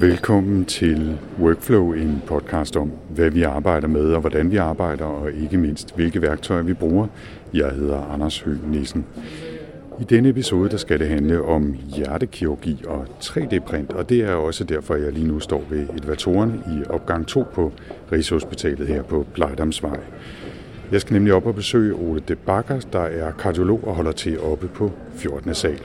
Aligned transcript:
Velkommen 0.00 0.64
til 0.64 1.18
Workflow, 1.40 1.92
en 1.92 2.22
podcast 2.26 2.76
om, 2.76 2.92
hvad 3.08 3.30
vi 3.30 3.42
arbejder 3.42 3.88
med 3.88 4.12
og 4.12 4.20
hvordan 4.20 4.50
vi 4.50 4.56
arbejder, 4.56 5.04
og 5.04 5.32
ikke 5.32 5.58
mindst, 5.58 5.94
hvilke 5.94 6.22
værktøjer 6.22 6.62
vi 6.62 6.74
bruger. 6.74 7.06
Jeg 7.54 7.70
hedder 7.70 8.12
Anders 8.12 8.40
Høgh 8.40 8.70
Nissen. 8.70 9.06
I 10.00 10.04
denne 10.04 10.28
episode 10.28 10.70
der 10.70 10.76
skal 10.76 10.98
det 10.98 11.08
handle 11.08 11.42
om 11.42 11.76
hjertekirurgi 11.96 12.82
og 12.86 13.06
3D-print, 13.20 13.92
og 13.92 14.08
det 14.08 14.20
er 14.20 14.32
også 14.32 14.64
derfor, 14.64 14.94
jeg 14.94 15.12
lige 15.12 15.26
nu 15.26 15.40
står 15.40 15.64
ved 15.70 15.86
elevatoren 15.88 16.50
i 16.50 16.84
opgang 16.88 17.26
2 17.26 17.44
på 17.54 17.72
Rigshospitalet 18.12 18.88
her 18.88 19.02
på 19.02 19.26
Plejdamsvej. 19.34 20.00
Jeg 20.92 21.00
skal 21.00 21.14
nemlig 21.14 21.34
op 21.34 21.46
og 21.46 21.54
besøge 21.54 21.94
Ole 21.94 22.20
de 22.28 22.36
Bakker, 22.36 22.80
der 22.92 23.02
er 23.02 23.32
kardiolog 23.32 23.80
og 23.86 23.94
holder 23.94 24.12
til 24.12 24.40
oppe 24.40 24.68
på 24.68 24.92
14. 25.14 25.54
sal. 25.54 25.80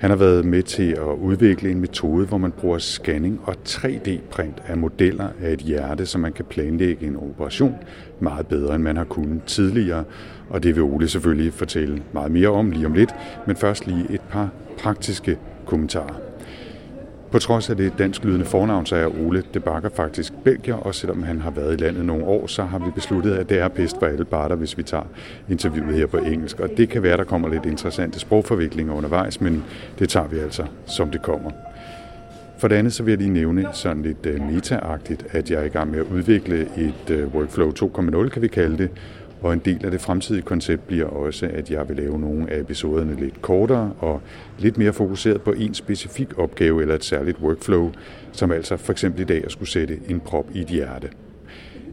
Han 0.00 0.10
har 0.10 0.16
været 0.16 0.44
med 0.44 0.62
til 0.62 0.90
at 0.92 1.16
udvikle 1.22 1.70
en 1.70 1.80
metode, 1.80 2.26
hvor 2.26 2.38
man 2.38 2.52
bruger 2.52 2.78
scanning 2.78 3.40
og 3.44 3.54
3D-print 3.68 4.62
af 4.66 4.76
modeller 4.76 5.28
af 5.42 5.52
et 5.52 5.58
hjerte, 5.58 6.06
så 6.06 6.18
man 6.18 6.32
kan 6.32 6.44
planlægge 6.44 7.06
en 7.06 7.16
operation 7.16 7.74
meget 8.20 8.46
bedre, 8.46 8.74
end 8.74 8.82
man 8.82 8.96
har 8.96 9.04
kunnet 9.04 9.44
tidligere. 9.44 10.04
Og 10.48 10.62
det 10.62 10.74
vil 10.74 10.82
Ole 10.82 11.08
selvfølgelig 11.08 11.52
fortælle 11.52 12.02
meget 12.12 12.32
mere 12.32 12.48
om 12.48 12.70
lige 12.70 12.86
om 12.86 12.92
lidt, 12.92 13.14
men 13.46 13.56
først 13.56 13.86
lige 13.86 14.06
et 14.10 14.20
par 14.20 14.48
praktiske 14.78 15.38
kommentarer. 15.66 16.29
På 17.30 17.38
trods 17.38 17.70
af 17.70 17.76
det 17.76 17.92
dansklydende 17.98 18.44
fornavn, 18.44 18.86
så 18.86 18.96
er 18.96 19.06
Ole 19.06 19.44
de 19.54 19.60
Bakker 19.60 19.88
faktisk 19.88 20.32
belgier, 20.44 20.74
og 20.74 20.94
selvom 20.94 21.22
han 21.22 21.40
har 21.40 21.50
været 21.50 21.80
i 21.80 21.84
landet 21.84 22.04
nogle 22.04 22.24
år, 22.24 22.46
så 22.46 22.62
har 22.62 22.78
vi 22.78 22.90
besluttet, 22.94 23.34
at 23.34 23.48
det 23.48 23.58
er 23.58 23.68
bedst 23.68 23.98
for 23.98 24.06
alle 24.06 24.24
parter, 24.24 24.56
hvis 24.56 24.78
vi 24.78 24.82
tager 24.82 25.04
interviewet 25.48 25.94
her 25.94 26.06
på 26.06 26.16
engelsk. 26.16 26.60
Og 26.60 26.68
det 26.76 26.88
kan 26.88 27.02
være, 27.02 27.16
der 27.16 27.24
kommer 27.24 27.48
lidt 27.48 27.66
interessante 27.66 28.20
sprogforviklinger 28.20 28.94
undervejs, 28.94 29.40
men 29.40 29.64
det 29.98 30.08
tager 30.08 30.28
vi 30.28 30.38
altså, 30.38 30.64
som 30.86 31.10
det 31.10 31.22
kommer. 31.22 31.50
For 32.58 32.68
det 32.68 32.76
andet 32.76 32.92
så 32.92 33.02
vil 33.02 33.12
jeg 33.12 33.18
lige 33.18 33.30
nævne 33.30 33.66
sådan 33.72 34.02
lidt 34.02 34.26
øh, 34.26 34.40
uh, 34.40 34.52
meta 34.52 34.80
at 35.30 35.50
jeg 35.50 35.60
er 35.60 35.64
i 35.64 35.68
gang 35.68 35.90
med 35.90 35.98
at 35.98 36.06
udvikle 36.06 36.68
et 36.76 37.10
øh, 37.10 37.34
Workflow 37.34 37.70
2.0, 37.70 38.28
kan 38.28 38.42
vi 38.42 38.48
kalde 38.48 38.78
det, 38.78 38.90
og 39.42 39.52
en 39.52 39.58
del 39.58 39.84
af 39.84 39.90
det 39.90 40.00
fremtidige 40.00 40.42
koncept 40.42 40.86
bliver 40.86 41.06
også, 41.06 41.46
at 41.52 41.70
jeg 41.70 41.88
vil 41.88 41.96
lave 41.96 42.18
nogle 42.18 42.50
af 42.50 42.60
episoderne 42.60 43.16
lidt 43.20 43.42
kortere 43.42 43.92
og 43.98 44.20
lidt 44.58 44.78
mere 44.78 44.92
fokuseret 44.92 45.42
på 45.42 45.52
en 45.52 45.74
specifik 45.74 46.38
opgave 46.38 46.82
eller 46.82 46.94
et 46.94 47.04
særligt 47.04 47.38
workflow, 47.40 47.92
som 48.32 48.52
altså 48.52 48.76
for 48.76 48.92
eksempel 48.92 49.20
i 49.20 49.24
dag 49.24 49.44
at 49.44 49.52
skulle 49.52 49.68
sætte 49.68 49.98
en 50.08 50.20
prop 50.20 50.46
i 50.54 50.60
et 50.60 50.66
hjerte. 50.68 51.08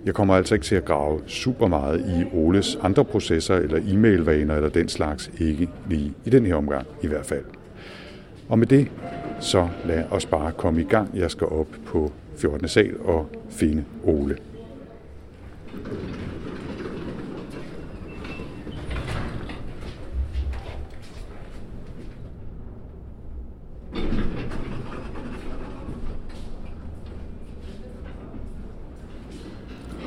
Jeg 0.06 0.14
kommer 0.14 0.36
altså 0.36 0.56
ikke 0.56 0.66
til 0.66 0.76
at 0.76 0.86
grave 0.86 1.20
super 1.28 1.68
meget 1.68 2.00
i 2.00 2.36
Oles 2.36 2.80
andre 2.82 3.06
processer 3.06 3.56
eller 3.56 3.78
e-mailvaner 3.78 4.56
eller 4.56 4.70
den 4.70 4.90
slags, 4.90 5.32
ikke 5.40 5.70
lige 5.90 6.14
i 6.26 6.30
den 6.30 6.46
her 6.46 6.56
omgang 6.56 6.88
i 7.02 7.08
hvert 7.08 7.26
fald. 7.26 7.44
Og 8.50 8.60
med 8.60 8.68
det, 8.68 8.88
så 9.40 9.68
lad 9.86 10.04
os 10.12 10.26
bare 10.26 10.52
komme 10.52 10.82
i 10.82 10.84
gang. 10.84 11.10
Jeg 11.18 11.32
skal 11.32 11.48
op 11.48 11.68
på 11.86 12.12
14. 12.38 12.68
sal 12.68 12.96
og 13.06 13.30
finde 13.50 13.84
Ole. 14.04 14.38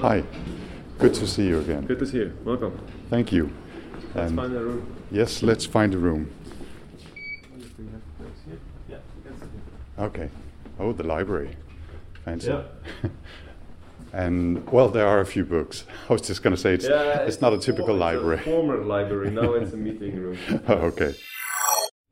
Hi, 0.01 0.23
good 0.99 1.15
to 1.15 1.27
see 1.27 1.47
you 1.47 1.61
again. 1.61 1.85
Good 1.87 1.99
to 1.99 2.07
see 2.07 2.19
you. 2.19 2.37
Welcome. 2.45 2.79
Thank 3.11 3.33
you. 3.33 3.53
Let's 4.15 4.29
And 4.31 4.37
find 4.37 4.55
a 4.57 4.61
room. 4.61 4.97
yes, 5.11 5.43
let's 5.43 5.67
find 5.67 5.95
a 5.95 5.99
room. 5.99 6.31
Okay. 9.99 10.31
Oh, 10.79 10.93
the 10.93 11.03
library. 11.03 11.57
Fancy. 12.25 12.49
Yeah. 12.49 12.63
And 14.13 14.69
well, 14.73 14.89
there 14.89 15.07
are 15.07 15.21
a 15.21 15.25
few 15.25 15.45
books. 15.45 15.85
I 16.09 16.13
was 16.13 16.23
just 16.23 16.43
going 16.43 16.57
to 16.57 16.61
say 16.61 16.75
it's, 16.75 16.85
Yeah, 16.89 17.21
it's 17.21 17.41
not 17.41 17.53
a 17.53 17.59
typical 17.59 17.91
it's 17.95 18.01
library. 18.01 18.39
former 18.41 18.79
library. 18.79 19.31
Now 19.31 19.53
it's 19.53 19.73
a 19.73 19.77
meeting 19.87 20.17
room. 20.19 20.37
Oh, 20.67 20.75
okay. 20.91 21.15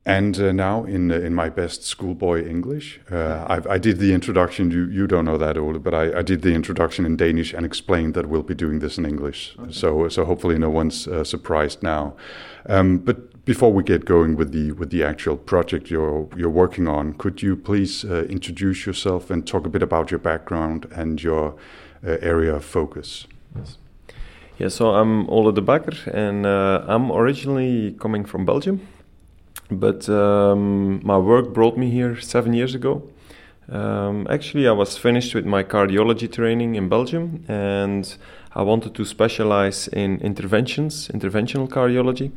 And 0.08 0.41
uh, 0.41 0.52
now, 0.52 0.84
in 0.84 1.12
uh, 1.12 1.16
in 1.16 1.34
my 1.34 1.50
best 1.50 1.84
schoolboy 1.84 2.48
English, 2.48 2.98
uh, 3.12 3.44
I've, 3.46 3.66
I 3.66 3.76
did 3.76 3.98
the 3.98 4.14
introduction. 4.14 4.70
You 4.70 4.88
you 4.88 5.06
don't 5.06 5.26
know 5.26 5.36
that, 5.36 5.58
Ole, 5.58 5.78
but 5.78 5.92
I, 5.92 6.20
I 6.20 6.22
did 6.22 6.41
the 6.41 6.54
introduction 6.54 7.04
in 7.04 7.16
Danish 7.16 7.52
and 7.52 7.66
explained 7.66 8.14
that 8.14 8.26
we'll 8.26 8.42
be 8.42 8.54
doing 8.54 8.78
this 8.78 8.96
in 8.96 9.04
English. 9.04 9.54
So 9.70 10.08
so 10.08 10.24
hopefully 10.24 10.58
no 10.58 10.70
one's 10.70 11.06
uh, 11.06 11.24
surprised 11.24 11.82
now. 11.82 12.14
Um, 12.70 12.98
but 13.04 13.44
before 13.44 13.70
we 13.70 13.82
get 13.82 14.06
going 14.06 14.38
with 14.38 14.50
the 14.52 14.72
with 14.72 14.88
the 14.91 15.04
actual 15.04 15.36
project 15.36 15.91
you're 15.91 16.26
you're 16.36 16.56
working 16.64 16.88
on, 16.88 17.12
could 17.12 17.42
you 17.42 17.54
please 17.54 18.04
uh, 18.04 18.25
introduce 18.30 18.86
yourself 18.86 19.30
and 19.30 19.46
talk 19.46 19.66
a 19.66 19.70
bit 19.70 19.82
about 19.82 20.10
your 20.10 20.20
background 20.20 20.86
and 20.96 21.22
your 21.22 21.54
uh, 22.02 22.16
area 22.22 22.54
of 22.54 22.64
focus? 22.64 23.26
Yes. 23.54 23.78
Yeah, 24.58 24.70
so 24.70 24.94
I'm 24.94 25.28
Ole 25.28 25.52
de 25.52 25.60
Backer, 25.60 25.96
and 26.10 26.46
uh, 26.46 26.82
I'm 26.88 27.12
originally 27.12 27.94
coming 28.00 28.26
from 28.26 28.44
Belgium, 28.44 28.80
but 29.71 30.09
um, 30.09 31.01
my 31.05 31.19
work 31.19 31.53
brought 31.53 31.77
me 31.77 31.91
here 31.91 32.21
seven 32.21 32.55
years 32.55 32.75
ago. 32.75 33.03
Um, 33.71 34.27
actually, 34.31 34.67
I 34.67 34.73
was 34.73 34.97
finished 34.97 35.34
with 35.34 35.45
my 35.45 35.62
cardiology 35.62 36.33
training 36.33 36.75
in 36.75 36.89
Belgium, 36.89 37.45
and 37.49 38.17
I 38.55 38.62
wanted 38.62 38.95
to 38.95 39.05
specialize 39.05 39.89
in 39.89 40.21
interventions, 40.21 41.09
interventional 41.09 41.69
cardiology. 41.69 42.33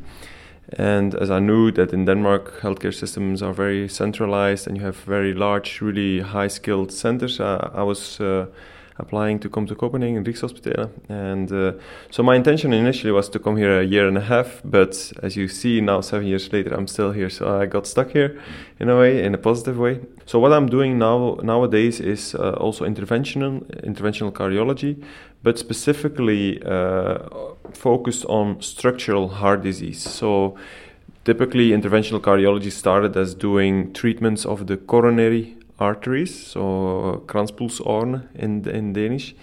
And 0.78 1.14
as 1.14 1.30
I 1.30 1.38
knew 1.38 1.70
that 1.72 1.92
in 1.92 2.04
Denmark, 2.04 2.60
healthcare 2.60 2.94
systems 2.94 3.42
are 3.42 3.52
very 3.52 3.88
centralized 3.88 4.66
and 4.66 4.76
you 4.76 4.84
have 4.84 4.96
very 4.96 5.34
large, 5.34 5.80
really 5.80 6.20
high 6.20 6.48
skilled 6.48 6.92
centers, 6.92 7.40
I, 7.40 7.70
I 7.74 7.82
was 7.82 8.20
uh, 8.20 8.46
applying 8.98 9.38
to 9.40 9.48
come 9.48 9.66
to 9.66 9.74
Copenhagen, 9.74 10.24
Rigshospitalet. 10.24 10.90
And 11.08 11.50
uh, 11.52 11.72
so 12.10 12.22
my 12.22 12.36
intention 12.36 12.72
initially 12.72 13.12
was 13.12 13.28
to 13.30 13.38
come 13.38 13.56
here 13.56 13.80
a 13.80 13.84
year 13.84 14.06
and 14.06 14.18
a 14.18 14.22
half, 14.22 14.60
but 14.64 15.12
as 15.22 15.36
you 15.36 15.48
see 15.48 15.80
now, 15.80 16.00
seven 16.00 16.26
years 16.26 16.52
later, 16.52 16.74
I'm 16.74 16.86
still 16.86 17.12
here. 17.12 17.30
So 17.30 17.60
I 17.60 17.66
got 17.66 17.86
stuck 17.86 18.10
here 18.10 18.38
in 18.78 18.88
a 18.88 18.98
way, 18.98 19.24
in 19.24 19.34
a 19.34 19.38
positive 19.38 19.78
way. 19.78 20.00
So 20.26 20.38
what 20.38 20.52
I'm 20.52 20.68
doing 20.68 20.98
now 20.98 21.38
nowadays 21.42 22.00
is 22.00 22.34
uh, 22.34 22.52
also 22.52 22.84
interventional, 22.84 23.64
interventional 23.82 24.32
cardiology, 24.32 25.02
but 25.42 25.58
specifically 25.58 26.62
uh, 26.62 27.18
focused 27.72 28.24
on 28.26 28.60
structural 28.60 29.28
heart 29.28 29.62
disease. 29.62 30.02
So 30.02 30.56
typically 31.24 31.70
interventional 31.70 32.20
cardiology 32.20 32.70
started 32.70 33.16
as 33.16 33.34
doing 33.34 33.92
treatments 33.92 34.44
of 34.44 34.66
the 34.66 34.76
coronary 34.76 35.56
arteries, 35.78 36.46
so 36.48 37.22
kranspulsårene 37.26 38.28
in, 38.34 38.68
in 38.68 38.92
Danish. 38.92 39.34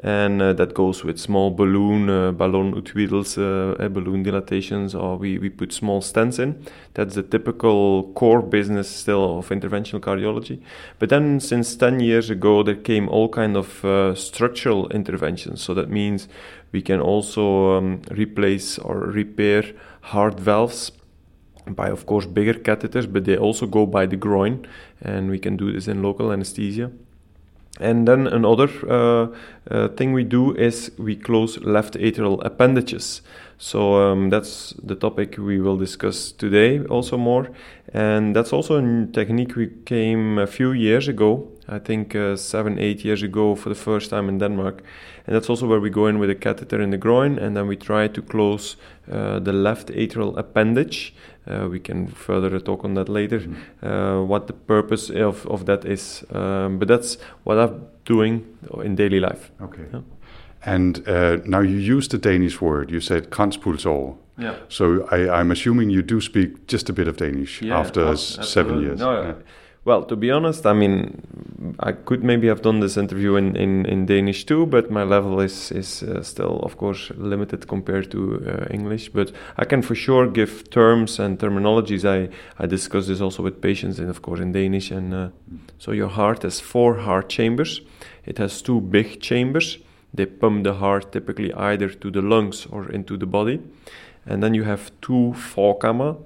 And 0.00 0.40
uh, 0.40 0.52
that 0.52 0.74
goes 0.74 1.02
with 1.02 1.18
small 1.18 1.50
balloon, 1.50 2.08
uh, 2.08 2.30
ballonutwiedels, 2.30 3.36
uh, 3.36 3.82
uh, 3.82 3.88
balloon 3.88 4.24
dilatations, 4.24 4.94
or 4.94 5.16
we, 5.16 5.38
we 5.38 5.50
put 5.50 5.72
small 5.72 6.00
stents 6.00 6.38
in. 6.38 6.64
That's 6.94 7.16
the 7.16 7.24
typical 7.24 8.12
core 8.14 8.40
business 8.40 8.88
still 8.88 9.40
of 9.40 9.48
interventional 9.48 9.98
cardiology. 9.98 10.60
But 11.00 11.08
then, 11.08 11.40
since 11.40 11.74
10 11.74 11.98
years 11.98 12.30
ago, 12.30 12.62
there 12.62 12.76
came 12.76 13.08
all 13.08 13.28
kind 13.28 13.56
of 13.56 13.84
uh, 13.84 14.14
structural 14.14 14.88
interventions. 14.90 15.62
So 15.62 15.74
that 15.74 15.90
means 15.90 16.28
we 16.70 16.80
can 16.80 17.00
also 17.00 17.78
um, 17.78 18.02
replace 18.12 18.78
or 18.78 18.98
repair 18.98 19.64
heart 20.02 20.38
valves 20.38 20.92
by 21.74 21.88
of 21.88 22.06
course 22.06 22.26
bigger 22.26 22.54
catheters 22.54 23.10
but 23.12 23.24
they 23.24 23.36
also 23.36 23.66
go 23.66 23.86
by 23.86 24.06
the 24.06 24.16
groin 24.16 24.66
and 25.02 25.30
we 25.30 25.38
can 25.38 25.56
do 25.56 25.72
this 25.72 25.88
in 25.88 26.02
local 26.02 26.32
anesthesia. 26.32 26.90
And 27.80 28.08
then 28.08 28.26
another 28.26 28.68
uh, 28.88 29.28
uh, 29.70 29.88
thing 29.88 30.12
we 30.12 30.24
do 30.24 30.54
is 30.56 30.90
we 30.98 31.14
close 31.14 31.58
left 31.60 31.94
atrial 31.94 32.44
appendages 32.44 33.22
so 33.58 33.96
um, 33.96 34.30
that's 34.30 34.72
the 34.82 34.94
topic 34.94 35.36
we 35.36 35.60
will 35.60 35.76
discuss 35.76 36.32
today 36.32 36.80
also 36.84 37.16
more 37.16 37.50
and 37.92 38.34
that's 38.34 38.52
also 38.52 38.76
a 38.78 39.06
technique 39.06 39.56
we 39.56 39.66
came 39.84 40.38
a 40.38 40.46
few 40.46 40.72
years 40.72 41.08
ago 41.08 41.48
i 41.68 41.78
think 41.78 42.14
uh, 42.14 42.36
seven 42.36 42.78
eight 42.78 43.04
years 43.04 43.22
ago 43.22 43.54
for 43.54 43.68
the 43.68 43.74
first 43.74 44.10
time 44.10 44.28
in 44.28 44.38
denmark 44.38 44.82
and 45.26 45.34
that's 45.34 45.50
also 45.50 45.66
where 45.66 45.80
we 45.80 45.90
go 45.90 46.06
in 46.06 46.18
with 46.18 46.30
a 46.30 46.34
catheter 46.34 46.80
in 46.80 46.90
the 46.90 46.96
groin 46.96 47.38
and 47.38 47.56
then 47.56 47.66
we 47.66 47.76
try 47.76 48.06
to 48.08 48.22
close 48.22 48.76
uh, 49.10 49.38
the 49.40 49.52
left 49.52 49.88
atrial 49.88 50.36
appendage 50.38 51.12
uh, 51.48 51.66
we 51.70 51.80
can 51.80 52.06
further 52.06 52.60
talk 52.60 52.84
on 52.84 52.94
that 52.94 53.08
later, 53.08 53.42
uh, 53.82 54.20
what 54.20 54.46
the 54.46 54.52
purpose 54.52 55.08
of, 55.08 55.46
of 55.46 55.64
that 55.66 55.84
is. 55.84 56.24
Um, 56.30 56.78
but 56.78 56.88
that's 56.88 57.16
what 57.44 57.58
I'm 57.58 57.86
doing 58.04 58.58
in 58.84 58.96
daily 58.96 59.20
life. 59.20 59.50
Okay. 59.60 59.84
Yeah. 59.92 60.00
And 60.64 61.06
uh, 61.08 61.38
now 61.44 61.60
you 61.60 61.76
used 61.96 62.10
the 62.10 62.18
Danish 62.18 62.60
word. 62.60 62.90
You 62.90 63.00
said 63.00 63.30
kranspulsår. 63.30 64.16
Yeah. 64.38 64.54
So 64.68 65.06
I, 65.10 65.40
I'm 65.40 65.50
assuming 65.50 65.90
you 65.90 66.02
do 66.02 66.20
speak 66.20 66.66
just 66.66 66.88
a 66.88 66.92
bit 66.92 67.08
of 67.08 67.16
Danish 67.16 67.60
Yeah, 67.62 67.78
after 67.80 68.02
ab- 68.06 68.12
s- 68.14 68.22
seven 68.22 68.42
absolutely. 68.74 68.84
years. 68.86 68.98
No, 69.00 69.22
Yeah. 69.22 69.34
Well, 69.84 70.02
to 70.04 70.16
be 70.16 70.30
honest, 70.30 70.66
I 70.66 70.74
mean, 70.74 71.74
I 71.80 71.92
could 71.92 72.22
maybe 72.22 72.48
have 72.48 72.60
done 72.60 72.80
this 72.80 72.96
interview 72.98 73.36
in, 73.36 73.56
in, 73.56 73.86
in 73.86 74.04
Danish 74.06 74.44
too, 74.44 74.66
but 74.66 74.90
my 74.90 75.02
level 75.02 75.40
is 75.40 75.70
is 75.72 76.02
uh, 76.02 76.22
still, 76.22 76.60
of 76.62 76.76
course, 76.76 77.10
limited 77.16 77.66
compared 77.68 78.10
to 78.10 78.18
uh, 78.18 78.66
English. 78.74 79.08
But 79.14 79.32
I 79.56 79.64
can 79.64 79.82
for 79.82 79.94
sure 79.94 80.26
give 80.26 80.68
terms 80.70 81.18
and 81.20 81.38
terminologies. 81.38 82.04
I 82.04 82.28
I 82.62 82.66
discuss 82.66 83.06
this 83.06 83.20
also 83.22 83.42
with 83.42 83.60
patients, 83.60 83.98
and 83.98 84.10
of 84.10 84.20
course 84.20 84.42
in 84.42 84.52
Danish. 84.52 84.90
And 84.92 85.14
uh, 85.14 85.28
so 85.78 85.92
your 85.92 86.10
heart 86.10 86.42
has 86.42 86.60
four 86.60 86.94
heart 86.98 87.28
chambers. 87.30 87.80
It 88.26 88.38
has 88.38 88.62
two 88.62 88.80
big 88.80 89.20
chambers. 89.20 89.78
They 90.18 90.26
pump 90.26 90.64
the 90.64 90.74
heart 90.74 91.12
typically 91.12 91.52
either 91.54 91.88
to 91.88 92.10
the 92.10 92.20
lungs 92.20 92.66
or 92.66 92.90
into 92.90 93.16
the 93.16 93.26
body, 93.26 93.60
and 94.26 94.42
then 94.42 94.52
you 94.52 94.64
have 94.64 94.90
two 95.00 95.32
voorkammer 95.54 96.16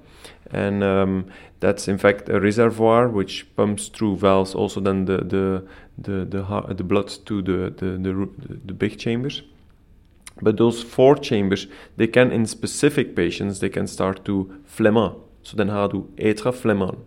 and 0.49 0.83
um, 0.83 1.25
that's 1.59 1.87
in 1.87 1.99
fact 1.99 2.27
a 2.29 2.39
reservoir 2.39 3.07
which 3.07 3.45
pumps 3.55 3.89
through 3.89 4.17
valves 4.17 4.55
also 4.55 4.81
then 4.81 5.05
the 5.05 5.17
the 5.17 5.63
the 5.97 6.25
the, 6.25 6.73
the 6.73 6.83
blood 6.83 7.09
to 7.25 7.41
the 7.43 7.69
the, 7.77 7.97
the 7.97 8.29
the 8.65 8.73
big 8.73 8.97
chambers. 8.97 9.43
But 10.41 10.57
those 10.57 10.81
four 10.81 11.15
chambers 11.15 11.67
they 11.97 12.07
can 12.07 12.31
in 12.31 12.47
specific 12.47 13.15
patients 13.15 13.59
they 13.59 13.69
can 13.69 13.85
start 13.85 14.25
to 14.25 14.63
flemmen 14.65 15.13
so 15.43 15.55
then 15.55 15.67
how 15.67 15.87
do 15.87 16.09
atrial 16.17 16.55
flemma? 16.63 16.97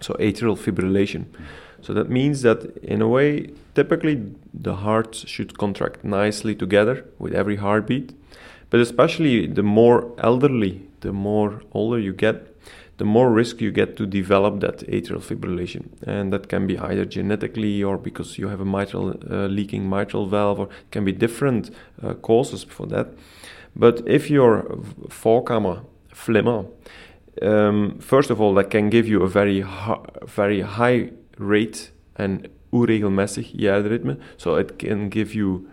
so 0.00 0.14
atrial 0.14 0.58
fibrillation. 0.58 1.24
So 1.80 1.94
that 1.94 2.10
means 2.10 2.42
that 2.42 2.76
in 2.82 3.00
a 3.00 3.08
way 3.08 3.50
typically 3.74 4.22
the 4.52 4.76
hearts 4.76 5.26
should 5.28 5.58
contract 5.58 6.04
nicely 6.04 6.54
together 6.54 7.04
with 7.18 7.32
every 7.32 7.56
heartbeat 7.56 8.12
but 8.70 8.80
especially 8.80 9.46
the 9.46 9.62
more 9.62 10.12
elderly 10.18 10.82
the 11.00 11.12
more 11.12 11.62
older 11.72 11.98
you 11.98 12.12
get 12.12 12.52
the 13.02 13.04
more 13.04 13.32
risk 13.32 13.60
you 13.60 13.72
get 13.72 13.96
to 13.96 14.06
develop 14.06 14.60
that 14.60 14.78
atrial 14.88 15.20
fibrillation. 15.20 15.88
And 16.06 16.32
that 16.32 16.48
can 16.48 16.66
be 16.68 16.78
either 16.78 17.04
genetically 17.04 17.82
or 17.82 17.98
because 17.98 18.38
you 18.38 18.46
have 18.48 18.60
a 18.60 18.64
mitral 18.64 19.10
uh, 19.30 19.46
leaking 19.46 19.88
mitral 19.88 20.26
valve, 20.26 20.60
or 20.60 20.68
can 20.92 21.04
be 21.04 21.12
different 21.12 21.70
uh, 22.02 22.14
causes 22.14 22.62
for 22.62 22.86
that. 22.86 23.08
But 23.74 24.02
if 24.06 24.30
you're 24.30 24.62
voorkammer 25.08 25.84
flemmen, 26.14 26.68
um, 27.40 27.98
first 27.98 28.30
of 28.30 28.40
all, 28.40 28.54
that 28.54 28.70
can 28.70 28.90
give 28.90 29.08
you 29.08 29.22
a 29.22 29.28
very 29.28 29.64
very 30.26 30.60
high 30.60 31.10
rate 31.38 31.90
and 32.16 32.48
onregelmatig 32.72 33.52
hjerteritme. 33.58 34.16
So 34.36 34.56
it 34.56 34.78
can 34.78 35.08
give 35.08 35.34
you 35.34 35.68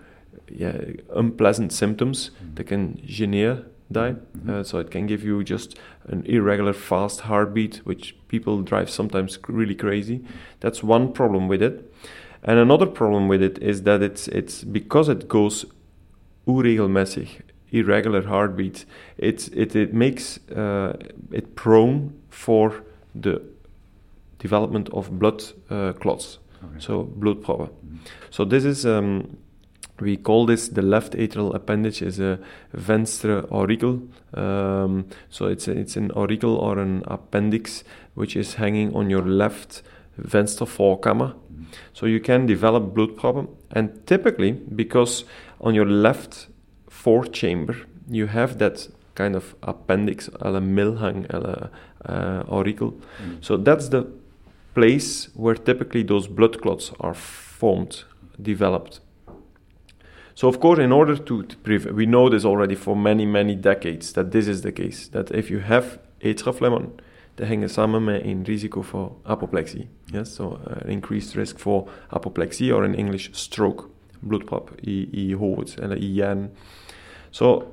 yeah, 0.51 0.77
unpleasant 1.15 1.71
symptoms 1.71 2.31
that 2.55 2.67
can 2.67 3.01
generate 3.05 3.63
die. 3.91 4.13
Mm-hmm. 4.13 4.49
Uh, 4.49 4.63
so 4.63 4.79
it 4.79 4.91
can 4.91 5.07
give 5.07 5.23
you 5.23 5.43
just 5.43 5.77
an 6.07 6.23
irregular 6.25 6.73
fast 6.73 7.21
heartbeat, 7.21 7.81
which 7.85 8.15
people 8.27 8.61
drive 8.61 8.89
sometimes 8.89 9.39
really 9.47 9.75
crazy. 9.75 10.21
That's 10.59 10.83
one 10.83 11.11
problem 11.13 11.47
with 11.47 11.61
it. 11.61 11.91
And 12.43 12.59
another 12.59 12.85
problem 12.85 13.27
with 13.27 13.41
it 13.41 13.57
is 13.61 13.83
that 13.83 14.01
it's 14.01 14.27
it's 14.27 14.63
because 14.63 15.09
it 15.09 15.27
goes 15.27 15.65
onregelmatig, 16.47 17.41
irregular 17.71 18.21
heartbeat. 18.21 18.85
It 19.17 19.49
it 19.53 19.75
it 19.75 19.93
makes 19.93 20.39
uh, 20.49 20.93
it 21.31 21.55
prone 21.55 22.13
for 22.29 22.83
the 23.13 23.41
development 24.37 24.89
of 24.93 25.19
blood 25.19 25.43
uh, 25.69 25.93
clots, 25.93 26.39
okay. 26.63 26.79
so 26.79 27.03
bloedproppen. 27.03 27.69
Mm-hmm. 27.69 27.97
So 28.31 28.45
this 28.45 28.65
is. 28.65 28.85
Um, 28.85 29.37
we 30.01 30.17
call 30.17 30.45
this 30.45 30.69
the 30.69 30.81
left 30.81 31.13
atrial 31.13 31.53
appendage 31.53 32.01
is 32.01 32.19
a 32.19 32.39
venstre 32.73 33.45
auricle. 33.51 34.01
Um, 34.33 35.07
so 35.29 35.47
it's 35.47 35.67
a, 35.67 35.71
it's 35.71 35.97
an 35.97 36.11
auricle 36.11 36.55
or 36.55 36.79
an 36.79 37.03
appendix 37.07 37.83
which 38.13 38.35
is 38.35 38.55
hanging 38.55 38.95
on 38.95 39.09
your 39.09 39.23
left 39.23 39.81
venstre 40.17 40.65
voorkammer. 40.65 41.33
Mm-hmm. 41.33 41.63
So 41.93 42.05
you 42.05 42.19
can 42.19 42.45
develop 42.45 42.93
bloedproppen, 42.93 43.49
and 43.71 44.05
typically 44.07 44.51
because 44.51 45.25
on 45.61 45.75
your 45.75 45.85
left 45.85 46.47
fourth 46.89 47.31
chamber 47.31 47.75
you 48.09 48.27
have 48.27 48.57
that 48.57 48.89
kind 49.15 49.35
of 49.35 49.55
appendix, 49.63 50.29
a 50.39 50.61
milhang, 50.61 51.29
a 51.29 51.69
uh, 52.05 52.43
auricle. 52.49 52.91
Mm-hmm. 52.91 53.35
So 53.41 53.57
that's 53.57 53.89
the 53.89 54.07
place 54.79 55.27
where 55.35 55.55
typically 55.55 56.03
those 56.03 56.29
blood 56.29 56.61
clots 56.61 56.91
are 57.01 57.13
formed, 57.13 58.05
developed. 58.41 59.01
So 60.35 60.47
of 60.47 60.59
course, 60.61 60.79
in 60.79 60.93
order 60.93 61.17
to, 61.17 61.43
to 61.43 61.57
prevent, 61.57 61.95
we 61.95 62.05
know 62.05 62.29
this 62.29 62.45
already 62.45 62.75
for 62.75 62.95
many, 62.95 63.25
many 63.25 63.55
decades 63.55 64.13
that 64.13 64.31
this 64.31 64.47
is 64.47 64.61
the 64.61 64.71
case. 64.71 65.09
That 65.09 65.31
if 65.31 65.51
you 65.51 65.59
have 65.59 65.99
atrial 66.21 66.91
they 67.35 67.47
hangen 67.47 67.69
samen 67.69 68.03
met 68.03 68.23
een 68.23 68.43
risico 68.43 68.81
voor 68.81 69.11
apoplexie. 69.23 69.87
Yes, 70.05 70.35
so 70.35 70.59
uh, 70.67 70.91
increased 70.91 71.35
risk 71.35 71.59
for 71.59 71.89
apoplexy 72.07 72.71
or 72.71 72.85
in 72.85 72.95
English 72.95 73.29
stroke, 73.31 73.87
bloedprop 74.19 74.69
i, 74.81 75.07
i 75.11 75.35
hoofd 75.35 75.79
eller 75.79 75.97
i 75.97 76.05
hjernen. 76.05 76.51
So 77.29 77.63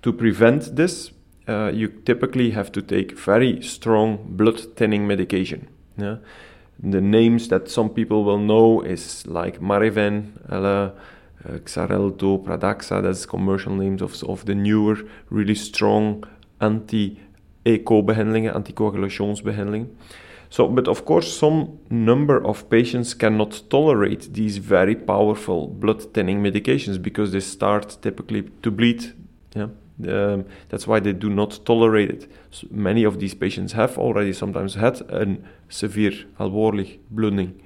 to 0.00 0.12
prevent 0.12 0.76
this, 0.76 1.12
uh, 1.48 1.70
you 1.72 1.88
typically 2.04 2.50
have 2.50 2.70
to 2.70 2.80
take 2.80 3.14
very 3.24 3.62
strong 3.62 4.18
blood 4.36 4.76
thinning 4.76 5.06
medication. 5.06 5.68
Yeah? 6.00 6.16
The 6.82 7.00
names 7.00 7.48
that 7.48 7.68
some 7.70 7.90
people 7.90 8.24
will 8.24 8.38
know 8.38 8.80
is 8.80 9.26
like 9.26 9.60
Marevan, 9.60 10.32
eller 10.50 10.92
uh, 11.44 11.58
Xarelto, 11.64 12.38
Pradaxa, 12.42 13.02
that's 13.02 13.26
commercial 13.26 13.74
names 13.74 14.02
of, 14.02 14.22
of 14.24 14.44
the 14.46 14.54
newer, 14.54 14.98
really 15.30 15.54
strong 15.54 16.24
anti-eco-behandelingen, 16.60 18.54
anticoagulationsbehandelingen. 18.54 19.88
So, 20.50 20.68
but 20.68 20.88
of 20.88 21.04
course, 21.04 21.32
some 21.32 21.78
number 21.90 22.44
of 22.44 22.68
patients 22.68 23.14
cannot 23.14 23.62
tolerate 23.70 24.32
these 24.32 24.58
very 24.58 24.96
powerful 24.96 25.68
blood 25.68 26.12
thinning 26.12 26.42
medications 26.42 27.00
because 27.00 27.30
they 27.32 27.40
start 27.40 27.98
typically 28.02 28.42
to 28.62 28.70
bleed. 28.70 29.12
Yeah, 29.54 29.68
um, 30.08 30.44
that's 30.68 30.86
why 30.86 31.00
they 31.00 31.12
do 31.12 31.28
not 31.28 31.60
tolerate 31.64 32.10
it. 32.10 32.32
So 32.50 32.66
many 32.70 33.04
of 33.04 33.18
these 33.18 33.34
patients 33.34 33.72
have 33.72 33.98
already 33.98 34.32
sometimes 34.32 34.74
had 34.74 35.00
a 35.10 35.36
severe 35.68 36.12
alvorlig 36.38 36.98
bleeding 37.10 37.60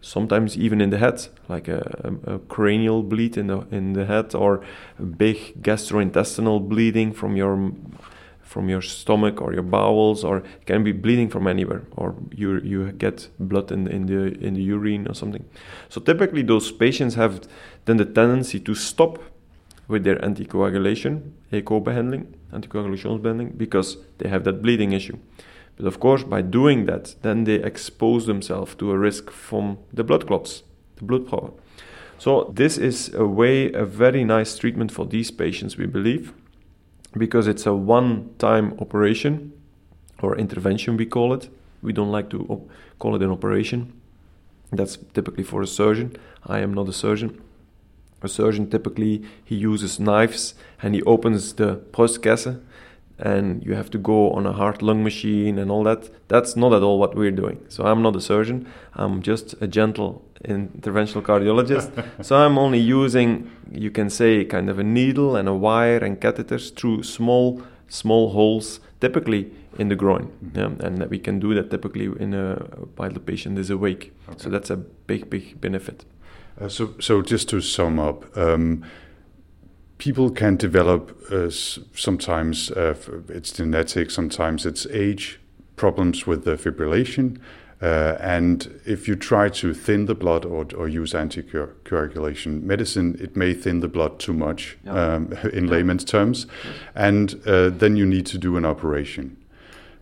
sometimes 0.00 0.56
even 0.56 0.80
in 0.80 0.90
the 0.90 0.98
head, 0.98 1.26
like 1.48 1.68
a, 1.68 1.80
a, 2.04 2.34
a, 2.34 2.38
cranial 2.40 3.02
bleed 3.02 3.36
in 3.36 3.48
the 3.48 3.66
in 3.70 3.92
the 3.94 4.06
head, 4.06 4.34
or 4.34 4.62
a 4.98 5.02
big 5.02 5.62
gastrointestinal 5.62 6.68
bleeding 6.68 7.12
from 7.12 7.36
your 7.36 7.72
from 8.40 8.68
your 8.68 8.80
stomach 8.80 9.42
or 9.42 9.52
your 9.52 9.62
bowels, 9.62 10.24
or 10.24 10.42
can 10.66 10.84
be 10.84 10.92
bleeding 10.92 11.28
from 11.28 11.46
anywhere, 11.46 11.82
or 11.96 12.14
you 12.34 12.60
you 12.60 12.92
get 12.92 13.28
blood 13.38 13.72
in 13.72 13.88
in 13.88 14.06
the 14.06 14.38
in 14.44 14.54
the 14.54 14.62
urine 14.62 15.06
or 15.08 15.14
something. 15.14 15.44
So 15.88 16.00
typically, 16.00 16.42
those 16.42 16.70
patients 16.72 17.14
have 17.16 17.40
then 17.84 17.96
the 17.96 18.04
tendency 18.04 18.60
to 18.60 18.74
stop 18.74 19.18
with 19.88 20.04
their 20.04 20.16
anticoagulation, 20.16 21.32
echo-behandeling, 21.50 22.34
anticoagulationsbehandeling, 22.52 23.56
because 23.56 23.96
they 24.18 24.28
have 24.28 24.44
that 24.44 24.62
bleeding 24.62 24.92
issue. 24.92 25.18
But 25.76 25.86
of 25.86 25.98
course, 25.98 26.24
by 26.24 26.42
doing 26.42 26.86
that, 26.86 27.14
then 27.22 27.44
they 27.44 27.54
expose 27.54 28.26
themselves 28.26 28.74
to 28.76 28.90
a 28.90 28.98
risk 28.98 29.30
from 29.30 29.78
the 29.92 30.04
blood 30.04 30.26
clots, 30.26 30.62
the 30.96 31.04
blood 31.04 31.26
power. 31.26 31.50
So 32.18 32.52
this 32.54 32.76
is 32.78 33.14
a 33.14 33.24
way, 33.26 33.72
a 33.72 33.84
very 33.84 34.24
nice 34.24 34.58
treatment 34.58 34.92
for 34.92 35.06
these 35.06 35.30
patients, 35.30 35.76
we 35.76 35.86
believe, 35.86 36.32
because 37.16 37.46
it's 37.46 37.64
a 37.64 37.74
one-time 37.74 38.76
operation 38.80 39.52
or 40.20 40.36
intervention, 40.36 40.96
we 40.96 41.06
call 41.06 41.32
it. 41.32 41.48
We 41.80 41.92
don't 41.92 42.10
like 42.10 42.28
to 42.30 42.44
op- 42.48 42.68
call 42.98 43.14
it 43.14 43.22
an 43.22 43.30
operation. 43.30 43.92
That's 44.72 44.98
typically 45.14 45.44
for 45.44 45.62
a 45.62 45.66
surgeon. 45.66 46.16
I 46.44 46.58
am 46.58 46.74
not 46.74 46.88
a 46.88 46.92
surgeon. 46.92 47.40
A 48.22 48.28
surgeon 48.28 48.68
typically 48.68 49.22
he 49.44 49.54
uses 49.54 50.00
knives 50.00 50.54
and 50.82 50.94
he 50.94 51.02
opens 51.02 51.54
the 51.54 51.76
brustkasse 51.92 52.60
and 53.18 53.64
you 53.64 53.74
have 53.74 53.90
to 53.90 53.98
go 53.98 54.30
on 54.30 54.46
a 54.46 54.52
heart 54.52 54.80
lung 54.80 55.02
machine 55.02 55.58
and 55.58 55.70
all 55.70 55.82
that. 55.84 56.08
That's 56.28 56.56
not 56.56 56.72
at 56.72 56.82
all 56.82 56.98
what 56.98 57.16
we're 57.16 57.32
doing. 57.32 57.64
So 57.68 57.84
I'm 57.84 58.02
not 58.02 58.14
a 58.14 58.20
surgeon. 58.20 58.66
I'm 58.94 59.22
just 59.22 59.54
a 59.60 59.66
gentle 59.66 60.24
interventional 60.44 61.22
cardiologist. 61.22 61.90
so 62.24 62.36
I'm 62.36 62.58
only 62.58 62.78
using, 62.78 63.50
you 63.72 63.90
can 63.90 64.08
say, 64.08 64.44
kind 64.44 64.70
of 64.70 64.78
a 64.78 64.84
needle 64.84 65.36
and 65.36 65.48
a 65.48 65.54
wire 65.54 65.98
and 65.98 66.20
catheters 66.20 66.74
through 66.74 67.02
small, 67.02 67.62
small 67.88 68.30
holes, 68.30 68.80
typically 69.00 69.50
in 69.78 69.88
the 69.88 69.96
groin. 69.96 70.30
Mm-hmm. 70.44 70.58
Yeah? 70.58 70.86
And 70.86 71.10
we 71.10 71.18
can 71.18 71.40
do 71.40 71.54
that 71.54 71.70
typically 71.70 72.04
in 72.20 72.34
a, 72.34 72.54
while 72.96 73.10
the 73.10 73.20
patient 73.20 73.58
is 73.58 73.70
awake. 73.70 74.12
Okay. 74.28 74.38
So 74.38 74.50
that's 74.50 74.70
a 74.70 74.76
big, 74.76 75.28
big 75.28 75.60
benefit. 75.60 76.04
Uh, 76.60 76.68
so, 76.68 76.94
so 77.00 77.22
just 77.22 77.48
to 77.48 77.60
sum 77.60 77.98
up. 77.98 78.36
Um, 78.36 78.84
people 79.98 80.30
can 80.30 80.56
develop 80.56 81.16
uh, 81.30 81.50
sometimes 81.50 82.70
uh, 82.70 82.94
it's 83.28 83.52
genetic, 83.52 84.10
sometimes 84.10 84.64
it's 84.64 84.86
age 84.86 85.40
problems 85.76 86.26
with 86.26 86.44
the 86.44 86.56
fibrillation. 86.56 87.38
Uh, 87.80 88.16
and 88.18 88.80
if 88.84 89.06
you 89.06 89.14
try 89.14 89.48
to 89.48 89.72
thin 89.72 90.06
the 90.06 90.14
blood 90.14 90.44
or, 90.44 90.66
or 90.76 90.88
use 90.88 91.12
anticoagulation 91.12 92.62
medicine, 92.62 93.16
it 93.20 93.36
may 93.36 93.54
thin 93.54 93.78
the 93.78 93.88
blood 93.88 94.18
too 94.18 94.32
much, 94.32 94.76
yeah. 94.84 95.14
um, 95.14 95.32
in 95.52 95.66
yeah. 95.66 95.70
layman's 95.70 96.04
terms, 96.04 96.46
and 96.96 97.40
uh, 97.46 97.70
then 97.70 97.96
you 97.96 98.04
need 98.04 98.26
to 98.26 98.36
do 98.36 98.56
an 98.56 98.64
operation. 98.64 99.36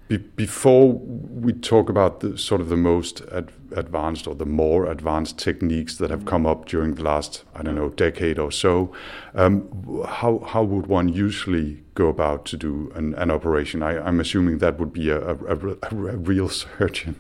be, 0.09 0.17
before 0.17 0.93
we 0.95 1.53
talk 1.53 1.91
about 1.91 2.21
the 2.21 2.39
sort 2.39 2.63
of 2.63 2.71
the 2.71 2.79
most 2.79 3.21
ad, 3.31 3.53
advanced 3.77 4.27
or 4.27 4.35
the 4.35 4.47
more 4.47 4.87
advanced 4.87 5.39
techniques 5.39 5.97
that 5.97 6.11
have 6.11 6.25
come 6.25 6.47
up 6.47 6.67
during 6.67 6.95
the 6.95 7.03
last 7.03 7.45
I 7.55 7.63
don't 7.63 7.75
know 7.75 7.89
decade 7.89 8.39
or 8.39 8.51
so, 8.51 8.93
um, 9.35 10.05
how 10.07 10.39
how 10.47 10.63
would 10.63 10.87
one 10.87 11.09
usually 11.09 11.83
go 11.95 12.09
about 12.09 12.45
to 12.45 12.57
do 12.57 12.93
an, 12.95 13.15
an 13.15 13.31
operation? 13.31 13.83
I, 13.83 14.09
am 14.09 14.21
assuming 14.21 14.59
that 14.59 14.79
would 14.79 14.93
be 14.93 15.11
a, 15.11 15.31
a, 15.31 15.57
a 15.83 15.89
real 15.91 16.49
surgeon. 16.63 17.17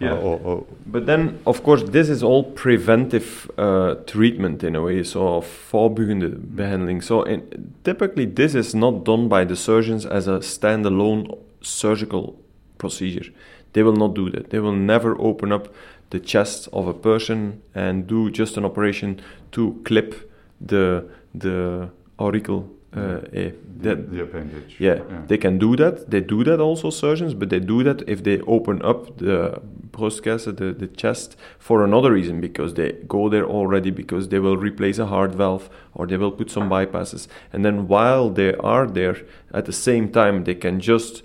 yeah. 0.00 0.12
Or, 0.12 0.38
or 0.44 0.66
but 0.86 1.06
then, 1.06 1.40
of 1.46 1.62
course, 1.62 1.82
this 1.82 2.08
is 2.08 2.22
all 2.22 2.44
preventive 2.44 3.50
uh, 3.58 3.94
treatment 4.06 4.62
in 4.62 4.76
a 4.76 4.82
way, 4.82 5.02
so 5.02 5.40
voorbyggende 5.70 6.56
behandeling. 6.56 7.02
So 7.02 7.22
in, 7.22 7.74
typically, 7.84 8.26
this 8.26 8.54
is 8.54 8.74
not 8.74 9.04
done 9.04 9.28
by 9.28 9.44
the 9.44 9.56
surgeons 9.56 10.06
as 10.06 10.28
a 10.28 10.38
standalone 10.38 11.38
surgical 11.62 12.38
procedure. 12.78 13.32
They 13.72 13.82
will 13.82 13.96
not 13.96 14.14
do 14.14 14.30
that. 14.30 14.50
They 14.50 14.58
will 14.58 14.76
never 14.76 15.16
open 15.20 15.52
up 15.52 15.68
the 16.10 16.20
chest 16.20 16.68
of 16.72 16.86
a 16.86 16.94
person 16.94 17.62
and 17.74 18.06
do 18.06 18.30
just 18.30 18.56
an 18.56 18.64
operation 18.64 19.20
to 19.52 19.80
clip 19.84 20.30
the 20.60 21.08
the 21.34 21.90
auricle 22.18 22.68
uh, 22.94 23.20
eh, 23.32 23.52
that, 23.80 24.10
the, 24.12 24.22
appendage. 24.22 24.76
Yeah, 24.78 24.96
yeah, 24.96 25.22
they 25.26 25.38
can 25.38 25.58
do 25.58 25.76
that. 25.76 26.10
They 26.10 26.20
do 26.20 26.44
that 26.44 26.60
also, 26.60 26.90
surgeons, 26.90 27.32
but 27.32 27.48
they 27.48 27.58
do 27.58 27.82
that 27.82 28.06
if 28.06 28.22
they 28.22 28.40
open 28.40 28.82
up 28.82 29.16
the 29.16 29.62
brustkasse, 29.90 30.56
the, 30.56 30.72
the 30.72 30.88
chest, 30.88 31.36
for 31.58 31.84
another 31.84 32.12
reason, 32.12 32.40
because 32.40 32.74
they 32.74 32.92
go 33.08 33.30
there 33.30 33.46
already 33.46 33.90
because 33.90 34.28
they 34.28 34.38
will 34.38 34.58
replace 34.58 34.98
a 34.98 35.06
heart 35.06 35.34
valve 35.34 35.70
or 35.94 36.06
they 36.06 36.18
will 36.18 36.30
put 36.30 36.50
some 36.50 36.68
bypasses. 36.68 37.28
And 37.52 37.64
then 37.64 37.88
while 37.88 38.28
they 38.28 38.54
are 38.56 38.86
there, 38.86 39.16
at 39.54 39.64
the 39.64 39.72
same 39.72 40.12
time, 40.12 40.44
they 40.44 40.54
can 40.54 40.78
just 40.78 41.22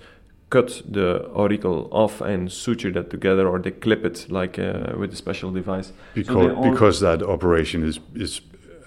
cut 0.50 0.82
the 0.88 1.30
auricle 1.36 1.90
off 1.92 2.22
and 2.22 2.52
suture 2.52 2.92
that 2.92 3.10
together 3.10 3.48
or 3.48 3.60
they 3.60 3.72
clip 3.72 4.06
it 4.06 4.30
like 4.30 4.58
uh, 4.58 4.94
with 4.98 5.12
a 5.12 5.16
special 5.16 5.52
device 5.52 5.92
because 6.14 6.52
so 6.52 6.72
because 6.72 7.00
that 7.02 7.22
operation 7.22 7.84
is 7.84 8.00
is 8.16 8.42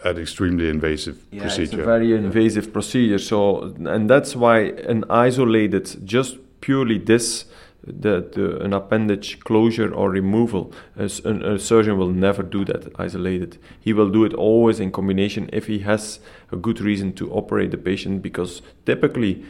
an 0.04 0.16
extremely 0.16 0.70
invasive 0.70 1.18
yeah, 1.30 1.42
procedure 1.42 1.62
it's 1.62 1.82
a 1.82 1.84
very 1.84 2.14
invasive 2.14 2.72
procedure 2.72 3.18
so 3.18 3.74
and 3.84 4.08
that's 4.08 4.34
why 4.34 4.60
an 4.88 5.04
isolated 5.10 5.84
just 6.06 6.38
purely 6.60 6.98
this 6.98 7.44
the, 7.82 8.28
the, 8.32 8.60
an 8.62 8.72
appendage 8.72 9.40
closure 9.40 9.92
or 9.92 10.10
removal. 10.10 10.72
A, 10.96 11.04
a, 11.04 11.58
surgeon 11.58 11.96
will 11.96 12.10
never 12.10 12.42
do 12.42 12.64
that 12.66 12.92
isolated. 12.98 13.58
He 13.80 13.92
will 13.92 14.10
do 14.10 14.24
it 14.24 14.34
always 14.34 14.80
in 14.80 14.92
combination 14.92 15.48
if 15.52 15.66
he 15.66 15.80
has 15.80 16.20
a 16.52 16.56
good 16.56 16.80
reason 16.80 17.12
to 17.14 17.32
operate 17.32 17.70
the 17.70 17.78
patient 17.78 18.22
because 18.22 18.62
typically 18.84 19.44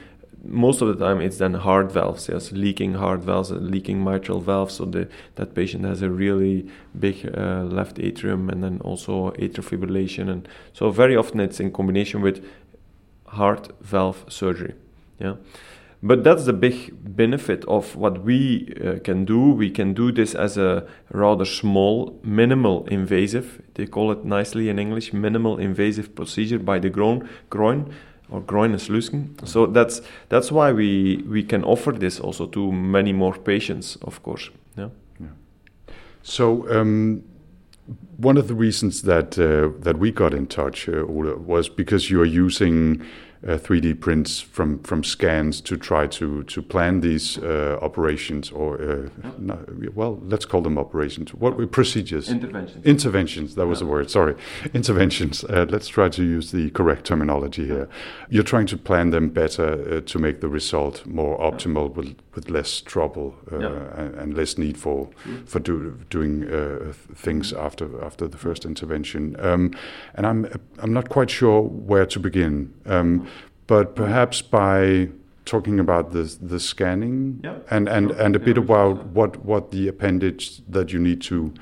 most 0.45 0.81
of 0.81 0.89
the 0.89 1.05
time 1.05 1.21
it's 1.21 1.39
then 1.39 1.55
heart 1.55 1.93
valves 1.93 2.29
yes 2.29 2.51
leaking 2.53 2.95
heart 2.95 3.21
valves 3.21 3.51
leaking 3.51 4.03
mitral 4.03 4.41
valves. 4.41 4.75
So 4.75 4.85
the, 4.85 5.09
that 5.37 5.55
patient 5.55 5.85
has 5.85 6.03
a 6.03 6.11
really 6.11 6.69
big 6.99 7.31
uh, 7.37 7.65
left 7.65 7.99
atrium 7.99 8.49
and 8.49 8.63
then 8.63 8.81
also 8.81 9.31
atrial 9.33 9.65
fibrillation. 9.65 10.31
And 10.31 10.49
so 10.73 10.91
very 10.91 11.17
often 11.17 11.41
it's 11.41 11.61
in 11.61 11.73
combination 11.73 12.21
with 12.23 12.45
heart 13.27 13.71
valve 13.81 14.25
surgery 14.29 14.75
yeah. 15.21 15.35
But 16.03 16.25
that's 16.25 16.47
the 16.47 16.55
big 16.55 16.95
benefit 17.15 17.63
of 17.67 17.95
what 17.95 18.25
we 18.25 18.73
uh, 18.83 19.01
can 19.01 19.27
do. 19.27 19.51
We 19.51 19.71
can 19.71 19.93
do 19.93 20.11
this 20.11 20.35
as 20.35 20.57
a 20.57 20.87
rather 21.13 21.45
small 21.45 22.19
minimal 22.23 22.87
invasive. 22.87 23.61
They 23.75 23.87
call 23.87 24.11
it 24.11 24.25
nicely 24.25 24.71
in 24.71 24.79
english 24.79 25.13
minimal 25.13 25.59
invasive 25.59 26.15
procedure 26.15 26.59
by 26.59 26.79
the 26.79 26.89
groin 26.89 27.29
groin 27.51 27.95
or 28.31 28.41
groineslusken. 28.41 29.47
So 29.47 29.67
that's 29.67 30.03
that's 30.29 30.53
why 30.53 30.73
we 30.73 31.25
we 31.29 31.43
can 31.43 31.65
offer 31.65 31.93
this 31.93 32.21
also 32.21 32.47
to 32.47 32.73
many 32.73 33.13
more 33.13 33.37
patients, 33.39 33.97
of 34.03 34.23
course. 34.23 34.51
Yeah. 34.77 34.89
yeah. 35.19 35.29
So. 36.23 36.69
Um, 36.71 37.23
one 38.19 38.37
of 38.37 38.47
the 38.49 38.55
reasons 38.55 39.03
that 39.03 39.39
uh, 39.39 39.71
that 39.83 39.99
we 39.99 40.11
got 40.13 40.35
in 40.35 40.47
touch, 40.47 40.89
uh, 40.89 41.05
was 41.07 41.69
because 41.69 42.11
you 42.11 42.21
are 42.21 42.45
using 42.45 43.03
uh, 43.47 43.53
3D 43.53 43.99
prints 44.01 44.41
from, 44.41 44.79
from 44.81 45.03
scans 45.03 45.61
to 45.63 45.77
try 45.77 46.07
to, 46.07 46.43
to 46.45 46.61
plan 46.61 47.01
these 47.01 47.39
uh, 47.39 47.79
operations 47.81 48.51
or, 48.51 48.81
uh, 48.81 49.09
no, 49.39 49.59
well, 49.95 50.21
let's 50.25 50.45
call 50.45 50.61
them 50.61 50.77
operations. 50.77 51.33
What 51.33 51.57
were 51.57 51.67
procedures? 51.67 52.29
Interventions. 52.29 52.85
Interventions, 52.85 53.55
that 53.55 53.67
was 53.67 53.81
yeah. 53.81 53.87
the 53.87 53.91
word, 53.93 54.11
sorry. 54.11 54.37
Interventions. 54.75 55.43
Uh, 55.45 55.67
let's 55.71 55.89
try 55.89 56.11
to 56.11 56.23
use 56.23 56.51
the 56.51 56.71
correct 56.71 57.07
terminology 57.07 57.67
here. 57.67 57.89
You're 58.29 58.45
trying 58.45 58.67
to 58.67 58.77
plan 58.77 59.11
them 59.11 59.31
better 59.31 59.97
uh, 59.97 60.01
to 60.03 60.19
make 60.19 60.41
the 60.41 60.49
result 60.49 61.07
more 61.07 61.39
optimal 61.39 61.95
with, 61.95 62.17
with 62.35 62.51
less 62.51 62.83
trouble 62.83 63.35
uh, 63.51 63.59
yeah. 63.59 63.69
and, 63.97 64.15
and, 64.17 64.35
less 64.35 64.59
need 64.59 64.77
for, 64.77 65.09
for 65.47 65.61
do, 65.61 65.99
doing 66.11 66.47
things 67.15 67.53
after, 67.53 68.05
after 68.05 68.29
the 68.29 68.37
first 68.37 68.65
intervention. 68.65 69.35
Um, 69.41 69.75
and 70.15 70.27
I'm, 70.27 70.47
I'm 70.79 70.93
not 70.93 71.09
quite 71.09 71.31
sure 71.31 71.63
where 71.63 72.07
to 72.07 72.21
begin. 72.21 72.75
Um, 72.87 73.27
but 73.71 73.95
perhaps 73.95 74.43
by 74.43 75.09
talking 75.45 75.79
about 75.79 76.11
the 76.11 76.25
the 76.43 76.59
scanning 76.59 77.41
yeah. 77.45 77.55
and 77.71 77.89
and 77.89 78.11
and 78.11 78.35
a 78.35 78.39
bit 78.39 78.59
about 78.59 79.07
what 79.17 79.45
what 79.45 79.71
the 79.71 79.87
appendage 79.87 80.61
that 80.69 80.93
you 80.93 80.99
need 80.99 81.21
to 81.21 81.55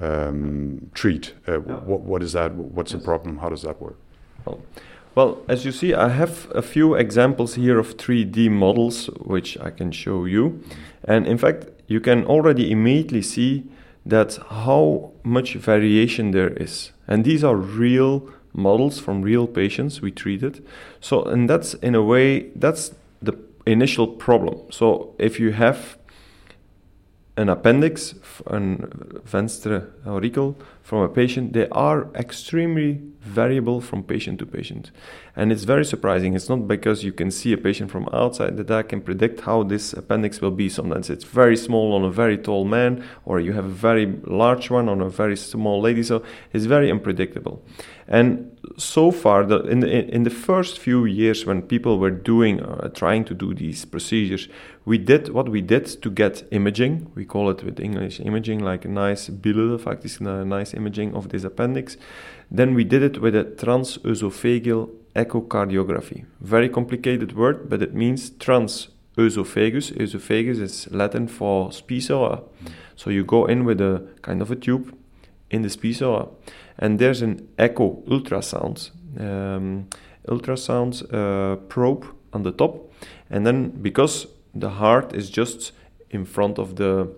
um, 0.00 0.90
treat. 0.92 1.34
Uh, 1.46 1.58
what 1.88 2.00
what 2.00 2.22
is 2.22 2.32
that? 2.32 2.52
What's 2.76 2.92
yes. 2.92 3.00
the 3.00 3.04
problem? 3.04 3.38
How 3.38 3.48
does 3.48 3.62
that 3.62 3.80
work? 3.80 3.96
Well, 4.44 4.58
well, 5.14 5.38
as 5.48 5.64
you 5.64 5.72
see, 5.72 5.94
I 5.94 6.08
have 6.08 6.50
a 6.54 6.62
few 6.62 6.96
examples 6.96 7.54
here 7.54 7.78
of 7.78 7.96
3D 7.96 8.50
models 8.50 9.06
which 9.34 9.56
I 9.60 9.70
can 9.70 9.92
show 9.92 10.24
you, 10.24 10.64
and 11.04 11.26
in 11.26 11.38
fact, 11.38 11.66
you 11.86 12.00
can 12.00 12.24
already 12.24 12.72
immediately 12.72 13.22
see 13.22 13.64
that 14.04 14.38
how 14.50 15.12
much 15.22 15.54
variation 15.54 16.32
there 16.32 16.52
is, 16.62 16.92
and 17.06 17.24
these 17.24 17.44
are 17.44 17.56
real 17.56 18.28
models 18.52 18.98
from 18.98 19.22
real 19.22 19.46
patients 19.46 20.00
we 20.00 20.10
treated. 20.10 20.64
So, 21.00 21.22
and 21.22 21.48
that's 21.48 21.74
in 21.74 21.94
a 21.94 22.02
way, 22.02 22.50
that's 22.54 22.94
the 23.20 23.38
initial 23.66 24.06
problem. 24.06 24.70
So, 24.70 25.14
if 25.18 25.40
you 25.40 25.52
have 25.52 25.96
an 27.36 27.48
appendix, 27.48 28.14
an 28.46 28.84
uh, 28.84 29.18
venstre 29.24 29.92
auricle 30.06 30.56
from 30.82 31.02
a 31.02 31.08
patient, 31.08 31.52
they 31.52 31.68
are 31.68 32.08
extremely 32.14 33.00
variable 33.22 33.80
from 33.80 34.02
patient 34.02 34.38
to 34.40 34.46
patient. 34.46 34.90
And 35.36 35.52
it's 35.52 35.64
very 35.64 35.84
surprising. 35.84 36.34
It's 36.34 36.48
not 36.48 36.66
because 36.66 37.04
you 37.04 37.12
can 37.12 37.30
see 37.30 37.52
a 37.52 37.56
patient 37.56 37.90
from 37.90 38.08
outside 38.12 38.56
that 38.56 38.70
I 38.70 38.82
can 38.82 39.00
predict 39.00 39.40
how 39.40 39.62
this 39.62 39.92
appendix 39.92 40.40
will 40.40 40.50
be. 40.50 40.68
Sometimes 40.68 41.08
it's 41.08 41.24
very 41.24 41.56
small 41.56 41.94
on 41.94 42.04
a 42.04 42.10
very 42.10 42.36
tall 42.36 42.64
man, 42.64 43.04
or 43.24 43.40
you 43.40 43.52
have 43.52 43.64
a 43.64 43.68
very 43.68 44.06
large 44.24 44.70
one 44.70 44.88
on 44.88 45.00
a 45.00 45.08
very 45.08 45.36
small 45.36 45.80
lady. 45.80 46.02
So 46.02 46.22
it's 46.52 46.64
very 46.64 46.90
unpredictable. 46.90 47.62
And 48.08 48.56
so 48.76 49.10
far, 49.10 49.44
the, 49.44 49.60
in, 49.62 49.80
the, 49.80 50.14
in 50.14 50.24
the 50.24 50.30
first 50.30 50.78
few 50.78 51.04
years 51.04 51.46
when 51.46 51.62
people 51.62 51.98
were 51.98 52.10
doing, 52.10 52.60
uh, 52.60 52.88
trying 52.88 53.24
to 53.26 53.34
do 53.34 53.54
these 53.54 53.84
procedures, 53.84 54.48
we 54.84 54.98
did 54.98 55.28
what 55.28 55.48
we 55.48 55.60
did 55.60 55.86
to 56.02 56.10
get 56.10 56.42
imaging. 56.50 57.10
We 57.14 57.24
call 57.24 57.50
it 57.50 57.62
with 57.62 57.78
English 57.78 58.20
imaging, 58.20 58.58
like 58.58 58.84
a 58.84 58.88
nice 58.88 59.28
bilde, 59.28 59.80
faktisk 59.80 60.20
a 60.20 60.44
nice 60.44 60.74
imaging 60.74 61.14
of 61.14 61.28
this 61.28 61.44
appendix. 61.44 61.96
Then 62.54 62.74
we 62.74 62.84
did 62.84 63.02
it 63.02 63.22
with 63.22 63.34
a 63.34 63.44
transesophageal 63.44 64.90
echocardiography. 65.16 66.26
Very 66.42 66.68
complicated 66.68 67.34
word, 67.34 67.70
but 67.70 67.80
it 67.80 67.94
means 67.94 68.28
transesophagus. 68.28 69.90
Esophagus 69.92 70.58
is 70.58 70.86
Latin 70.90 71.28
for 71.28 71.70
spisoa. 71.70 72.42
Mm. 72.42 72.72
So 72.94 73.08
you 73.08 73.24
go 73.24 73.46
in 73.46 73.64
with 73.64 73.80
a 73.80 74.06
kind 74.20 74.42
of 74.42 74.50
a 74.50 74.56
tube 74.56 74.94
in 75.50 75.62
the 75.62 75.68
spisoa, 75.68 76.28
and 76.78 76.98
there's 76.98 77.22
an 77.22 77.48
echo 77.58 78.02
ultrasound, 78.06 78.90
um, 79.18 79.88
ultrasound 80.28 81.02
uh, 81.12 81.56
probe 81.56 82.04
on 82.34 82.42
the 82.42 82.52
top, 82.52 82.92
and 83.30 83.46
then 83.46 83.70
because 83.70 84.26
the 84.54 84.70
heart 84.70 85.14
is 85.14 85.30
just 85.30 85.72
in 86.10 86.26
front 86.26 86.58
of 86.58 86.76
the 86.76 87.10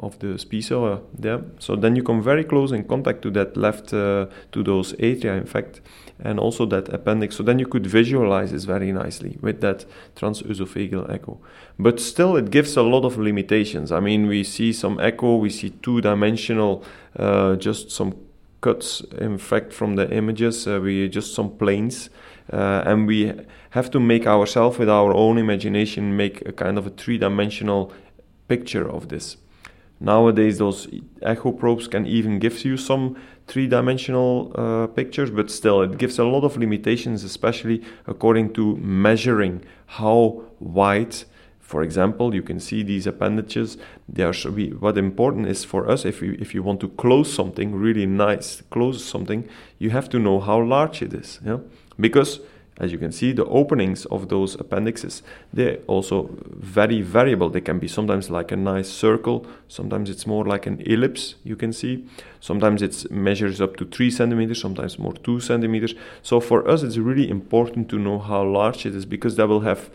of 0.00 0.18
the 0.18 0.38
spiso 0.38 1.02
there. 1.16 1.42
So 1.58 1.76
then 1.76 1.96
you 1.96 2.02
come 2.02 2.22
very 2.22 2.44
close 2.44 2.72
in 2.72 2.84
contact 2.84 3.22
to 3.22 3.30
that 3.32 3.56
left, 3.56 3.92
uh, 3.92 4.26
to 4.52 4.62
those 4.62 4.94
atria, 4.94 5.38
in 5.38 5.46
fact, 5.46 5.80
and 6.20 6.40
also 6.40 6.66
that 6.66 6.88
appendix. 6.88 7.36
So 7.36 7.42
then 7.42 7.58
you 7.58 7.66
could 7.66 7.86
visualize 7.86 8.52
this 8.52 8.64
very 8.64 8.92
nicely 8.92 9.38
with 9.40 9.60
that 9.60 9.84
transesophageal 10.16 11.12
echo. 11.12 11.40
But 11.78 12.00
still, 12.00 12.36
it 12.36 12.50
gives 12.50 12.76
a 12.76 12.82
lot 12.82 13.04
of 13.04 13.18
limitations. 13.18 13.92
I 13.92 14.00
mean, 14.00 14.26
we 14.26 14.44
see 14.44 14.72
some 14.72 14.98
echo, 14.98 15.36
we 15.36 15.50
see 15.50 15.70
two-dimensional, 15.70 16.84
uh, 17.16 17.56
just 17.56 17.90
some 17.90 18.14
cuts, 18.60 19.02
in 19.18 19.38
fact, 19.38 19.72
from 19.72 19.96
the 19.96 20.10
images. 20.10 20.66
Uh, 20.66 20.80
we 20.82 21.08
just 21.08 21.34
some 21.34 21.50
planes. 21.56 22.08
Uh, 22.52 22.82
and 22.84 23.06
we 23.06 23.32
have 23.70 23.90
to 23.90 24.00
make 24.00 24.26
ourselves 24.26 24.78
with 24.78 24.88
our 24.88 25.14
own 25.14 25.38
imagination 25.38 26.16
make 26.16 26.46
a 26.46 26.52
kind 26.52 26.76
of 26.76 26.86
a 26.86 26.90
three-dimensional 26.90 27.92
picture 28.48 28.88
of 28.88 29.08
this 29.08 29.36
Nowadays, 30.02 30.58
those 30.58 30.88
echo 31.22 31.52
probes 31.52 31.88
can 31.88 32.06
even 32.06 32.38
give 32.40 32.64
you 32.64 32.76
some 32.76 33.14
three 33.46 33.68
dimensional 33.68 34.52
uh, 34.54 34.86
pictures, 34.88 35.30
but 35.30 35.50
still, 35.50 35.80
it 35.82 35.96
gives 35.96 36.18
a 36.18 36.24
lot 36.24 36.44
of 36.44 36.56
limitations, 36.56 37.24
especially 37.24 37.82
according 38.06 38.52
to 38.54 38.76
measuring 38.76 39.64
how 39.86 40.42
wide 40.58 41.14
For 41.72 41.82
example, 41.82 42.34
you 42.34 42.42
can 42.42 42.60
see 42.60 42.82
these 42.82 43.06
appendages. 43.06 43.78
They 44.06 44.24
are 44.24 44.34
we, 44.50 44.70
what 44.70 44.98
important 44.98 45.46
is 45.46 45.64
for 45.64 45.88
us 45.88 46.04
if 46.04 46.20
you 46.20 46.36
if 46.38 46.54
you 46.54 46.62
want 46.62 46.80
to 46.80 46.88
close 46.88 47.32
something 47.32 47.74
really 47.74 48.04
nice, 48.04 48.62
close 48.68 49.02
something, 49.02 49.48
you 49.78 49.90
have 49.90 50.08
to 50.10 50.18
know 50.18 50.38
how 50.40 50.60
large 50.60 51.00
it 51.00 51.14
is. 51.14 51.40
Yeah, 51.46 51.60
because 51.98 52.40
as 52.82 52.90
you 52.90 52.98
can 52.98 53.12
see, 53.12 53.32
the 53.32 53.44
openings 53.44 54.04
of 54.06 54.28
those 54.28 54.56
appendixes, 54.56 55.22
they're 55.52 55.78
also 55.86 56.28
very 56.50 57.00
variable. 57.00 57.48
They 57.48 57.60
can 57.60 57.78
be 57.78 57.86
sometimes 57.86 58.28
like 58.28 58.50
a 58.50 58.56
nice 58.56 58.88
circle, 58.88 59.46
sometimes 59.68 60.10
it's 60.10 60.26
more 60.26 60.44
like 60.44 60.66
an 60.66 60.82
ellipse, 60.84 61.36
you 61.44 61.54
can 61.54 61.72
see. 61.72 62.04
Sometimes 62.40 62.82
it 62.82 63.08
measures 63.08 63.60
up 63.60 63.76
to 63.76 63.84
three 63.84 64.10
centimeters, 64.10 64.60
sometimes 64.60 64.98
more 64.98 65.12
two 65.12 65.38
centimeters. 65.38 65.94
So 66.22 66.40
for 66.40 66.68
us, 66.68 66.82
it's 66.82 66.98
really 66.98 67.30
important 67.30 67.88
to 67.90 67.98
know 68.00 68.18
how 68.18 68.42
large 68.42 68.84
it 68.84 68.96
is 68.96 69.06
because 69.06 69.36
that 69.36 69.46
will 69.46 69.60
have 69.60 69.88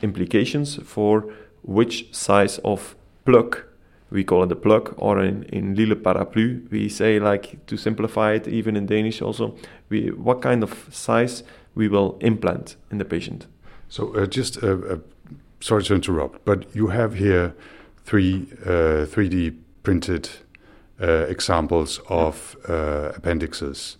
implications 0.00 0.76
for 0.76 1.34
which 1.62 2.14
size 2.14 2.58
of 2.58 2.94
plug 3.24 3.64
we 4.10 4.24
call 4.24 4.42
it 4.42 4.52
a 4.52 4.56
plug, 4.56 4.92
or 4.96 5.22
in, 5.22 5.44
in 5.44 5.74
Lille 5.76 5.94
parapluie, 5.94 6.68
we 6.70 6.88
say, 6.88 7.20
like, 7.20 7.64
to 7.66 7.76
simplify 7.76 8.32
it, 8.32 8.48
even 8.48 8.76
in 8.76 8.86
Danish 8.86 9.22
also, 9.22 9.54
we, 9.88 10.10
what 10.10 10.42
kind 10.42 10.62
of 10.62 10.88
size 10.90 11.44
we 11.74 11.88
will 11.88 12.18
implant 12.20 12.76
in 12.90 12.98
the 12.98 13.04
patient. 13.04 13.46
So, 13.88 14.14
uh, 14.14 14.26
just 14.26 14.62
uh, 14.62 14.68
uh, 14.68 14.96
sorry 15.60 15.82
to 15.84 15.94
interrupt, 15.94 16.44
but 16.44 16.74
you 16.74 16.88
have 16.88 17.14
here 17.14 17.54
three 18.04 18.46
3D 18.64 19.48
uh, 19.48 19.54
printed 19.82 20.28
uh, 21.00 21.26
examples 21.28 22.00
of 22.08 22.56
appendixes, 22.64 23.96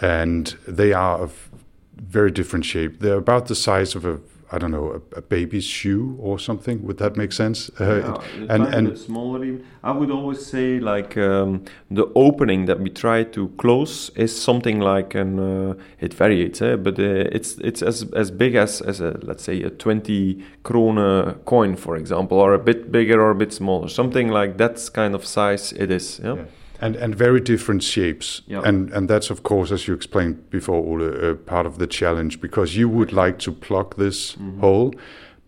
and 0.00 0.56
they 0.66 0.92
are 0.92 1.18
of 1.18 1.50
very 1.96 2.30
different 2.30 2.64
shape. 2.64 3.00
They're 3.00 3.18
about 3.18 3.46
the 3.46 3.54
size 3.54 3.94
of 3.94 4.04
a 4.04 4.20
I 4.52 4.58
don't 4.58 4.72
know, 4.72 5.00
a, 5.14 5.18
a, 5.18 5.22
baby's 5.22 5.64
shoe 5.64 6.16
or 6.18 6.38
something. 6.38 6.82
Would 6.82 6.98
that 6.98 7.16
make 7.16 7.32
sense? 7.32 7.70
Uh, 7.80 8.20
yeah, 8.38 8.46
and 8.54 8.74
and 8.74 8.98
smaller. 8.98 9.58
I 9.84 9.92
would 9.92 10.10
always 10.10 10.44
say 10.44 10.80
like 10.80 11.16
um, 11.16 11.64
the 11.90 12.06
opening 12.16 12.66
that 12.66 12.80
we 12.80 12.90
try 12.90 13.22
to 13.24 13.48
close 13.58 14.10
is 14.16 14.36
something 14.36 14.80
like 14.80 15.14
an. 15.14 15.38
Uh, 15.38 15.74
it 16.00 16.14
varies, 16.14 16.60
eh? 16.62 16.76
but 16.76 16.98
uh, 16.98 17.36
it's 17.36 17.58
it's 17.58 17.80
as 17.82 18.02
as 18.12 18.30
big 18.32 18.56
as 18.56 18.80
as 18.80 19.00
a 19.00 19.18
let's 19.22 19.44
say 19.44 19.62
a 19.62 19.70
twenty 19.70 20.42
krona 20.64 21.44
coin, 21.44 21.76
for 21.76 21.96
example, 21.96 22.38
or 22.38 22.52
a 22.52 22.58
bit 22.58 22.90
bigger 22.90 23.20
or 23.20 23.30
a 23.30 23.36
bit 23.36 23.52
smaller, 23.52 23.88
something 23.88 24.28
like 24.28 24.56
that 24.58 24.90
kind 24.92 25.14
of 25.14 25.24
size. 25.24 25.72
It 25.72 25.90
is. 25.90 26.20
yeah. 26.24 26.34
yeah 26.34 26.44
and 26.80 26.96
and 26.96 27.14
very 27.14 27.40
different 27.40 27.82
shapes. 27.82 28.42
Yep. 28.46 28.64
And 28.64 28.90
and 28.92 29.08
that's 29.08 29.30
of 29.30 29.42
course, 29.42 29.70
as 29.70 29.86
you 29.86 29.94
explained 29.94 30.50
before, 30.50 30.76
Ole, 30.76 31.30
uh, 31.30 31.34
part 31.34 31.66
of 31.66 31.78
the 31.78 31.86
challenge 31.86 32.40
because 32.40 32.76
you 32.76 32.88
would 32.88 33.12
like 33.12 33.38
to 33.40 33.52
plug 33.52 33.96
this 33.96 34.32
mm-hmm. 34.32 34.60
hole, 34.60 34.94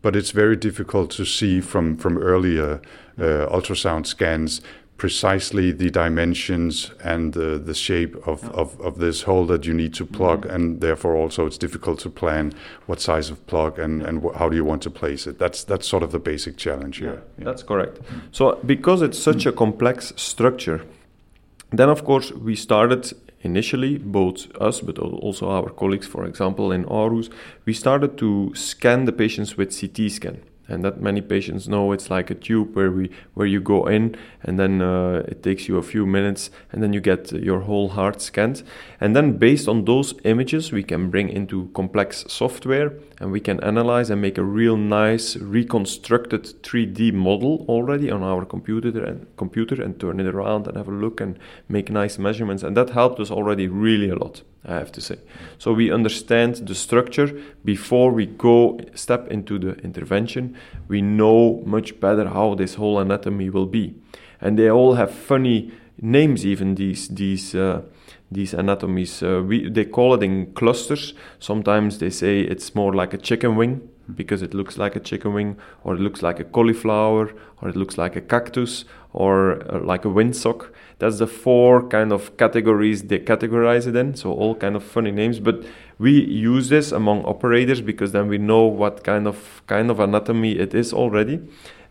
but 0.02 0.14
it's 0.14 0.30
very 0.30 0.56
difficult 0.56 1.10
to 1.12 1.24
see 1.24 1.60
from 1.60 1.96
from 1.96 2.18
earlier 2.18 2.80
uh, 3.18 3.46
ultrasound 3.50 4.06
scans 4.06 4.62
precisely 5.02 5.72
the 5.72 5.90
dimensions 5.90 6.92
and 7.02 7.36
uh, 7.36 7.58
the 7.58 7.74
shape 7.74 8.14
of, 8.24 8.44
yep. 8.44 8.54
of, 8.54 8.80
of, 8.80 8.98
this 8.98 9.22
hole 9.22 9.44
that 9.44 9.66
you 9.66 9.74
need 9.74 9.92
to 9.92 10.06
plug, 10.06 10.42
mm-hmm. 10.42 10.54
and 10.54 10.80
therefore 10.80 11.16
also 11.16 11.44
it's 11.44 11.58
difficult 11.58 11.98
to 11.98 12.08
plan 12.08 12.52
what 12.86 13.00
size 13.00 13.28
of 13.28 13.44
plug 13.48 13.80
and, 13.80 14.00
and 14.02 14.22
wh- 14.22 14.32
how 14.36 14.48
do 14.48 14.54
you 14.54 14.64
want 14.64 14.80
to 14.80 14.90
place 14.90 15.26
it. 15.26 15.40
That's 15.40 15.64
that's 15.64 15.88
sort 15.88 16.04
of 16.04 16.12
the 16.12 16.20
basic 16.20 16.56
challenge 16.56 16.98
here. 16.98 17.14
Yeah, 17.14 17.38
yeah. 17.38 17.44
That's 17.44 17.64
correct. 17.64 17.98
So 18.30 18.60
because 18.64 19.02
it's 19.02 19.18
such 19.18 19.44
a 19.44 19.50
complex 19.50 20.12
structure 20.14 20.86
then, 21.72 21.88
of 21.88 22.04
course, 22.04 22.30
we 22.32 22.54
started 22.54 23.12
initially, 23.40 23.98
both 23.98 24.54
us 24.60 24.80
but 24.80 24.98
also 24.98 25.48
our 25.48 25.70
colleagues, 25.70 26.06
for 26.06 26.24
example, 26.24 26.72
in 26.72 26.84
Aarhus, 26.84 27.30
we 27.64 27.72
started 27.72 28.16
to 28.18 28.52
scan 28.54 29.04
the 29.04 29.12
patients 29.12 29.56
with 29.56 29.78
CT 29.78 30.10
scan 30.10 30.42
and 30.72 30.84
that 30.84 31.00
many 31.00 31.20
patients 31.20 31.68
know 31.68 31.92
it's 31.92 32.10
like 32.10 32.30
a 32.30 32.34
tube 32.34 32.74
where 32.74 32.90
we 32.90 33.10
where 33.34 33.46
you 33.46 33.60
go 33.60 33.86
in 33.86 34.16
and 34.42 34.58
then 34.58 34.80
uh, 34.80 35.22
it 35.28 35.42
takes 35.42 35.68
you 35.68 35.76
a 35.76 35.82
few 35.82 36.06
minutes 36.06 36.50
and 36.72 36.82
then 36.82 36.92
you 36.92 37.00
get 37.00 37.30
your 37.32 37.60
whole 37.60 37.90
heart 37.90 38.20
scanned. 38.20 38.62
And 39.00 39.14
then 39.14 39.38
based 39.38 39.68
on 39.68 39.84
those 39.84 40.14
images 40.24 40.72
we 40.72 40.82
can 40.82 41.10
bring 41.10 41.28
into 41.28 41.70
complex 41.74 42.24
software 42.28 42.94
and 43.20 43.30
we 43.30 43.40
can 43.40 43.60
analyze 43.60 44.10
and 44.10 44.20
make 44.20 44.38
a 44.38 44.44
real 44.44 44.76
nice 44.76 45.36
reconstructed 45.36 46.44
3D 46.62 47.12
model 47.12 47.64
already 47.68 48.10
on 48.10 48.22
our 48.22 48.44
computer 48.44 49.04
and 49.04 49.26
computer 49.36 49.82
and 49.82 50.00
turn 50.00 50.18
it 50.20 50.26
around 50.26 50.66
and 50.66 50.76
have 50.76 50.88
a 50.88 50.92
look 50.92 51.20
and 51.20 51.38
make 51.68 51.90
nice 51.90 52.18
measurements. 52.18 52.62
And 52.62 52.76
that 52.76 52.90
helped 52.90 53.20
us 53.20 53.30
already 53.30 53.68
really 53.68 54.08
a 54.08 54.16
lot 54.16 54.42
I 54.64 54.74
have 54.74 54.92
to 54.92 55.00
say. 55.00 55.16
So 55.58 55.72
we 55.72 55.90
understand 55.90 56.66
the 56.68 56.74
structure 56.74 57.32
before 57.64 58.12
we 58.12 58.26
go 58.26 58.78
step 58.94 59.28
into 59.28 59.58
the 59.58 59.74
intervention. 59.82 60.56
We 60.88 61.02
know 61.02 61.62
much 61.66 61.98
better 61.98 62.28
how 62.28 62.54
this 62.54 62.74
whole 62.74 63.00
anatomy 63.00 63.50
will 63.50 63.66
be, 63.66 63.94
and 64.40 64.56
they 64.58 64.70
all 64.70 64.94
have 64.94 65.10
funny 65.10 65.72
names. 66.00 66.46
Even 66.46 66.76
these 66.76 67.08
these 67.08 67.56
uh, 67.56 67.82
these 68.30 68.54
anatomies, 68.54 69.22
uh, 69.22 69.42
we 69.44 69.68
they 69.68 69.84
call 69.84 70.14
it 70.14 70.22
in 70.22 70.52
clusters. 70.54 71.14
Sometimes 71.40 71.98
they 71.98 72.10
say 72.10 72.40
it's 72.42 72.74
more 72.74 72.94
like 72.94 73.12
a 73.12 73.18
chicken 73.18 73.56
wing 73.56 73.88
because 74.14 74.42
it 74.42 74.54
looks 74.54 74.78
like 74.78 74.96
a 74.96 75.00
chicken 75.00 75.34
wing, 75.34 75.56
or 75.84 75.94
it 75.94 76.00
looks 76.00 76.22
like 76.22 76.40
a 76.40 76.44
cauliflower, 76.44 77.32
or 77.60 77.68
it 77.68 77.76
looks 77.76 77.98
like 77.98 78.16
a 78.16 78.20
cactus, 78.20 78.84
or 79.12 79.62
uh, 79.72 79.80
like 79.80 80.04
a 80.04 80.08
windsock. 80.08 80.70
That's 80.98 81.18
the 81.18 81.26
four 81.26 81.88
kind 81.88 82.12
of 82.12 82.36
categories 82.36 83.02
they 83.04 83.18
categorize 83.18 83.86
it 83.86 83.96
in. 83.96 84.14
So 84.14 84.32
all 84.32 84.54
kind 84.54 84.76
of 84.76 84.82
funny 84.82 85.10
names, 85.10 85.40
but 85.40 85.64
we 85.98 86.24
use 86.24 86.68
this 86.68 86.92
among 86.92 87.24
operators 87.24 87.80
because 87.80 88.12
then 88.12 88.28
we 88.28 88.38
know 88.38 88.64
what 88.64 89.04
kind 89.04 89.26
of 89.26 89.62
kind 89.66 89.90
of 89.90 90.00
anatomy 90.00 90.58
it 90.58 90.74
is 90.74 90.92
already. 90.92 91.40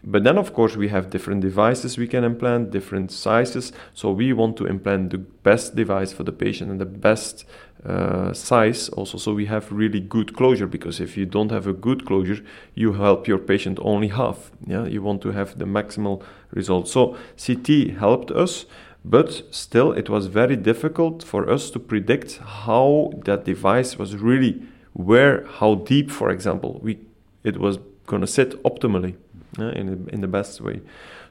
But 0.03 0.23
then, 0.23 0.37
of 0.37 0.53
course, 0.53 0.75
we 0.75 0.87
have 0.87 1.11
different 1.11 1.41
devices 1.41 1.97
we 1.97 2.07
can 2.07 2.23
implant, 2.23 2.71
different 2.71 3.11
sizes. 3.11 3.71
So 3.93 4.11
we 4.11 4.33
want 4.33 4.57
to 4.57 4.65
implant 4.65 5.11
the 5.11 5.19
best 5.19 5.75
device 5.75 6.11
for 6.11 6.23
the 6.23 6.31
patient 6.31 6.71
and 6.71 6.81
the 6.81 6.85
best 6.85 7.45
uh, 7.85 8.31
size 8.33 8.89
also. 8.89 9.17
So 9.17 9.33
we 9.33 9.45
have 9.47 9.71
really 9.71 9.99
good 9.99 10.35
closure 10.35 10.67
because 10.67 10.99
if 10.99 11.17
you 11.17 11.25
don't 11.25 11.51
have 11.51 11.67
a 11.67 11.73
good 11.73 12.05
closure 12.05 12.43
you 12.75 12.93
help 12.93 13.27
your 13.27 13.39
patient 13.39 13.79
only 13.81 14.09
half. 14.09 14.51
Yeah 14.67 14.85
you 14.85 15.01
want 15.01 15.21
to 15.23 15.31
have 15.31 15.57
the 15.57 15.65
maximal 15.65 16.21
result. 16.51 16.87
So 16.87 17.17
ct 17.37 17.97
helped 17.97 18.31
us 18.31 18.65
but 19.03 19.43
still 19.49 19.91
it 19.93 20.09
was 20.09 20.27
very 20.27 20.55
difficult 20.55 21.23
for 21.23 21.49
us 21.49 21.71
to 21.71 21.79
predict 21.79 22.37
how 22.37 23.11
that 23.25 23.45
device 23.45 23.97
was 23.97 24.15
really 24.15 24.61
where 24.93 25.45
how 25.59 25.75
deep 25.75 26.11
for 26.11 26.29
example 26.29 26.79
we 26.83 26.99
it 27.43 27.57
was 27.57 27.79
going 28.05 28.21
to 28.21 28.27
sit 28.27 28.61
optimally 28.63 29.15
yeah, 29.57 29.71
in, 29.71 30.07
in 30.11 30.21
the 30.21 30.27
best 30.27 30.61
way. 30.61 30.81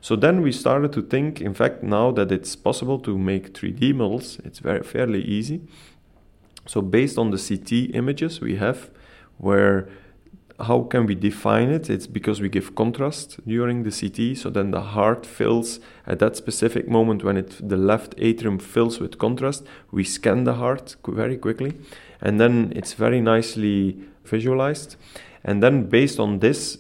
So 0.01 0.17
then 0.17 0.43
we 0.43 0.51
started 0.51 0.93
to 0.95 1.03
think 1.03 1.41
in 1.41 1.55
fact 1.55 1.83
now 1.83 2.11
that 2.13 2.33
it's 2.33 2.57
possible 2.57 2.99
to 3.01 3.17
make 3.17 3.53
3d 3.53 3.95
models 3.95 4.39
it's 4.45 4.59
very 4.59 4.83
fairly 4.83 5.23
easy 5.23 5.61
so 6.71 6.81
based 6.81 7.19
on 7.19 7.33
the 7.33 7.37
CT 7.37 7.97
images 7.97 8.41
we 8.41 8.55
have, 8.55 8.91
where 9.39 9.89
how 10.61 10.83
can 10.83 11.05
we 11.05 11.17
define 11.17 11.69
it? 11.69 11.91
It's 11.91 12.07
because 12.07 12.41
we 12.41 12.49
give 12.49 12.77
contrast 12.77 13.41
during 13.45 13.83
the 13.83 13.91
CT, 13.91 14.39
so 14.39 14.51
then 14.51 14.71
the 14.71 14.81
heart 14.81 15.27
fills 15.27 15.81
at 16.07 16.21
that 16.21 16.37
specific 16.37 16.89
moment 16.89 17.25
when 17.25 17.37
it 17.37 17.69
the 17.69 17.77
left 17.77 18.15
atrium 18.19 18.61
fills 18.61 19.01
with 19.01 19.19
contrast. 19.19 19.67
We 19.91 20.05
scan 20.05 20.45
the 20.45 20.55
heart 20.55 20.95
very 21.05 21.37
quickly, 21.37 21.73
and 22.21 22.39
then 22.39 22.73
it's 22.77 22.93
very 22.93 23.21
nicely 23.21 23.99
visualized. 24.25 24.95
And 25.43 25.61
then 25.61 25.89
based 25.89 26.21
on 26.21 26.39
this, 26.39 26.79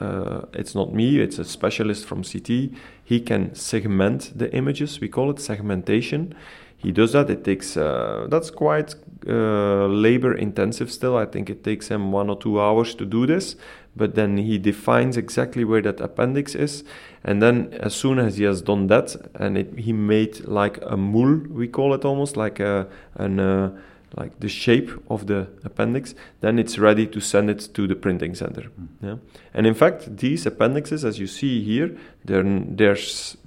uh, 0.00 0.42
it's 0.52 0.74
not 0.74 0.92
me, 0.92 1.18
it's 1.18 1.38
a 1.38 1.46
specialist 1.46 2.04
from 2.04 2.24
CT. 2.24 2.72
He 3.02 3.20
can 3.20 3.54
segment 3.54 4.32
the 4.36 4.54
images. 4.54 5.00
We 5.00 5.08
call 5.08 5.30
it 5.30 5.40
segmentation 5.40 6.34
he 6.82 6.92
does 6.92 7.12
that. 7.12 7.28
It 7.28 7.44
takes 7.44 7.76
uh, 7.76 8.26
that's 8.30 8.50
quite 8.50 8.94
uh, 9.26 9.86
labor 9.86 10.34
intensive 10.34 10.90
still. 10.90 11.16
I 11.16 11.26
think 11.26 11.50
it 11.50 11.64
takes 11.64 11.88
him 11.88 12.12
one 12.12 12.30
or 12.30 12.36
two 12.36 12.60
hours 12.60 12.94
to 12.96 13.04
do 13.04 13.26
this. 13.26 13.56
But 13.96 14.14
then 14.14 14.36
he 14.36 14.56
defines 14.56 15.16
exactly 15.16 15.64
where 15.64 15.82
that 15.82 16.00
appendix 16.00 16.54
is, 16.54 16.84
and 17.24 17.42
then 17.42 17.74
as 17.80 17.92
soon 17.92 18.20
as 18.20 18.36
he 18.36 18.44
has 18.44 18.62
done 18.62 18.86
that, 18.86 19.16
and 19.34 19.58
it, 19.58 19.80
he 19.80 19.92
made 19.92 20.46
like 20.46 20.78
a 20.86 20.96
moule, 20.96 21.40
we 21.50 21.66
call 21.66 21.92
it 21.92 22.04
almost 22.04 22.36
like 22.36 22.60
a 22.60 22.86
an 23.16 23.40
uh, 23.40 23.76
like 24.16 24.38
the 24.40 24.48
shape 24.48 24.90
of 25.08 25.26
the 25.26 25.48
appendix, 25.64 26.14
then 26.40 26.58
it's 26.58 26.78
ready 26.78 27.06
to 27.06 27.20
send 27.20 27.50
it 27.50 27.68
to 27.74 27.86
the 27.86 27.94
printing 27.94 28.34
center. 28.34 28.62
Mm. 28.62 28.88
Yeah? 29.02 29.16
And 29.54 29.66
in 29.66 29.74
fact, 29.74 30.16
these 30.16 30.46
appendixes, 30.46 31.04
as 31.04 31.18
you 31.18 31.26
see 31.26 31.62
here, 31.62 31.96
they're, 32.24 32.42
they're 32.42 32.98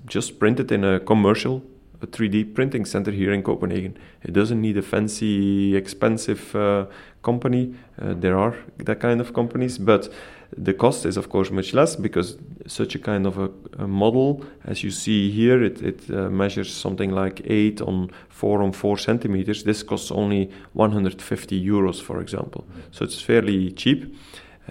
just 0.05 0.39
printed 0.39 0.71
in 0.71 0.83
a 0.83 0.99
commercial 0.99 1.63
a 2.03 2.07
3D 2.07 2.53
printing 2.53 2.85
center 2.85 3.11
here 3.11 3.33
in 3.33 3.41
Copenhagen. 3.41 3.97
It 4.21 4.33
doesn't 4.33 4.61
need 4.61 4.77
a 4.77 4.81
fancy, 4.81 5.75
expensive 5.75 6.55
uh, 6.55 6.85
company. 7.23 7.73
Uh, 7.99 8.13
there 8.13 8.37
are 8.37 8.55
that 8.77 8.99
kind 8.99 9.21
of 9.21 9.33
companies, 9.33 9.77
but 9.77 10.11
the 10.55 10.73
cost 10.73 11.05
is 11.05 11.17
of 11.17 11.29
course 11.29 11.49
much 11.49 11.73
less 11.73 11.95
because 11.95 12.37
such 12.67 12.95
a 12.95 12.99
kind 12.99 13.25
of 13.25 13.37
a, 13.37 13.49
a 13.79 13.87
model, 13.87 14.45
as 14.65 14.83
you 14.83 14.91
see 14.91 15.31
here, 15.31 15.63
it, 15.63 15.81
it 15.81 16.09
uh, 16.09 16.29
measures 16.29 16.73
something 16.73 17.11
like 17.11 17.41
eight 17.45 17.81
on 17.81 18.11
four 18.29 18.61
on 18.61 18.71
four 18.71 18.97
centimeters. 18.97 19.63
This 19.63 19.83
costs 19.83 20.11
only 20.11 20.51
150 20.73 21.65
euros, 21.65 22.01
for 22.01 22.21
example. 22.21 22.65
So 22.91 23.05
it's 23.05 23.21
fairly 23.21 23.71
cheap. 23.71 24.15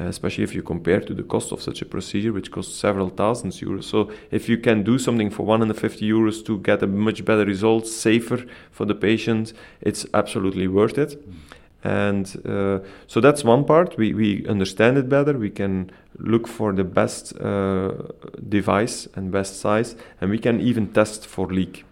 Uh, 0.00 0.04
especially 0.04 0.44
if 0.44 0.54
you 0.54 0.62
compare 0.62 1.00
to 1.00 1.14
the 1.14 1.22
cost 1.22 1.52
of 1.52 1.60
such 1.60 1.82
a 1.82 1.84
procedure, 1.84 2.32
which 2.32 2.50
costs 2.50 2.74
several 2.74 3.10
thousands 3.10 3.60
euros. 3.60 3.84
So 3.84 4.10
if 4.30 4.48
you 4.48 4.58
can 4.58 4.82
do 4.82 4.98
something 4.98 5.30
for 5.30 5.44
150 5.44 6.08
euros 6.08 6.44
to 6.46 6.58
get 6.58 6.82
a 6.82 6.86
much 6.86 7.24
better 7.24 7.44
result, 7.44 7.86
safer 7.86 8.44
for 8.70 8.86
the 8.86 8.94
patient, 8.94 9.52
it's 9.80 10.06
absolutely 10.14 10.66
worth 10.66 10.98
it. 10.98 11.22
And 11.84 12.26
uh, 12.46 12.78
so 13.06 13.20
that's 13.20 13.44
one 13.44 13.64
part. 13.64 13.98
We, 13.98 14.14
we 14.14 14.46
understand 14.46 14.98
it 14.98 15.08
better. 15.08 15.36
We 15.36 15.50
can 15.50 15.90
look 16.16 16.46
for 16.46 16.72
the 16.72 16.84
best 16.84 17.36
uh, 17.40 17.92
device 18.48 19.08
and 19.14 19.32
best 19.32 19.60
size, 19.60 19.96
and 20.20 20.30
we 20.30 20.38
can 20.38 20.60
even 20.60 20.92
test 20.92 21.26
for 21.26 21.48
leak. 21.48 21.84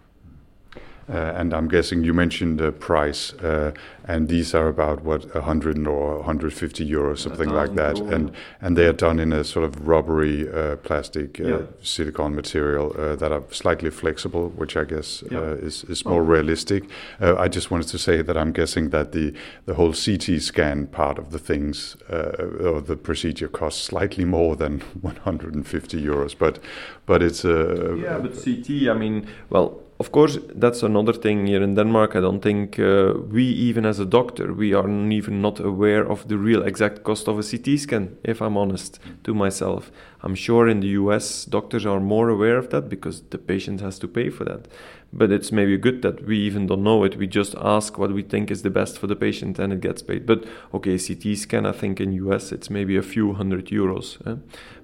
Uh, 1.09 1.33
and 1.35 1.53
I'm 1.53 1.67
guessing 1.67 2.03
you 2.03 2.13
mentioned 2.13 2.59
the 2.59 2.71
price, 2.71 3.33
uh, 3.33 3.73
and 4.05 4.29
these 4.29 4.53
are 4.53 4.67
about 4.67 5.03
what 5.03 5.33
100 5.33 5.85
or 5.87 6.17
150 6.17 6.89
euros, 6.89 7.19
something 7.19 7.49
like 7.49 7.75
that, 7.75 7.97
euro. 7.97 8.11
and 8.13 8.31
and 8.61 8.77
they 8.77 8.85
are 8.85 8.93
done 8.93 9.19
in 9.19 9.33
a 9.33 9.43
sort 9.43 9.65
of 9.65 9.87
rubbery 9.87 10.47
uh, 10.49 10.75
plastic 10.77 11.39
uh, 11.39 11.43
yeah. 11.43 11.61
silicone 11.81 12.35
material 12.35 12.95
uh, 12.97 13.15
that 13.15 13.31
are 13.31 13.43
slightly 13.49 13.89
flexible, 13.89 14.49
which 14.49 14.77
I 14.77 14.83
guess 14.83 15.23
yeah. 15.29 15.39
Uh, 15.39 15.67
is 15.67 15.83
is 15.85 16.05
more 16.05 16.21
oh. 16.21 16.35
realistic. 16.35 16.83
I 17.19 17.47
just 17.47 17.71
wanted 17.71 17.87
to 17.89 17.97
say 17.97 18.21
that 18.21 18.37
I'm 18.37 18.51
guessing 18.51 18.91
that 18.91 19.11
the 19.11 19.33
the 19.65 19.73
whole 19.73 19.93
CT 19.93 20.41
scan 20.41 20.87
part 20.87 21.17
of 21.17 21.31
the 21.31 21.39
things 21.39 21.97
or 22.09 22.79
the 22.81 22.95
procedure 22.95 23.47
costs 23.49 23.83
slightly 23.83 24.25
more 24.25 24.55
than 24.55 24.79
150 25.01 26.01
euros, 26.01 26.37
but 26.37 26.59
but 27.05 27.21
it's 27.21 27.43
a 27.43 27.97
yeah, 27.99 28.17
but 28.19 28.33
CT, 28.33 28.89
I 28.89 28.93
mean, 28.93 29.27
well 29.49 29.81
of 30.01 30.11
course, 30.11 30.39
that's 30.55 30.81
another 30.81 31.13
thing 31.13 31.45
here 31.45 31.61
in 31.61 31.75
Denmark. 31.75 32.15
I 32.15 32.21
don't 32.21 32.41
think 32.41 32.79
uh, 32.79 33.13
we, 33.29 33.43
even 33.43 33.85
as 33.85 33.99
a 33.99 34.05
doctor, 34.05 34.51
we 34.51 34.73
are 34.73 34.89
even 35.11 35.41
not 35.41 35.59
aware 35.59 36.03
of 36.09 36.27
the 36.27 36.39
real 36.39 36.63
exact 36.63 37.03
cost 37.03 37.27
of 37.27 37.37
a 37.37 37.43
CT 37.43 37.79
scan, 37.79 38.17
if 38.23 38.41
I'm 38.41 38.57
honest 38.57 38.99
to 39.25 39.35
myself. 39.35 39.91
I'm 40.23 40.33
sure 40.33 40.67
in 40.67 40.79
the 40.79 40.87
US, 41.01 41.45
doctors 41.45 41.85
are 41.85 41.99
more 41.99 42.29
aware 42.29 42.57
of 42.57 42.71
that 42.71 42.89
because 42.89 43.21
the 43.29 43.37
patient 43.37 43.81
has 43.81 43.99
to 43.99 44.07
pay 44.07 44.31
for 44.31 44.43
that. 44.45 44.67
But 45.13 45.31
it's 45.31 45.51
maybe 45.51 45.77
good 45.77 46.01
that 46.01 46.25
we 46.25 46.37
even 46.47 46.65
don't 46.65 46.83
know 46.83 47.03
it. 47.03 47.17
We 47.17 47.27
just 47.27 47.53
ask 47.61 47.99
what 47.99 48.11
we 48.11 48.23
think 48.23 48.49
is 48.49 48.63
the 48.63 48.71
best 48.71 48.97
for 48.97 49.05
the 49.05 49.15
patient 49.15 49.59
and 49.59 49.71
it 49.71 49.81
gets 49.81 50.01
paid. 50.01 50.25
But 50.25 50.45
okay, 50.73 50.97
CT 50.97 51.37
scan, 51.37 51.67
I 51.67 51.73
think 51.73 52.01
in 52.01 52.11
US, 52.13 52.51
it's 52.51 52.71
maybe 52.71 52.97
a 52.97 53.03
few 53.03 53.33
hundred 53.33 53.67
euros. 53.67 54.17
Eh? 54.25 54.37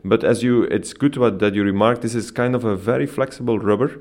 But 0.05 0.23
as 0.23 0.43
you, 0.43 0.63
it's 0.65 0.93
good 0.93 1.17
what, 1.17 1.39
that 1.39 1.55
you 1.55 1.63
remark, 1.63 2.01
this 2.01 2.13
is 2.13 2.29
kind 2.29 2.53
of 2.53 2.65
a 2.65 2.75
very 2.75 3.07
flexible 3.07 3.57
rubber 3.57 3.99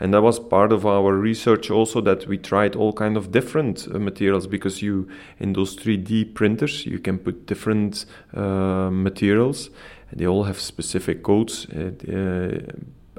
and 0.00 0.14
that 0.14 0.22
was 0.22 0.38
part 0.38 0.72
of 0.72 0.86
our 0.86 1.12
research 1.14 1.70
also 1.70 2.00
that 2.00 2.26
we 2.26 2.38
tried 2.38 2.74
all 2.74 2.92
kind 2.92 3.16
of 3.16 3.30
different 3.30 3.86
uh, 3.94 3.98
materials 3.98 4.46
because 4.46 4.82
you 4.82 5.06
in 5.38 5.52
those 5.52 5.76
3d 5.76 6.34
printers 6.34 6.86
you 6.86 6.98
can 6.98 7.18
put 7.18 7.46
different 7.46 8.06
uh, 8.34 8.90
materials. 8.90 9.70
They 10.12 10.26
all 10.26 10.44
have 10.44 10.58
specific 10.58 11.22
codes. 11.22 11.66
Uh, 11.66 12.72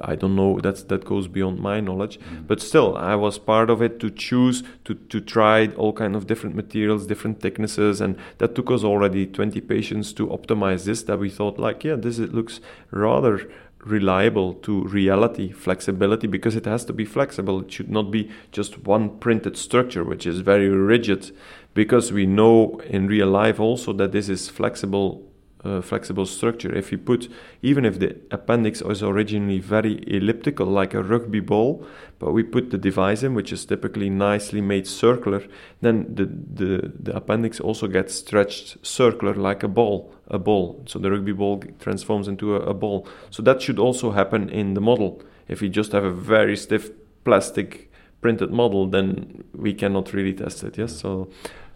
I 0.04 0.16
don't 0.16 0.34
know 0.34 0.58
that 0.60 0.88
that 0.88 1.04
goes 1.04 1.28
beyond 1.28 1.60
my 1.60 1.78
knowledge. 1.78 2.18
Mm. 2.18 2.46
but 2.48 2.60
still 2.60 2.96
I 2.96 3.14
was 3.14 3.38
part 3.38 3.70
of 3.70 3.80
it 3.80 4.00
to 4.00 4.10
choose 4.10 4.64
to 4.84 4.94
to 4.94 5.20
try 5.20 5.68
all 5.76 5.92
kind 5.92 6.16
of 6.16 6.26
different 6.26 6.56
materials 6.56 7.06
different 7.06 7.40
thicknesses. 7.40 8.00
And 8.00 8.16
that 8.38 8.54
took 8.54 8.70
us 8.70 8.82
already 8.82 9.26
20 9.26 9.60
patients 9.60 10.12
to 10.14 10.26
optimize 10.26 10.84
this 10.84 11.04
that 11.04 11.18
we 11.18 11.30
thought 11.30 11.58
like 11.58 11.84
yeah 11.84 11.94
this 11.94 12.18
it 12.18 12.34
looks 12.34 12.60
rather 12.90 13.48
reliable 13.84 14.54
to 14.54 14.84
reality 14.84 15.50
flexibility 15.50 16.26
because 16.26 16.56
it 16.56 16.64
has 16.64 16.84
to 16.84 16.92
be 16.92 17.04
flexible. 17.04 17.60
It 17.60 17.72
should 17.72 17.90
not 17.90 18.10
be 18.10 18.30
just 18.52 18.84
one 18.84 19.18
printed 19.18 19.56
structure 19.56 20.04
which 20.04 20.26
is 20.26 20.40
very 20.40 20.68
rigid 20.68 21.34
because 21.74 22.12
we 22.12 22.26
know 22.26 22.80
in 22.86 23.06
real 23.06 23.28
life 23.28 23.58
also 23.58 23.92
that 23.94 24.12
this 24.12 24.28
is 24.28 24.48
flexible 24.48 25.31
uh, 25.64 25.80
flexible 25.80 26.26
structure 26.26 26.74
if 26.74 26.90
you 26.90 26.98
put 26.98 27.30
even 27.62 27.84
if 27.84 27.98
the 27.98 28.16
appendix 28.30 28.82
is 28.82 29.02
originally 29.02 29.58
very 29.58 30.02
elliptical 30.06 30.66
like 30.66 30.94
a 30.94 31.02
rugby 31.02 31.40
ball 31.40 31.86
but 32.18 32.32
we 32.32 32.42
put 32.42 32.70
the 32.70 32.78
device 32.78 33.22
in 33.22 33.34
which 33.34 33.52
is 33.52 33.64
typically 33.64 34.10
nicely 34.10 34.60
made 34.60 34.86
circular 34.86 35.42
then 35.80 36.06
the 36.14 36.24
the, 36.24 36.92
the 36.98 37.16
appendix 37.16 37.60
also 37.60 37.86
gets 37.86 38.14
stretched 38.14 38.76
circular 38.84 39.34
like 39.34 39.62
a 39.62 39.68
ball 39.68 40.12
a 40.32 40.38
ball. 40.38 40.82
So 40.86 40.98
the 40.98 41.10
rugby 41.10 41.32
ball 41.32 41.62
transforms 41.78 42.26
into 42.26 42.56
a, 42.56 42.60
a 42.60 42.74
ball. 42.74 43.06
So 43.30 43.42
that 43.42 43.62
should 43.62 43.78
also 43.78 44.10
happen 44.10 44.48
in 44.48 44.74
the 44.74 44.80
model. 44.80 45.22
If 45.46 45.62
you 45.62 45.68
just 45.68 45.92
have 45.92 46.04
a 46.04 46.10
very 46.10 46.56
stiff 46.56 46.90
plastic 47.24 47.92
printed 48.22 48.50
model, 48.50 48.86
then 48.86 49.44
we 49.52 49.74
cannot 49.74 50.12
really 50.12 50.32
test 50.32 50.64
it. 50.64 50.78
Yes, 50.78 50.96
so. 50.96 51.28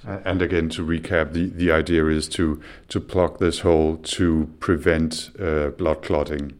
And 0.05 0.43
again, 0.43 0.69
to 0.71 0.85
recap, 0.85 1.33
the, 1.33 1.49
the 1.49 1.73
idea 1.73 2.07
is 2.07 2.29
to 2.29 2.61
to 2.89 3.01
plug 3.01 3.39
this 3.39 3.61
hole 3.61 3.97
to 3.97 4.49
prevent 4.61 5.31
uh, 5.41 5.71
blood 5.71 6.03
clotting 6.03 6.53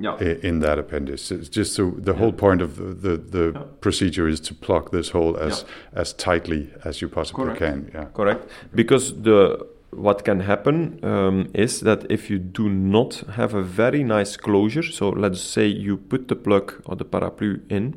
yeah. 0.00 0.18
in 0.20 0.60
that 0.60 0.78
appendix. 0.78 1.30
It's 1.30 1.48
just 1.48 1.74
so 1.74 1.90
the 1.90 2.12
yeah. 2.12 2.18
whole 2.18 2.32
point 2.32 2.62
of 2.62 2.76
the, 2.76 2.84
the, 2.84 3.16
the 3.16 3.52
yeah. 3.54 3.62
procedure 3.80 4.28
is 4.28 4.40
to 4.40 4.54
plug 4.54 4.90
this 4.90 5.10
hole 5.10 5.36
as 5.36 5.64
as 5.92 6.12
tightly 6.12 6.70
as 6.84 7.00
you 7.00 7.08
possibly 7.08 7.44
Correct. 7.44 7.58
can. 7.58 7.90
Yeah. 7.94 8.04
Correct. 8.14 8.48
Because 8.74 9.22
the 9.22 9.66
what 9.90 10.24
can 10.24 10.40
happen 10.40 11.04
um, 11.04 11.50
is 11.52 11.80
that 11.80 12.10
if 12.10 12.30
you 12.30 12.38
do 12.38 12.68
not 12.68 13.22
have 13.34 13.54
a 13.54 13.62
very 13.62 14.04
nice 14.04 14.36
closure, 14.36 14.82
so 14.82 15.10
let's 15.10 15.40
say 15.40 15.66
you 15.66 15.96
put 15.96 16.28
the 16.28 16.36
plug 16.36 16.80
or 16.84 16.96
the 16.96 17.04
parapluie 17.04 17.60
in, 17.68 17.94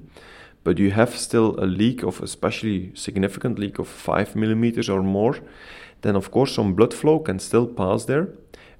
but 0.63 0.79
you 0.79 0.91
have 0.91 1.15
still 1.17 1.55
a 1.57 1.65
leak 1.65 2.03
of 2.03 2.21
especially 2.21 2.91
significant 2.95 3.59
leak 3.59 3.79
of 3.79 3.87
5 3.87 4.35
millimeters 4.35 4.89
or 4.89 5.03
more, 5.03 5.37
then 6.01 6.15
of 6.15 6.31
course 6.31 6.53
some 6.53 6.73
blood 6.73 6.93
flow 6.93 7.19
can 7.19 7.39
still 7.39 7.67
pass 7.67 8.05
there. 8.05 8.29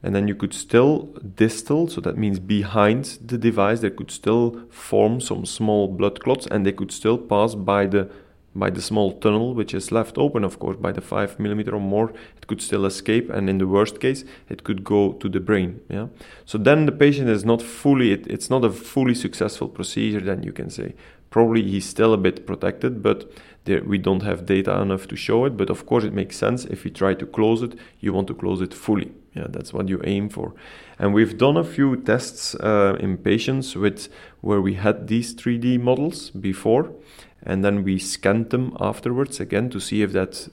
And 0.06 0.14
then 0.14 0.28
you 0.28 0.36
could 0.36 0.54
still 0.54 1.04
distal, 1.36 1.88
so 1.88 2.02
that 2.02 2.18
means 2.18 2.38
behind 2.38 3.20
the 3.26 3.38
device, 3.38 3.80
there 3.80 3.90
could 3.90 4.12
still 4.12 4.62
form 4.70 5.22
some 5.22 5.46
small 5.46 5.88
blood 5.88 6.20
clots 6.20 6.46
and 6.52 6.66
they 6.66 6.74
could 6.74 6.92
still 6.92 7.18
pass 7.18 7.56
by 7.56 7.86
the 7.86 8.10
by 8.56 8.70
the 8.70 8.82
small 8.82 9.12
tunnel 9.20 9.54
which 9.54 9.74
is 9.74 9.92
left 9.92 10.18
open 10.18 10.44
of 10.44 10.60
course 10.60 10.78
by 10.78 10.92
the 10.92 11.02
5 11.02 11.40
millimeter 11.40 11.74
or 11.74 11.80
more. 11.80 12.14
It 12.38 12.48
could 12.48 12.62
still 12.62 12.86
escape 12.86 13.30
and 13.30 13.50
in 13.50 13.58
the 13.58 13.68
worst 13.68 14.00
case 14.00 14.24
it 14.50 14.64
could 14.64 14.84
go 14.84 15.14
to 15.14 15.30
the 15.30 15.40
brain 15.40 15.82
yeah? 15.90 16.08
So 16.46 16.58
then 16.58 16.86
the 16.86 16.92
patient 16.92 17.30
is 17.30 17.44
not 17.44 17.62
fully 17.62 18.12
it, 18.12 18.28
it's 18.28 18.50
not 18.50 18.64
a 18.64 18.70
fully 18.70 19.16
successful 19.16 19.68
procedure 19.68 20.20
then 20.20 20.44
you 20.44 20.52
can 20.52 20.70
say 20.70 20.94
probably 21.34 21.64
he's 21.64 21.90
still 21.90 22.14
a 22.14 22.18
bit 22.28 22.46
protected 22.46 23.02
but 23.02 23.20
there, 23.66 23.84
we 23.84 23.98
don't 23.98 24.22
have 24.22 24.46
data 24.46 24.80
enough 24.82 25.08
to 25.08 25.16
show 25.16 25.46
it. 25.46 25.58
But 25.58 25.70
of 25.70 25.86
course 25.86 26.04
it 26.04 26.14
makes 26.14 26.36
sense. 26.36 26.66
If 26.66 26.86
you 26.86 26.92
try 26.92 27.16
to 27.16 27.26
close 27.26 27.64
it 27.64 27.74
you 28.00 28.14
want 28.14 28.28
to 28.28 28.36
close 28.36 28.62
it 28.62 28.74
fully. 28.74 29.12
Yeah 29.34 29.48
that's 29.50 29.74
what 29.74 29.90
you 29.90 30.00
aim 30.04 30.30
for. 30.30 30.54
And 31.00 31.12
we've 31.12 31.38
done 31.38 31.58
a 31.58 31.64
few 31.64 31.96
tests 31.98 32.54
uh, 32.56 32.98
in 33.00 33.18
patients 33.18 33.76
with 33.76 34.10
where 34.42 34.62
we 34.62 34.76
had 34.76 35.08
these 35.08 35.34
3d 35.34 35.80
models 35.82 36.30
before 36.30 36.92
and 37.42 37.66
then 37.66 37.84
we 37.84 37.98
scanned 37.98 38.52
them 38.52 38.78
afterwards 38.80 39.40
again 39.40 39.72
to 39.72 39.80
see 39.80 40.04
if 40.04 40.12
that 40.12 40.48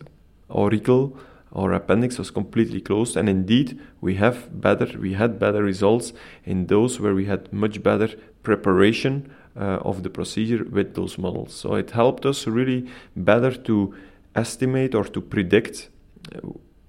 auricle 0.50 1.14
or 1.52 1.72
appendix 1.72 2.16
was 2.16 2.30
completely 2.30 2.80
closed. 2.80 3.18
And 3.18 3.28
indeed 3.28 3.78
we 4.00 4.14
have 4.14 4.36
better 4.62 4.98
we 4.98 5.12
had 5.12 5.38
better 5.38 5.62
results 5.62 6.14
in 6.44 6.68
those 6.68 6.98
where 6.98 7.14
we 7.14 7.26
had 7.26 7.52
much 7.52 7.82
better 7.82 8.08
preparation 8.42 9.30
of 9.56 10.02
the 10.02 10.10
procedure 10.10 10.64
with 10.64 10.94
those 10.94 11.18
models 11.18 11.52
so 11.52 11.74
it 11.74 11.90
helped 11.90 12.24
us 12.24 12.46
really 12.46 12.88
better 13.16 13.52
to 13.52 13.94
estimate 14.34 14.94
or 14.94 15.04
to 15.04 15.20
predict 15.20 15.88
uh, 16.34 16.38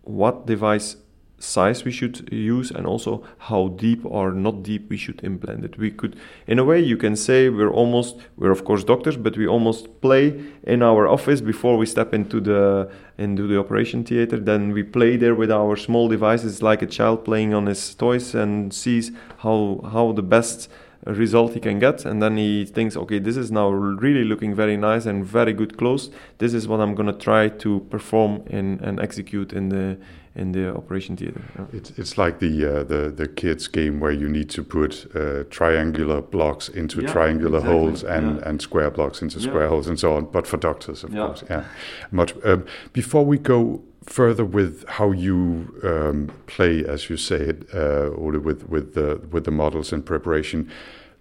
what 0.04 0.46
device 0.46 0.98
size 1.44 1.84
we 1.84 1.92
should 1.92 2.32
use 2.32 2.72
and 2.72 2.86
also 2.86 3.24
how 3.38 3.70
deep 3.70 4.06
or 4.06 4.32
not 4.32 4.64
deep 4.64 4.90
we 4.90 4.98
should 4.98 5.24
implant 5.24 5.66
it. 5.66 5.78
We 5.78 5.92
could, 5.92 6.16
in 6.48 6.60
a 6.60 6.64
way, 6.64 6.80
you 6.80 6.98
can 6.98 7.16
say 7.16 7.50
we're 7.50 7.72
almost, 7.72 8.18
we're 8.38 8.52
of 8.52 8.64
course 8.64 8.84
doctors, 8.84 9.18
but 9.18 9.38
we 9.38 9.48
almost 9.48 10.02
play 10.02 10.40
in 10.64 10.82
our 10.82 11.08
office 11.08 11.42
before 11.42 11.78
we 11.78 11.86
step 11.86 12.14
into 12.14 12.40
the 12.40 12.92
into 13.18 13.48
the 13.48 13.60
operation 13.60 14.04
theater. 14.04 14.40
Then 14.40 14.72
we 14.72 14.84
play 14.84 15.18
there 15.18 15.36
with 15.36 15.52
our 15.52 15.76
small 15.76 16.08
devices, 16.08 16.62
like 16.62 16.82
a 16.82 16.88
child 16.88 17.26
playing 17.26 17.54
on 17.54 17.66
his 17.66 17.94
toys 17.96 18.36
and 18.36 18.74
sees 18.74 19.12
how 19.40 19.82
how 19.92 20.12
the 20.12 20.24
best 20.24 20.70
result 21.06 21.54
he 21.54 21.60
can 21.60 21.80
get 21.80 22.06
and 22.06 22.22
then 22.22 22.38
he 22.38 22.66
thinks 22.66 22.96
okay 22.96 23.18
this 23.18 23.36
is 23.36 23.52
now 23.52 23.70
really 23.70 24.24
looking 24.24 24.54
very 24.54 24.78
nice 24.78 25.06
and 25.06 25.26
very 25.26 25.54
good 25.54 25.78
close 25.78 26.12
this 26.38 26.54
is 26.54 26.68
what 26.68 26.80
i'm 26.80 26.94
going 26.94 27.08
to 27.08 27.18
try 27.18 27.50
to 27.50 27.80
perform 27.90 28.44
in, 28.48 28.80
and 28.84 29.00
execute 29.00 29.52
in 29.52 29.70
the 29.70 29.98
in 30.36 30.54
the 30.54 30.74
operation 30.74 31.18
theater. 31.18 31.42
Yeah. 31.58 31.66
It's 31.74 31.92
it's 31.98 32.18
like 32.18 32.40
the 32.40 32.66
uh, 32.66 32.84
the 32.84 33.10
the 33.10 33.28
kids 33.28 33.68
game 33.68 34.00
where 34.00 34.12
you 34.12 34.30
need 34.30 34.50
to 34.52 34.64
put 34.64 35.14
uh, 35.16 35.44
triangular 35.50 36.22
blocks 36.22 36.70
into 36.70 37.02
yeah, 37.02 37.12
triangular 37.12 37.58
exactly. 37.58 37.80
holes 37.80 38.04
and 38.04 38.40
yeah. 38.40 38.50
and 38.50 38.62
square 38.62 38.90
blocks 38.90 39.22
into 39.22 39.40
square 39.42 39.68
holes 39.68 39.88
and 39.88 40.00
so 40.00 40.16
on. 40.16 40.26
But 40.26 40.48
for 40.48 40.58
doctors, 40.58 41.04
of 41.04 41.12
course, 41.12 41.44
yeah. 41.50 41.66
Much 42.12 42.34
um, 42.46 42.66
before 42.94 43.26
we 43.26 43.38
go 43.38 43.84
further 44.04 44.46
with 44.46 44.88
how 44.88 45.12
you 45.12 45.80
um, 45.84 46.32
play, 46.48 46.86
as 46.86 47.10
you 47.10 47.18
say 47.18 47.38
it, 47.38 47.68
uh, 47.74 48.10
Ole, 48.18 48.40
with 48.40 48.68
with 48.70 48.94
the 48.94 49.22
with 49.32 49.46
the 49.46 49.52
models 49.52 49.94
and 49.94 50.06
preparation. 50.06 50.70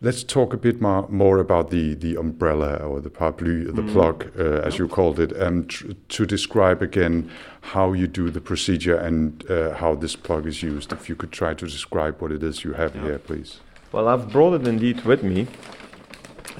Let's 0.03 0.25
talk 0.25 0.55
a 0.55 0.57
bit 0.57 0.81
more, 0.81 1.07
more 1.11 1.41
about 1.41 1.69
the, 1.69 1.93
the 1.93 2.17
umbrella 2.17 2.77
or 2.77 3.03
the 3.03 3.11
parapluie, 3.11 3.67
the 3.67 3.83
mm. 3.83 3.93
plug, 3.93 4.33
uh, 4.39 4.67
as 4.67 4.79
you 4.79 4.89
called 4.89 5.21
it, 5.21 5.31
and 5.33 5.69
tr- 5.69 5.93
to 6.09 6.25
describe 6.25 6.81
again 6.81 7.31
how 7.61 7.93
you 7.93 8.07
do 8.07 8.31
the 8.31 8.41
procedure 8.41 8.97
and 8.97 9.45
uh, 9.51 9.75
how 9.75 9.95
this 9.95 10.17
plug 10.17 10.47
is 10.47 10.63
used. 10.63 10.91
If 10.95 11.11
you 11.11 11.17
could 11.17 11.33
try 11.33 11.53
to 11.53 11.67
describe 11.67 12.23
what 12.23 12.33
it 12.33 12.43
is 12.43 12.65
you 12.65 12.73
have 12.73 12.97
yeah. 12.97 13.03
here, 13.03 13.19
please. 13.19 13.61
Well, 13.93 14.09
I've 14.09 14.31
brought 14.33 14.55
it 14.55 14.67
indeed 14.67 15.05
with 15.05 15.23
me. 15.23 15.47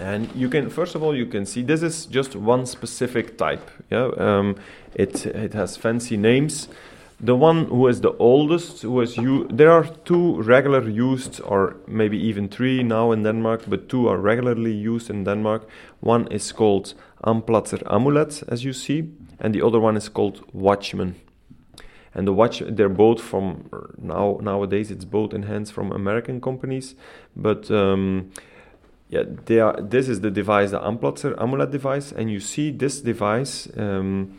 And 0.01 0.35
you 0.35 0.49
can, 0.49 0.71
first 0.71 0.95
of 0.95 1.03
all, 1.03 1.15
you 1.15 1.27
can 1.27 1.45
see 1.45 1.63
this 1.63 1.83
is 1.83 2.07
just 2.07 2.35
one 2.35 2.65
specific 2.65 3.37
type. 3.37 3.71
Yeah, 3.91 4.09
um, 4.17 4.57
it 4.95 5.27
it 5.27 5.53
has 5.53 5.77
fancy 5.77 6.17
names. 6.17 6.69
The 7.23 7.37
one 7.37 7.67
who 7.67 7.87
is 7.87 8.01
the 8.01 8.17
oldest 8.17 8.83
is 8.83 9.19
you 9.19 9.47
there 9.49 9.71
are 9.71 9.85
two 10.07 10.41
regular 10.41 10.89
used 10.89 11.43
or 11.45 11.77
maybe 11.87 12.17
even 12.17 12.49
three 12.49 12.83
now 12.83 13.13
in 13.13 13.25
denmark 13.25 13.65
but 13.69 13.91
two 13.91 14.09
are 14.09 14.17
regularly 14.17 14.73
used 14.73 15.11
in 15.11 15.25
denmark. 15.25 15.69
One 16.01 16.27
is 16.29 16.51
called 16.51 16.95
Amplatzer 17.23 17.83
amulet 17.85 18.43
as 18.49 18.65
you 18.65 18.73
see 18.73 19.11
and 19.39 19.55
the 19.55 19.61
other 19.61 19.79
one 19.79 19.99
is 19.99 20.09
called 20.09 20.41
watchman. 20.55 21.17
And 22.15 22.27
the 22.27 22.33
watch 22.33 22.63
they're 22.67 22.89
both 22.89 23.21
from 23.21 23.69
now 23.99 24.39
nowadays 24.41 24.91
it's 24.91 25.05
both 25.05 25.35
enhanced 25.35 25.75
from 25.75 25.93
american 25.93 26.41
companies 26.41 26.95
but 27.37 27.71
um, 27.71 28.31
yeah 29.11 29.25
they 29.47 29.61
are 29.61 29.81
this 29.81 30.09
is 30.09 30.21
the 30.21 30.31
device 30.31 30.71
the 30.71 30.81
Amplatzer 30.81 31.35
amulet 31.41 31.71
device 31.71 32.13
and 32.13 32.31
you 32.31 32.41
see 32.41 32.71
this 32.71 33.01
device 33.01 33.69
um, 33.77 34.39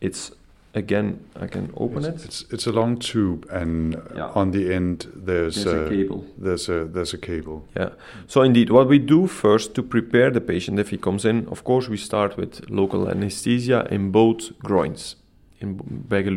it's 0.00 0.32
again 0.74 1.24
I 1.36 1.46
can 1.46 1.72
open 1.76 2.04
it's, 2.04 2.24
it. 2.24 2.24
It's 2.24 2.44
it's 2.52 2.66
a 2.66 2.72
long 2.72 2.98
tube, 2.98 3.46
and 3.50 3.96
yeah. 4.14 4.30
on 4.34 4.52
the 4.52 4.72
end 4.72 5.06
there's, 5.14 5.64
there's 5.64 5.66
a, 5.66 5.86
a, 5.86 5.88
cable. 5.88 6.24
There's 6.38 6.68
a 6.68 6.84
there's 6.84 7.14
a 7.14 7.18
cable. 7.18 7.66
Yeah. 7.76 7.90
So 8.26 8.42
indeed, 8.42 8.70
what 8.70 8.88
we 8.88 8.98
do 8.98 9.26
first 9.26 9.74
to 9.74 9.82
prepare 9.82 10.30
the 10.30 10.40
patient 10.40 10.78
if 10.78 10.90
he 10.90 10.98
comes 10.98 11.24
in, 11.24 11.46
of 11.48 11.64
course, 11.64 11.88
we 11.88 11.96
start 11.96 12.36
with 12.36 12.68
local 12.70 13.08
anesthesia 13.08 13.86
in 13.90 14.10
both 14.10 14.58
groins, 14.60 15.16
in 15.60 15.76
begge 16.08 16.34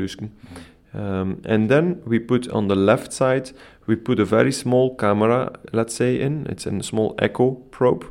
Um, 0.94 1.42
and 1.46 1.70
then 1.70 2.02
we 2.06 2.20
put 2.20 2.48
on 2.50 2.68
the 2.68 2.76
left 2.76 3.14
side, 3.14 3.52
we 3.88 3.96
put 3.96 4.20
a 4.20 4.26
very 4.26 4.52
small 4.52 4.96
camera, 4.96 5.52
let's 5.72 5.96
say 5.96 6.22
in, 6.22 6.46
it's 6.48 6.66
a 6.66 6.84
small 6.84 7.16
echo 7.18 7.52
probe, 7.72 8.06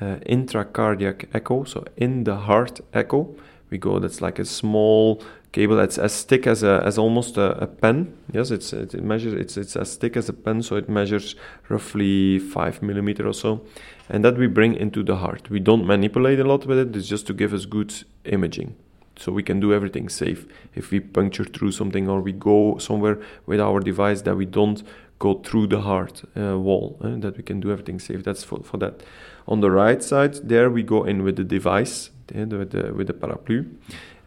uh, 0.00 0.16
intracardiac 0.26 1.28
echo, 1.32 1.64
so 1.64 1.84
in 1.96 2.24
the 2.24 2.36
heart 2.36 2.80
echo. 2.92 3.34
We 3.70 3.78
go, 3.78 3.98
that's 3.98 4.20
like 4.20 4.38
a 4.38 4.44
small 4.44 5.22
cable 5.52 5.76
that's 5.76 5.98
as 5.98 6.24
thick 6.24 6.46
as 6.46 6.62
a 6.62 6.82
as 6.84 6.98
almost 6.98 7.36
a, 7.36 7.62
a 7.62 7.66
pen. 7.66 8.14
Yes, 8.32 8.50
it's 8.50 8.72
it, 8.72 9.02
measures 9.02 9.34
it's 9.34 9.56
it's 9.56 9.76
as 9.76 9.96
thick 9.96 10.16
as 10.16 10.28
a 10.28 10.32
pen, 10.32 10.62
so 10.62 10.76
it 10.76 10.88
measures 10.88 11.36
roughly 11.68 12.38
five 12.38 12.82
millimeter 12.82 13.26
or 13.26 13.34
so, 13.34 13.62
and 14.08 14.24
that 14.24 14.36
we 14.36 14.46
bring 14.46 14.74
into 14.74 15.02
the 15.02 15.16
heart. 15.16 15.50
We 15.50 15.60
don't 15.60 15.86
manipulate 15.86 16.40
a 16.40 16.44
lot 16.44 16.66
with 16.66 16.78
it. 16.78 16.96
It's 16.96 17.08
just 17.08 17.26
to 17.28 17.34
give 17.34 17.54
us 17.54 17.64
good 17.64 17.94
imaging, 18.24 18.74
so 19.16 19.32
we 19.32 19.42
can 19.42 19.60
do 19.60 19.72
everything 19.72 20.08
safe. 20.08 20.46
If 20.74 20.90
we 20.90 21.00
puncture 21.00 21.44
through 21.44 21.72
something 21.72 22.08
or 22.08 22.20
we 22.20 22.32
go 22.32 22.78
somewhere 22.78 23.18
with 23.46 23.60
our 23.60 23.80
device 23.80 24.22
that 24.22 24.36
we 24.36 24.46
don't 24.46 24.82
go 25.18 25.34
through 25.34 25.68
the 25.68 25.80
heart 25.80 26.22
uh, 26.36 26.58
wall, 26.58 26.98
uh, 27.00 27.16
that 27.18 27.36
we 27.36 27.42
can 27.42 27.60
do 27.60 27.70
everything 27.70 27.98
safe. 27.98 28.24
That's 28.24 28.44
for 28.44 28.62
for 28.62 28.78
that. 28.78 29.02
On 29.46 29.60
the 29.60 29.70
right 29.70 30.02
side, 30.02 30.34
there 30.48 30.70
we 30.70 30.82
go 30.82 31.04
in 31.04 31.22
with 31.22 31.36
the 31.36 31.44
device, 31.44 32.10
uh, 32.34 32.46
with 32.46 32.70
the 32.70 32.92
with 32.92 33.06
the 33.06 33.14
parapluie. 33.14 33.66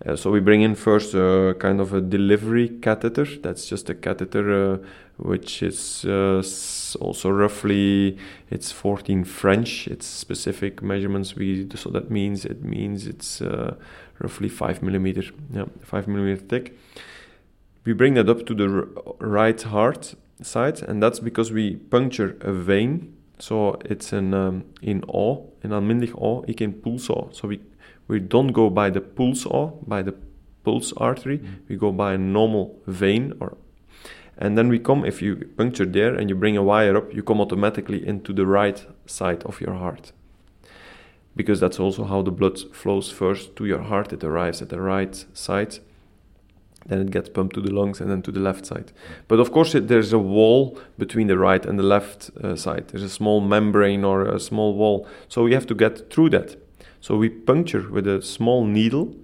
Uh, 0.06 0.16
so 0.16 0.30
we 0.30 0.40
bring 0.40 0.62
in 0.62 0.76
first 0.76 1.14
a 1.14 1.56
kind 1.58 1.80
of 1.80 1.94
a 1.94 2.02
delivery 2.02 2.70
catheter. 2.82 3.26
That's 3.42 3.66
just 3.66 3.90
a 3.90 3.96
catheter 3.96 4.74
uh, 4.74 4.78
which 5.18 5.64
is 5.64 6.04
uh, 6.06 6.44
also 7.00 7.30
roughly 7.30 8.18
it's 8.50 8.72
14 8.72 9.24
French. 9.24 9.88
It's 9.88 10.06
specific 10.06 10.82
measurements. 10.82 11.36
We 11.36 11.68
so 11.76 11.90
that 11.92 12.12
means 12.12 12.46
it 12.46 12.64
means 12.64 13.08
it's 13.08 13.42
uh, 13.42 13.76
roughly 14.20 14.50
five 14.50 14.82
millimeter. 14.82 15.24
Yeah, 15.54 15.66
five 15.84 16.08
millimeter 16.08 16.42
thick. 16.42 16.78
We 17.86 17.94
bring 17.94 18.16
that 18.16 18.30
up 18.30 18.46
to 18.46 18.56
the 18.56 18.68
r- 18.68 18.88
right 19.20 19.62
heart 19.62 20.16
side, 20.42 20.82
and 20.82 21.02
that's 21.02 21.20
because 21.20 21.52
we 21.52 21.76
puncture 21.76 22.36
a 22.42 22.52
vein. 22.52 23.14
So 23.40 23.78
it's 23.86 24.14
in 24.14 24.34
um, 24.34 24.64
in 24.82 25.04
O, 25.08 25.52
in 25.64 25.72
aanmindig 25.72 26.14
O, 26.22 26.44
ik 26.48 26.62
in 26.62 26.74
pulso. 26.74 27.30
So 27.32 27.48
we 27.48 27.60
we 28.08 28.20
don't 28.20 28.54
go 28.54 28.70
by 28.70 28.90
the 28.90 29.02
pulse 29.02 29.46
or 29.46 29.74
by 29.88 30.04
the 30.04 30.14
pulse 30.64 30.94
artery. 30.98 31.40
Mm. 31.40 31.70
We 31.70 31.76
go 31.76 31.92
by 31.92 32.14
a 32.14 32.18
normal 32.18 32.80
vein 32.88 33.34
or 33.40 33.58
and 34.38 34.58
then 34.58 34.68
we 34.68 34.80
come 34.80 35.06
if 35.06 35.22
you 35.22 35.36
puncture 35.58 35.86
there 35.86 36.14
and 36.14 36.30
you 36.30 36.36
bring 36.36 36.58
a 36.58 36.64
wire 36.64 36.98
up, 36.98 37.14
you 37.14 37.24
come 37.24 37.40
automatically 37.40 38.06
into 38.06 38.34
the 38.34 38.46
right 38.46 38.86
side 39.06 39.44
of 39.44 39.62
your 39.62 39.74
heart. 39.74 40.12
Because 41.36 41.60
that's 41.60 41.80
also 41.80 42.06
how 42.06 42.22
the 42.22 42.32
blood 42.32 42.60
flows 42.74 43.12
first 43.12 43.56
to 43.58 43.66
your 43.66 43.82
heart. 43.82 44.14
It 44.14 44.24
arrives 44.24 44.62
at 44.62 44.70
the 44.70 44.82
right 44.82 45.26
side, 45.34 45.80
then 46.86 47.02
it 47.02 47.12
gets 47.12 47.30
pumped 47.30 47.56
to 47.56 47.62
the 47.62 47.74
lungs 47.74 48.00
and 48.00 48.12
then 48.12 48.22
to 48.22 48.32
the 48.32 48.40
left 48.40 48.66
side. 48.66 48.92
But 49.28 49.40
of 49.40 49.52
course, 49.52 49.74
it, 49.74 49.88
there's 49.88 50.14
a 50.14 50.20
wall 50.20 50.80
between 50.98 51.28
the 51.28 51.38
right 51.38 51.66
and 51.66 51.80
the 51.80 51.84
left 51.84 52.30
uh, 52.42 52.56
side. 52.56 52.90
There's 52.90 53.04
a 53.04 53.10
small 53.10 53.42
membrane 53.42 54.04
or 54.04 54.26
a 54.26 54.40
small 54.40 54.76
wall. 54.76 55.08
So 55.28 55.44
we 55.44 55.54
have 55.54 55.66
to 55.68 55.76
get 55.76 56.12
through 56.12 56.30
that. 56.30 56.58
So 57.02 57.18
we 57.18 57.30
puncture 57.30 57.90
with 57.90 58.08
a 58.08 58.22
small 58.22 58.66
needle, 58.66 59.16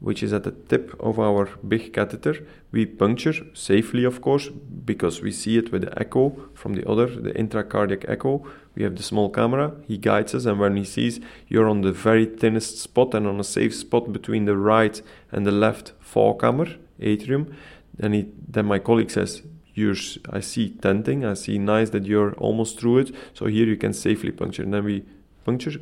which 0.00 0.22
is 0.22 0.32
at 0.32 0.44
the 0.44 0.50
tip 0.50 0.94
of 1.00 1.18
our 1.18 1.46
big 1.66 1.92
catheter. 1.92 2.46
We 2.70 2.86
puncture 2.86 3.34
safely, 3.54 4.04
of 4.04 4.20
course, 4.20 4.48
because 4.48 5.22
we 5.22 5.32
see 5.32 5.56
it 5.56 5.72
with 5.72 5.82
the 5.82 5.98
echo 5.98 6.36
from 6.54 6.74
the 6.74 6.88
other, 6.88 7.06
the 7.06 7.32
intracardiac 7.32 8.08
echo. 8.08 8.46
We 8.74 8.82
have 8.82 8.96
the 8.96 9.02
small 9.02 9.30
camera. 9.30 9.72
He 9.86 9.98
guides 9.98 10.34
us, 10.34 10.44
and 10.44 10.60
when 10.60 10.76
he 10.76 10.84
sees 10.84 11.20
you're 11.48 11.68
on 11.68 11.80
the 11.80 11.92
very 11.92 12.26
thinnest 12.26 12.78
spot 12.78 13.14
and 13.14 13.26
on 13.26 13.40
a 13.40 13.44
safe 13.44 13.74
spot 13.74 14.12
between 14.12 14.44
the 14.44 14.56
right 14.56 15.00
and 15.32 15.46
the 15.46 15.52
left 15.52 15.92
voorkamer 16.00 16.78
atrium, 17.00 17.54
then 17.96 18.12
he, 18.12 18.28
then 18.48 18.66
my 18.66 18.78
colleague 18.78 19.10
says, 19.10 19.42
you're, 19.74 19.96
I 20.30 20.40
see 20.40 20.70
tenting, 20.70 21.24
I 21.24 21.34
see 21.34 21.58
nice 21.58 21.90
that 21.90 22.06
you're 22.06 22.32
almost 22.34 22.78
through 22.78 22.98
it. 22.98 23.14
So 23.34 23.46
here 23.46 23.66
you 23.66 23.76
can 23.76 23.92
safely 23.92 24.32
puncture. 24.32 24.62
And 24.62 24.72
then 24.72 24.84
we 24.84 25.04
puncture 25.44 25.80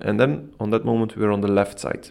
and 0.00 0.20
then 0.20 0.52
on 0.60 0.70
that 0.70 0.84
moment, 0.84 1.16
we're 1.16 1.32
on 1.32 1.40
the 1.40 1.48
left 1.48 1.80
side. 1.80 2.10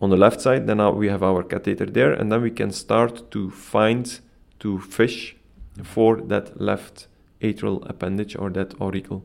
On 0.00 0.10
the 0.10 0.16
left 0.16 0.40
side, 0.40 0.66
then 0.66 0.76
now 0.76 0.92
we 0.92 1.08
have 1.08 1.22
our 1.22 1.42
catheter 1.42 1.86
there, 1.86 2.12
and 2.12 2.30
then 2.30 2.42
we 2.42 2.50
can 2.50 2.70
start 2.70 3.30
to 3.30 3.50
find, 3.50 4.20
to 4.58 4.78
fish 4.78 5.36
for 5.82 6.20
that 6.20 6.60
left 6.60 7.08
atrial 7.40 7.88
appendage 7.88 8.36
or 8.36 8.50
that 8.50 8.78
auricle. 8.80 9.24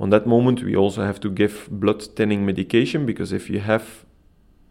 On 0.00 0.10
that 0.10 0.26
moment, 0.26 0.62
we 0.62 0.76
also 0.76 1.02
have 1.02 1.20
to 1.20 1.30
give 1.30 1.68
blood 1.70 2.02
thinning 2.02 2.46
medication 2.46 3.06
because 3.06 3.32
if 3.32 3.50
you 3.50 3.60
have 3.60 4.04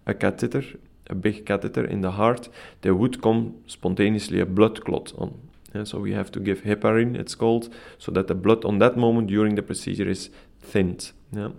a 0.06 0.14
catheter, 0.14 0.64
a 1.10 1.16
big 1.16 1.46
catheter 1.46 1.86
in 1.86 2.02
the 2.02 2.12
heart, 2.12 2.50
there 2.82 2.96
would 2.96 3.22
come 3.22 3.56
spontaneously 3.68 4.40
a 4.40 4.46
blood 4.46 4.84
clot 4.86 5.14
on. 5.18 5.38
So 5.84 6.00
we 6.00 6.14
have 6.14 6.32
to 6.32 6.40
give 6.40 6.64
heparin, 6.64 7.16
it's 7.16 7.36
called, 7.36 7.70
so 7.98 8.12
that 8.14 8.28
the 8.28 8.36
blood 8.36 8.66
on 8.66 8.80
that 8.80 8.98
moment 8.98 9.28
during 9.28 9.56
the 9.56 9.62
procedure 9.62 10.10
is 10.10 10.30
thinned. 10.68 11.12
Yeah, 11.34 11.50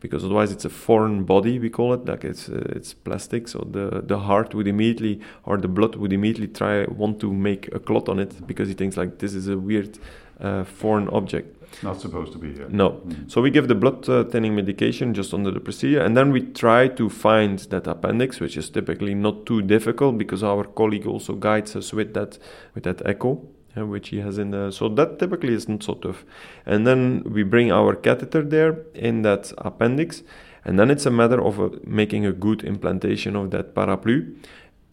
because 0.00 0.24
otherwise 0.24 0.52
it's 0.52 0.64
a 0.64 0.70
foreign 0.70 1.24
body 1.24 1.58
we 1.58 1.68
call 1.68 1.92
it, 1.92 2.06
like 2.06 2.24
it's 2.24 2.48
uh, 2.48 2.76
it's 2.76 2.94
plastic. 2.94 3.46
So 3.48 3.58
the 3.70 4.02
the 4.02 4.20
heart 4.20 4.54
would 4.54 4.66
immediately 4.66 5.20
or 5.44 5.58
the 5.58 5.68
blood 5.68 5.96
would 5.96 6.12
immediately 6.12 6.48
try 6.48 6.86
want 6.86 7.20
to 7.20 7.32
make 7.32 7.68
a 7.74 7.78
clot 7.78 8.08
on 8.08 8.18
it 8.18 8.46
because 8.46 8.68
he 8.68 8.74
thinks 8.74 8.96
like 8.96 9.18
this 9.18 9.34
is 9.34 9.46
a 9.48 9.58
weird 9.58 9.98
uh, 10.40 10.64
foreign 10.64 11.08
object. 11.08 11.56
It's 11.72 11.82
not 11.82 12.00
supposed 12.00 12.32
to 12.32 12.38
be 12.38 12.54
here. 12.54 12.68
No. 12.70 12.90
Mm. 12.90 13.30
So 13.30 13.42
we 13.42 13.50
give 13.50 13.68
the 13.68 13.74
blood 13.74 14.08
uh, 14.08 14.24
thinning 14.24 14.54
medication 14.54 15.12
just 15.12 15.34
under 15.34 15.50
the 15.50 15.60
procedure, 15.60 16.00
and 16.00 16.16
then 16.16 16.32
we 16.32 16.40
try 16.40 16.88
to 16.88 17.10
find 17.10 17.58
that 17.68 17.86
appendix, 17.86 18.40
which 18.40 18.56
is 18.56 18.70
typically 18.70 19.14
not 19.14 19.44
too 19.44 19.60
difficult 19.60 20.16
because 20.16 20.42
our 20.42 20.64
colleague 20.64 21.06
also 21.06 21.34
guides 21.34 21.76
us 21.76 21.92
with 21.92 22.14
that 22.14 22.38
with 22.74 22.84
that 22.84 23.02
echo 23.04 23.46
which 23.86 24.08
he 24.08 24.20
has 24.20 24.38
in 24.38 24.50
the 24.50 24.70
so 24.70 24.88
that 24.88 25.18
typically 25.18 25.54
is 25.54 25.68
not 25.68 25.82
so 25.82 25.94
tough. 25.94 26.24
And 26.66 26.86
then 26.86 27.22
we 27.24 27.42
bring 27.42 27.70
our 27.72 27.94
catheter 27.94 28.42
there 28.42 28.84
in 28.94 29.22
that 29.22 29.52
appendix 29.58 30.22
and 30.64 30.78
then 30.78 30.90
it's 30.90 31.06
a 31.06 31.10
matter 31.10 31.42
of 31.42 31.60
uh, 31.60 31.70
making 31.84 32.26
a 32.26 32.32
good 32.32 32.62
implantation 32.64 33.36
of 33.36 33.50
that 33.52 33.74
parapluie. 33.74 34.36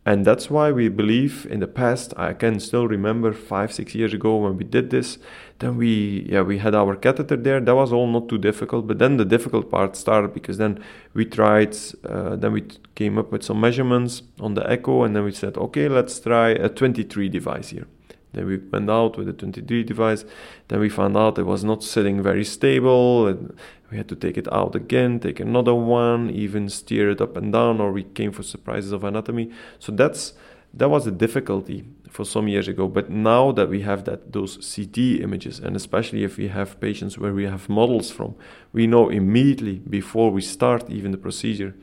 And 0.06 0.24
that's 0.24 0.52
why 0.52 0.72
we 0.72 0.88
believe 0.88 1.48
in 1.50 1.60
the 1.62 1.68
past 1.68 2.14
i 2.16 2.32
can 2.32 2.60
still 2.60 2.88
remember 2.88 3.34
five 3.34 3.74
six 3.74 3.96
years 3.96 4.14
ago 4.14 4.36
when 4.36 4.56
we 4.56 4.64
did 4.64 4.92
this 4.92 5.18
then 5.58 5.78
we 5.78 6.28
yeah 6.30 6.44
we 6.44 6.60
had 6.60 6.76
our 6.76 6.96
catheter 6.96 7.36
there. 7.36 7.60
That 7.60 7.76
was 7.76 7.92
all 7.92 8.06
not 8.06 8.30
too 8.30 8.38
difficult 8.38 8.86
but 8.88 9.00
then 9.00 9.18
the 9.18 9.26
difficult 9.26 9.72
part 9.72 9.96
started 9.96 10.34
because 10.34 10.58
then 10.60 10.84
we 11.16 11.26
tried 11.26 11.76
uh, 12.08 12.36
then 12.36 12.52
we 12.52 12.62
came 12.94 13.18
up 13.18 13.32
with 13.32 13.44
some 13.44 13.60
measurements 13.60 14.22
on 14.40 14.54
the 14.54 14.70
echo 14.70 15.04
and 15.04 15.16
then 15.16 15.24
we 15.24 15.32
said 15.32 15.58
okay 15.58 15.90
let's 15.90 16.20
try 16.20 16.50
a 16.50 16.70
23 16.70 17.28
device 17.28 17.70
here 17.70 17.88
then 18.36 18.48
we 18.48 18.58
went 18.58 18.90
out 18.90 19.18
with 19.18 19.28
the 19.28 19.34
23 19.34 19.84
device. 19.84 20.26
Then 20.68 20.82
we 20.82 20.90
found 20.90 21.16
out 21.16 21.40
it 21.40 21.46
was 21.46 21.64
not 21.64 21.84
sitting 21.84 22.22
very 22.22 22.44
stable. 22.44 23.28
And 23.28 23.58
we 23.90 23.98
had 23.98 24.10
to 24.10 24.16
take 24.16 24.38
it 24.38 24.52
out 24.52 24.76
again, 24.76 25.22
take 25.22 25.40
another 25.40 25.74
one, 25.74 26.30
even 26.30 26.68
steer 26.68 27.10
it 27.12 27.22
up 27.22 27.38
and 27.38 27.54
down, 27.54 27.80
or 27.80 27.92
we 27.92 28.04
came 28.04 28.34
for 28.34 28.44
surprises 28.44 28.92
of 28.92 29.04
anatomy. 29.04 29.52
So 29.80 29.92
that's 29.92 30.34
that 30.74 30.90
was 30.90 31.08
a 31.08 31.12
difficulty 31.12 31.86
for 32.10 32.26
some 32.26 32.50
years 32.50 32.68
ago. 32.68 32.90
But 32.90 33.10
now 33.10 33.54
that 33.54 33.70
we 33.70 33.82
have 33.82 34.04
that 34.04 34.34
those 34.34 34.58
CT 34.76 34.98
images, 35.22 35.60
and 35.60 35.74
especially 35.74 36.26
if 36.26 36.36
we 36.36 36.50
have 36.50 36.80
patients 36.82 37.18
where 37.18 37.34
we 37.34 37.46
have 37.46 37.70
models 37.70 38.12
from, 38.12 38.36
we 38.74 38.86
know 38.86 39.08
immediately 39.08 39.76
before 39.90 40.30
we 40.30 40.42
start 40.42 40.90
even 40.90 41.12
the 41.12 41.18
procedure 41.18 41.74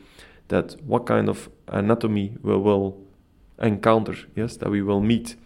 that 0.49 0.77
what 0.83 1.07
kind 1.07 1.31
of 1.31 1.49
anatomy 1.69 2.37
we 2.43 2.55
will 2.59 2.99
encounter, 3.59 4.17
yes, 4.37 4.59
that 4.59 4.71
we 4.71 4.83
will 4.83 5.01
meet. 5.01 5.37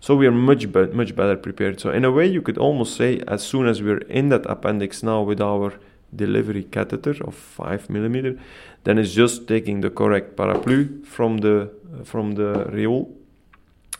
So 0.00 0.14
we 0.16 0.26
are 0.26 0.32
much 0.32 0.70
be- 0.72 0.92
much 0.92 1.14
better 1.16 1.36
prepared. 1.36 1.80
So 1.80 1.90
in 1.90 2.04
a 2.04 2.10
way, 2.10 2.26
you 2.26 2.42
could 2.42 2.58
almost 2.58 2.96
say, 2.96 3.20
as 3.26 3.42
soon 3.42 3.66
as 3.66 3.82
we're 3.82 3.98
in 4.08 4.28
that 4.28 4.46
appendix 4.46 5.02
now 5.02 5.22
with 5.22 5.40
our 5.40 5.72
delivery 6.14 6.64
catheter 6.64 7.14
of 7.26 7.34
five 7.34 7.90
millimeter, 7.90 8.38
then 8.84 8.98
it's 8.98 9.12
just 9.12 9.46
taking 9.48 9.80
the 9.82 9.90
correct 9.90 10.36
parapluie 10.36 11.04
from 11.04 11.38
the 11.38 11.68
from 12.04 12.32
the 12.34 12.64
rheole, 12.72 13.10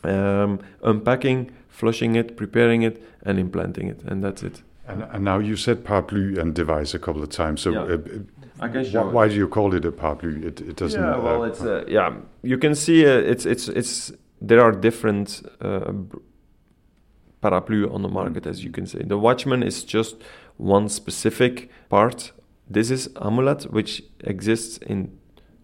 um, 0.05 0.61
unpacking, 0.83 1.51
flushing 1.69 2.17
it, 2.17 2.37
preparing 2.37 2.83
it, 2.83 3.03
and 3.23 3.39
implanting 3.39 3.89
it, 3.89 4.03
and 4.07 4.23
that's 4.23 4.43
it. 4.43 4.63
And, 4.87 5.03
and 5.13 5.25
now 5.25 5.39
you 5.39 5.57
said 5.57 5.85
parapluie 5.85 6.39
and 6.39 6.55
device 6.55 6.95
a 6.95 6.99
couple 6.99 7.23
of 7.23 7.29
times. 7.29 7.61
So 7.61 7.71
Yeah. 7.73 7.83
uh, 7.95 7.99
I 8.61 8.69
can 8.69 8.85
wh- 8.87 9.13
why 9.15 9.29
do 9.29 9.35
you 9.35 9.49
call 9.49 9.75
it 9.75 9.85
a 9.85 9.93
parapluie? 9.93 10.45
It, 10.45 10.61
it 10.61 10.77
doesn't. 10.77 11.01
Yeah, 11.03 11.17
well, 11.19 11.43
uh, 11.43 11.47
it's 11.47 11.61
uh, 11.61 11.85
yeah. 11.89 12.15
You 12.43 12.59
can 12.59 12.75
see 12.75 13.05
uh, 13.07 13.11
it's 13.33 13.45
it's 13.47 13.69
it's 13.69 14.13
there 14.40 14.61
are 14.61 14.72
different 14.72 15.42
uh, 15.61 15.92
parapluie 17.42 17.92
on 17.92 18.03
the 18.03 18.09
market, 18.09 18.46
as 18.46 18.64
you 18.64 18.70
can 18.70 18.87
say. 18.87 19.03
The 19.03 19.18
Watchman 19.18 19.62
is 19.62 19.85
just 19.85 20.16
one 20.57 20.88
specific 20.88 21.70
part. 21.88 22.33
This 22.68 22.90
is 22.90 23.09
amulet, 23.20 23.64
which 23.72 24.03
exists 24.20 24.79
in 24.79 25.18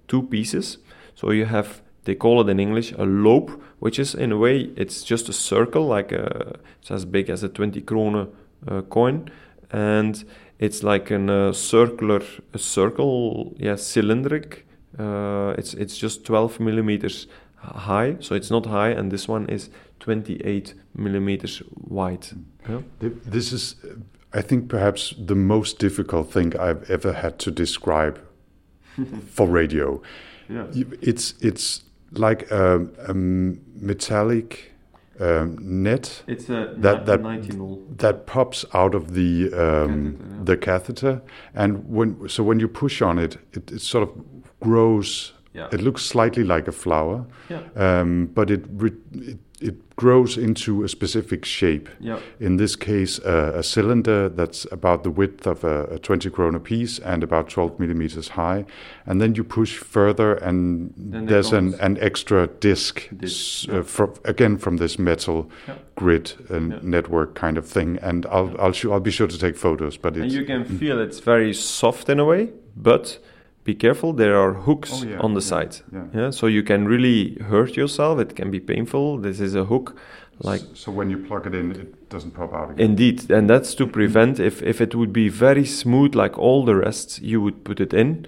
two 0.08 0.22
pieces. 0.22 0.78
So 1.14 1.30
you 1.30 1.46
have 1.46 1.82
they 2.04 2.14
call 2.14 2.42
it 2.42 2.50
in 2.50 2.60
English 2.60 2.92
a 2.92 3.04
lobe, 3.04 3.62
which 3.78 3.98
is 3.98 4.14
in 4.14 4.32
a 4.32 4.36
way 4.36 4.70
it's 4.76 5.02
just 5.02 5.28
a 5.28 5.32
circle, 5.32 5.86
like 5.86 6.12
a, 6.12 6.58
it's 6.80 6.90
as 6.90 7.04
big 7.04 7.30
as 7.30 7.42
a 7.42 7.48
twenty 7.48 7.80
krone 7.80 8.28
uh, 8.68 8.82
coin, 8.82 9.30
and 9.70 10.24
it's 10.58 10.82
like 10.82 11.10
a 11.10 11.48
uh, 11.48 11.52
circular 11.52 12.22
a 12.52 12.58
circle, 12.58 13.54
yeah, 13.58 13.74
cylindric. 13.74 14.62
Uh, 14.98 15.54
it's 15.58 15.74
it's 15.74 15.98
just 15.98 16.24
12 16.24 16.60
millimeters 16.60 17.26
high, 17.64 18.16
so 18.20 18.34
it's 18.34 18.50
not 18.50 18.66
high, 18.66 18.90
and 18.90 19.10
this 19.10 19.28
one 19.28 19.46
is 19.48 19.70
28 20.00 20.74
millimeters 20.94 21.62
wide. 21.74 22.26
Yeah. 22.68 22.80
This 23.00 23.52
is, 23.52 23.76
I 24.32 24.42
think, 24.42 24.68
perhaps 24.68 25.14
the 25.18 25.34
most 25.34 25.78
difficult 25.78 26.30
thing 26.32 26.56
I've 26.58 26.90
ever 26.90 27.12
had 27.12 27.38
to 27.40 27.50
describe 27.50 28.18
for 29.30 29.46
radio. 29.48 30.00
Yeah. 30.48 30.66
It's 31.00 31.34
it's 31.40 31.84
like 32.12 32.50
a, 32.50 32.86
a 33.08 33.14
metallic 33.14 34.72
um, 35.20 35.56
net 35.82 36.22
It's 36.26 36.48
a 36.50 36.74
That- 36.78 37.06
that- 37.06 37.22
19 37.22 37.96
that 37.98 38.26
pops 38.26 38.64
out 38.74 38.94
of 38.94 39.14
the 39.14 39.52
um, 39.52 40.16
Catheter, 40.16 40.36
yeah. 40.38 40.44
the 40.44 40.56
catheter, 40.56 41.22
and 41.54 41.88
when 41.88 42.28
so 42.28 42.42
when 42.42 42.60
you 42.60 42.68
push 42.68 43.00
on 43.02 43.18
it, 43.18 43.38
it, 43.52 43.72
it 43.72 43.80
sort 43.80 44.02
of 44.08 44.10
grows. 44.60 45.32
Yeah. 45.54 45.68
It 45.72 45.80
looks 45.80 46.02
slightly 46.04 46.42
like 46.44 46.68
a 46.68 46.72
flower, 46.72 47.24
Yeah. 47.48 47.62
um, 47.76 48.26
but 48.34 48.50
it, 48.50 48.64
re- 48.68 48.92
it 49.12 49.38
it 49.60 49.96
grows 49.96 50.36
into 50.36 50.82
a 50.84 50.88
specific 50.88 51.44
shape. 51.44 51.88
Yeah. 52.00 52.18
In 52.40 52.56
this 52.56 52.76
case, 52.76 53.18
uh, 53.20 53.52
a 53.54 53.62
cylinder 53.62 54.28
that's 54.28 54.66
about 54.72 55.04
the 55.04 55.10
width 55.10 55.46
of 55.46 55.64
a, 55.64 55.84
a 55.84 55.98
20 55.98 56.28
krona 56.30 56.62
piece 56.62 56.98
and 56.98 57.22
about 57.22 57.48
12 57.48 57.78
millimeters 57.80 58.28
high. 58.28 58.64
And 59.06 59.20
then 59.20 59.34
you 59.36 59.44
push 59.44 59.78
further, 59.78 60.34
and 60.34 60.92
Then 60.96 61.26
there's 61.26 61.52
an, 61.52 61.74
an 61.80 61.96
extra 62.00 62.48
disc, 62.60 63.08
Disc, 63.16 63.68
uh, 63.70 63.82
from, 63.82 64.12
again 64.24 64.58
from 64.58 64.76
this 64.78 64.98
metal 64.98 65.48
grid 65.94 66.32
and 66.50 66.82
network 66.82 67.34
kind 67.34 67.56
of 67.56 67.66
thing. 67.66 67.98
And 68.02 68.26
I'll, 68.26 68.54
I'll, 68.60 68.74
I'll 68.92 69.00
be 69.00 69.12
sure 69.12 69.28
to 69.28 69.38
take 69.38 69.56
photos, 69.56 69.96
but 69.96 70.16
And 70.16 70.32
you 70.32 70.44
can 70.44 70.64
feel 70.64 71.00
it's 71.00 71.20
very 71.20 71.54
soft 71.54 72.08
in 72.08 72.18
a 72.18 72.24
way, 72.24 72.50
but 72.76 73.18
be 73.64 73.74
careful, 73.74 74.12
there 74.12 74.36
are 74.36 74.52
hooks 74.52 74.92
Oh, 75.02 75.06
yeah, 75.06 75.18
on 75.20 75.34
the 75.34 75.40
yeah, 75.40 75.46
side. 75.46 75.76
yeah. 75.92 76.04
Yeah, 76.14 76.30
so 76.30 76.46
you 76.46 76.62
can 76.62 76.86
really 76.86 77.38
hurt 77.48 77.76
yourself. 77.76 78.18
It 78.20 78.36
can 78.36 78.50
be 78.50 78.60
painful. 78.60 79.18
This 79.18 79.40
is 79.40 79.54
a 79.54 79.64
hook, 79.64 79.96
like 80.40 80.60
S- 80.60 80.80
so 80.80 80.92
when 80.92 81.10
you 81.10 81.18
plug 81.18 81.46
it 81.46 81.54
in, 81.54 81.70
it 81.72 82.08
doesn't 82.10 82.32
pop 82.32 82.52
out 82.52 82.70
again. 82.70 82.90
Indeed, 82.90 83.30
and 83.30 83.48
that's 83.48 83.74
to 83.76 83.86
prevent 83.86 84.38
if, 84.38 84.62
if 84.62 84.80
it 84.80 84.94
would 84.94 85.12
be 85.12 85.28
very 85.28 85.64
smooth 85.64 86.14
like 86.14 86.38
all 86.38 86.64
the 86.64 86.74
rest, 86.76 87.22
you 87.22 87.40
would 87.40 87.64
put 87.64 87.80
it 87.80 87.94
in, 87.94 88.26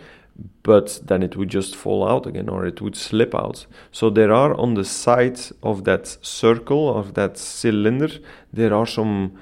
but 0.62 1.00
then 1.06 1.22
it 1.22 1.36
would 1.36 1.48
just 1.50 1.76
fall 1.76 2.06
out 2.08 2.26
again 2.26 2.48
or 2.48 2.66
it 2.66 2.80
would 2.80 2.96
slip 2.96 3.34
out. 3.34 3.66
So 3.92 4.10
there 4.10 4.32
are 4.32 4.54
on 4.54 4.74
the 4.74 4.84
side 4.84 5.38
of 5.62 5.84
that 5.84 6.06
circle 6.22 6.94
of 6.94 7.12
that 7.14 7.38
cylinder, 7.38 8.08
there 8.52 8.74
are 8.74 8.86
some 8.86 9.32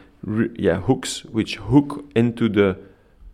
yeah 0.58 0.80
hooks 0.80 1.24
which 1.26 1.56
hook 1.56 2.04
into 2.16 2.48
the 2.48 2.76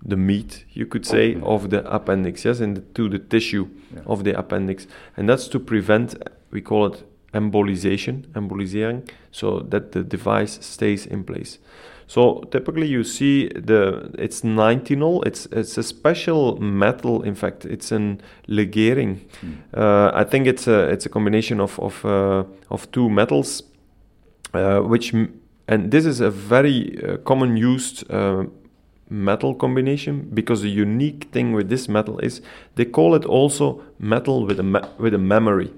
the 0.03 0.17
meat 0.17 0.65
you 0.73 0.87
could 0.87 1.05
say 1.07 1.37
of 1.43 1.69
the 1.71 1.83
appendix 1.95 2.45
yes 2.45 2.61
into 2.61 3.09
the 3.09 3.19
tissue 3.19 3.67
Yeah. 3.95 4.03
of 4.07 4.23
the 4.25 4.39
appendix 4.39 4.87
and 5.17 5.29
that's 5.29 5.49
to 5.49 5.59
prevent 5.59 6.15
we 6.53 6.61
call 6.63 6.87
it 6.87 7.05
embolization 7.35 8.25
embolisering 8.35 9.03
so 9.31 9.61
that 9.71 9.93
the 9.93 10.03
device 10.03 10.59
stays 10.63 11.07
in 11.07 11.25
place 11.25 11.59
so 12.07 12.41
typically 12.51 12.89
you 12.89 13.05
see 13.05 13.49
the 13.49 14.11
it's 14.19 14.43
19 14.43 15.23
it's 15.27 15.47
it's 15.53 15.79
a 15.79 15.83
special 15.83 16.57
metal 16.61 17.23
in 17.23 17.35
fact 17.35 17.65
it's 17.65 17.93
an 17.93 18.21
legering 18.49 19.21
Hmm. 19.41 19.53
uh, 19.75 20.11
I 20.15 20.25
think 20.25 20.47
it's 20.47 20.67
a 20.67 20.89
it's 20.93 21.07
a 21.07 21.09
combination 21.09 21.61
of 21.61 21.79
of 21.79 22.05
uh, 22.05 22.45
of 22.71 22.91
two 22.91 23.09
metals 23.11 23.63
uh, 24.55 24.81
which 24.81 25.15
m- 25.15 25.29
and 25.69 25.91
this 25.93 26.05
is 26.07 26.21
a 26.21 26.31
very 26.31 26.99
uh, 27.05 27.17
common 27.19 27.57
used 27.57 28.05
uh, 28.11 28.45
metal 29.11 29.55
combination 29.55 30.31
because 30.33 30.63
the 30.63 30.71
unique 30.71 31.29
thing 31.33 31.53
with 31.53 31.69
this 31.69 31.89
metal 31.89 32.19
is 32.21 32.41
they 32.77 32.85
call 32.85 33.15
it 33.15 33.25
also 33.25 33.83
metal 33.99 34.47
with 34.47 34.59
a 34.61 34.63
me- 34.63 34.89
with 34.99 35.13
a 35.13 35.19
memory. 35.19 35.73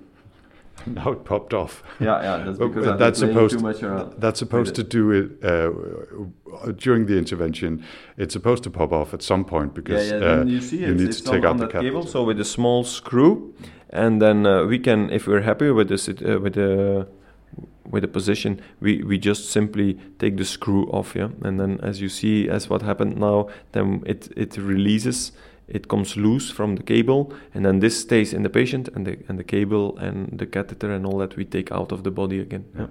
now 0.86 1.12
it 1.12 1.24
popped 1.24 1.54
off. 1.54 1.82
Yeah, 2.00 2.22
yeah, 2.22 2.44
that's 2.44 2.58
because 2.66 2.86
I've 2.86 2.98
that's 2.98 3.18
supposed 3.18 3.58
too 3.58 3.62
much 3.62 3.82
around. 3.82 4.14
that's 4.18 4.38
supposed 4.38 4.74
to 4.74 4.82
do 4.82 5.10
it 5.10 5.44
uh, 5.44 5.70
during 6.72 7.06
the 7.06 7.16
intervention. 7.16 7.84
It's 8.16 8.32
supposed 8.32 8.62
to 8.64 8.70
pop 8.70 8.92
off 8.92 9.14
at 9.14 9.22
some 9.22 9.44
point 9.44 9.74
because 9.74 10.10
yeah, 10.10 10.18
yeah. 10.18 10.40
uh, 10.40 10.44
you 10.44 10.60
see 10.60 10.78
you 10.78 10.94
need 10.94 11.08
it's 11.08 11.20
to 11.20 11.30
take 11.30 11.44
out 11.44 11.58
the 11.58 11.68
cable. 11.68 12.06
So 12.06 12.24
with 12.24 12.40
a 12.40 12.44
small 12.44 12.84
screw, 12.84 13.54
and 13.90 14.20
then 14.20 14.46
uh, 14.46 14.64
we 14.64 14.78
can, 14.78 15.10
if 15.10 15.26
we're 15.26 15.42
happy 15.42 15.70
with 15.70 15.88
this, 15.88 16.08
uh, 16.08 16.40
with 16.40 16.54
the 16.54 17.06
with 17.90 18.02
the 18.02 18.08
position, 18.08 18.60
we 18.80 19.02
we 19.02 19.18
just 19.18 19.50
simply 19.50 19.98
take 20.18 20.36
the 20.36 20.44
screw 20.44 20.86
off, 20.90 21.14
yeah. 21.14 21.28
And 21.42 21.60
then, 21.60 21.78
as 21.82 22.00
you 22.00 22.08
see, 22.08 22.48
as 22.48 22.70
what 22.70 22.82
happened 22.82 23.16
now, 23.16 23.48
then 23.72 24.02
it 24.06 24.28
it 24.36 24.56
releases. 24.56 25.32
It 25.68 25.88
comes 25.88 26.16
loose 26.16 26.50
from 26.50 26.76
the 26.76 26.82
cable, 26.82 27.32
and 27.54 27.64
then 27.64 27.80
this 27.80 28.00
stays 28.00 28.32
in 28.32 28.42
the 28.42 28.50
patient, 28.50 28.88
and 28.94 29.06
the 29.06 29.18
and 29.28 29.38
the 29.38 29.44
cable 29.44 29.96
and 29.98 30.38
the 30.38 30.46
catheter 30.46 30.92
and 30.92 31.06
all 31.06 31.18
that 31.18 31.36
we 31.36 31.44
take 31.44 31.70
out 31.72 31.92
of 31.92 32.02
the 32.02 32.10
body 32.10 32.40
again. 32.40 32.64
Yeah. 32.76 32.86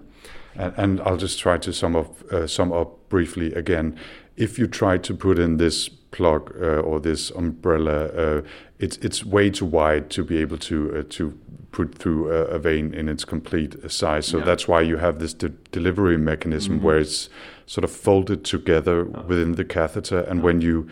And, 0.55 0.73
and 0.77 1.01
I'll 1.01 1.17
just 1.17 1.39
try 1.39 1.57
to 1.57 1.73
sum 1.73 1.95
up 1.95 2.31
uh, 2.31 2.47
sum 2.47 2.71
up 2.71 3.09
briefly 3.09 3.53
again. 3.53 3.97
If 4.35 4.57
you 4.57 4.67
try 4.67 4.97
to 4.97 5.13
put 5.13 5.39
in 5.39 5.57
this 5.57 5.89
plug 6.11 6.51
uh, 6.61 6.81
or 6.81 6.99
this 6.99 7.31
umbrella, 7.31 8.05
uh, 8.07 8.41
it's 8.79 8.97
it's 8.97 9.25
way 9.25 9.49
too 9.49 9.65
wide 9.65 10.09
to 10.09 10.23
be 10.23 10.37
able 10.41 10.57
to 10.57 10.75
uh, 10.99 11.03
to 11.09 11.33
put 11.71 11.95
through 11.95 12.29
a, 12.31 12.55
a 12.55 12.59
vein 12.59 12.93
in 12.93 13.07
its 13.09 13.25
complete 13.25 13.75
size. 13.91 14.25
So 14.27 14.37
Yeah. 14.37 14.45
that's 14.45 14.67
why 14.67 14.81
you 14.81 14.97
have 14.97 15.19
this 15.19 15.33
de- 15.33 15.53
delivery 15.71 16.17
mechanism 16.17 16.79
Mhm. 16.79 16.83
where 16.83 16.99
it's 17.01 17.29
sort 17.65 17.83
of 17.85 17.91
folded 17.91 18.43
together 18.43 19.07
Yeah. 19.09 19.23
within 19.27 19.55
the 19.55 19.63
catheter, 19.65 20.19
and 20.29 20.39
Yeah. 20.39 20.45
when 20.45 20.61
you 20.61 20.87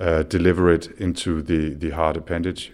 uh, 0.00 0.24
deliver 0.28 0.72
it 0.74 0.90
into 0.98 1.42
the 1.42 1.74
the 1.78 1.90
heart 1.90 2.16
appendage. 2.16 2.72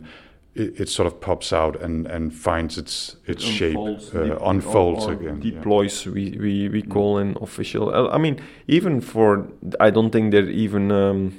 It, 0.54 0.80
it 0.80 0.88
sort 0.88 1.06
of 1.06 1.20
pops 1.20 1.52
out 1.52 1.80
and, 1.82 2.06
and 2.06 2.32
finds 2.34 2.76
its 2.78 3.16
its 3.26 3.44
shape, 3.44 3.76
unfolds, 3.78 4.14
uh, 4.14 4.38
unfolds 4.50 5.04
or, 5.06 5.10
or 5.10 5.12
again. 5.20 5.40
yeah. 5.42 5.52
Deploys, 5.54 6.06
we, 6.06 6.36
we, 6.40 6.68
we 6.68 6.82
call 6.82 7.18
an 7.18 7.36
official. 7.40 7.94
I 8.16 8.18
mean, 8.18 8.36
even 8.66 9.00
for, 9.00 9.46
I 9.78 9.90
don't 9.90 10.10
think 10.10 10.32
there 10.32 10.42
are 10.42 10.50
even 10.64 10.90
um, 10.90 11.32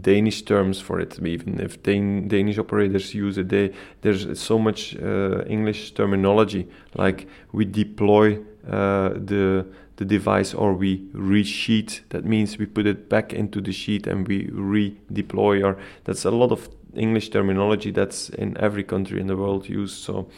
Danish 0.00 0.42
terms 0.42 0.80
for 0.80 1.00
it. 1.00 1.18
Even 1.24 1.60
if 1.60 1.82
Dan- 1.82 2.28
Danish 2.28 2.58
operators 2.58 3.14
use 3.14 3.38
it, 3.38 3.48
they, 3.48 3.72
there's 4.02 4.38
so 4.40 4.58
much 4.58 4.96
uh, 4.96 5.44
English 5.46 5.92
terminology. 5.92 6.68
Like 6.94 7.28
we 7.52 7.64
deploy 7.64 8.38
uh, 8.68 9.10
the 9.10 9.66
the 9.96 10.04
device 10.04 10.52
or 10.52 10.74
we 10.74 10.98
resheet. 11.14 12.00
That 12.10 12.24
means 12.24 12.58
we 12.58 12.66
put 12.66 12.86
it 12.86 13.08
back 13.08 13.32
into 13.32 13.60
the 13.62 13.72
sheet 13.72 14.06
and 14.06 14.28
we 14.28 14.48
redeploy. 14.48 15.64
Or 15.64 15.78
that's 16.04 16.24
a 16.24 16.30
lot 16.30 16.52
of 16.52 16.68
English 16.94 17.30
terminology 17.30 17.90
that's 17.90 18.28
in 18.30 18.56
every 18.58 18.84
country 18.84 19.20
in 19.20 19.26
the 19.26 19.36
world 19.36 19.68
used. 19.68 19.96
So, 19.96 20.28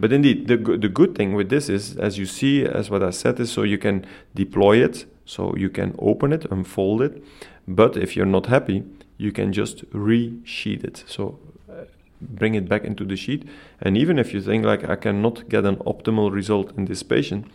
but 0.00 0.12
indeed, 0.12 0.46
the 0.48 0.56
the 0.56 0.88
good 0.88 1.14
thing 1.14 1.34
with 1.34 1.48
this 1.48 1.68
is, 1.68 1.96
as 1.96 2.18
you 2.18 2.26
see, 2.26 2.64
as 2.64 2.90
what 2.90 3.02
I 3.02 3.10
said 3.10 3.38
is, 3.40 3.52
so 3.52 3.64
you 3.64 3.78
can 3.78 4.06
deploy 4.34 4.82
it, 4.82 5.06
so 5.24 5.54
you 5.56 5.68
can 5.68 5.94
open 5.98 6.32
it, 6.32 6.46
unfold 6.50 7.02
it. 7.02 7.22
But 7.66 7.96
if 7.96 8.16
you're 8.16 8.26
not 8.26 8.46
happy, 8.46 8.84
you 9.18 9.32
can 9.32 9.52
just 9.52 9.90
resheet 9.90 10.84
it. 10.84 11.04
So. 11.06 11.38
uh, 11.70 11.84
bring 12.22 12.54
it 12.54 12.68
back 12.68 12.84
into 12.84 13.04
the 13.04 13.16
sheet. 13.16 13.48
And 13.80 13.96
even 13.96 14.18
if 14.18 14.32
you 14.32 14.40
think 14.40 14.64
like 14.64 14.88
I 14.88 14.96
cannot 14.96 15.48
get 15.48 15.64
an 15.64 15.76
optimal 15.76 16.30
result 16.32 16.72
in 16.76 16.84
this 16.84 17.02
patient, 17.02 17.46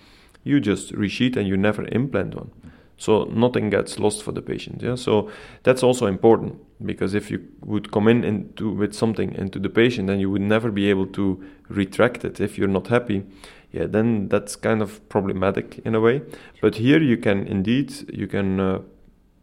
you 0.43 0.59
just 0.59 0.93
resheet 0.93 1.37
and 1.37 1.47
you 1.47 1.57
never 1.57 1.87
implant 1.87 2.35
one. 2.35 2.51
So 2.97 3.25
nothing 3.25 3.69
gets 3.69 3.99
lost 3.99 4.23
for 4.23 4.31
the 4.31 4.41
patient. 4.41 4.81
Yeah. 4.81 4.95
So 4.95 5.29
that's 5.63 5.83
also 5.83 6.07
important 6.07 6.59
because 6.85 7.13
if 7.13 7.29
you 7.29 7.47
would 7.61 7.91
come 7.91 8.07
in 8.07 8.23
into 8.23 8.71
with 8.71 8.93
something 8.93 9.33
into 9.35 9.59
the 9.59 9.69
patient 9.69 10.09
and 10.09 10.19
you 10.19 10.31
would 10.31 10.41
never 10.41 10.71
be 10.71 10.89
able 10.89 11.07
to 11.07 11.43
retract 11.69 12.25
it 12.25 12.41
if 12.41 12.57
you're 12.57 12.67
not 12.67 12.87
happy, 12.87 13.23
yeah, 13.71 13.85
then 13.85 14.29
that's 14.29 14.55
kind 14.55 14.81
of 14.81 15.07
problematic 15.09 15.79
in 15.85 15.95
a 15.95 15.99
way. 15.99 16.21
But 16.61 16.75
here 16.75 17.01
you 17.01 17.17
can 17.17 17.47
indeed 17.47 17.93
you 18.11 18.27
can 18.27 18.59
uh, 18.59 18.79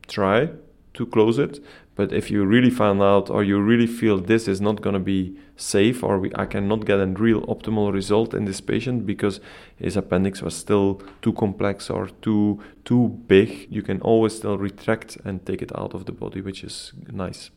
try 0.07 0.51
to 0.95 1.07
close 1.07 1.39
it, 1.39 1.61
but 1.97 2.13
if 2.13 2.31
you 2.31 2.45
really 2.45 2.71
find 2.71 3.01
out 3.03 3.31
or 3.31 3.45
you 3.45 3.61
really 3.61 3.87
feel 3.87 4.19
this 4.19 4.49
is 4.49 4.61
not 4.61 4.81
going 4.81 4.95
to 4.95 5.01
be 5.01 5.37
safe 5.57 6.03
or 6.03 6.19
we, 6.19 6.33
I 6.35 6.47
cannot 6.47 6.85
get 6.85 6.99
a 6.99 7.07
real 7.07 7.43
optimal 7.43 7.93
result 7.93 8.35
in 8.35 8.45
this 8.45 8.61
patient 8.61 9.07
because 9.07 9.41
his 9.77 9.97
appendix 9.97 10.43
was 10.43 10.57
still 10.57 11.01
too 11.23 11.33
complex 11.33 11.91
or 11.91 12.09
too 12.23 12.61
too 12.85 13.21
big, 13.29 13.69
you 13.71 13.83
can 13.83 14.01
always 14.01 14.37
still 14.37 14.59
retract 14.59 15.17
and 15.25 15.45
take 15.47 15.63
it 15.63 15.77
out 15.79 15.95
of 15.95 16.05
the 16.05 16.13
body, 16.13 16.41
which 16.41 16.65
is 16.65 16.93
nice. 17.11 17.51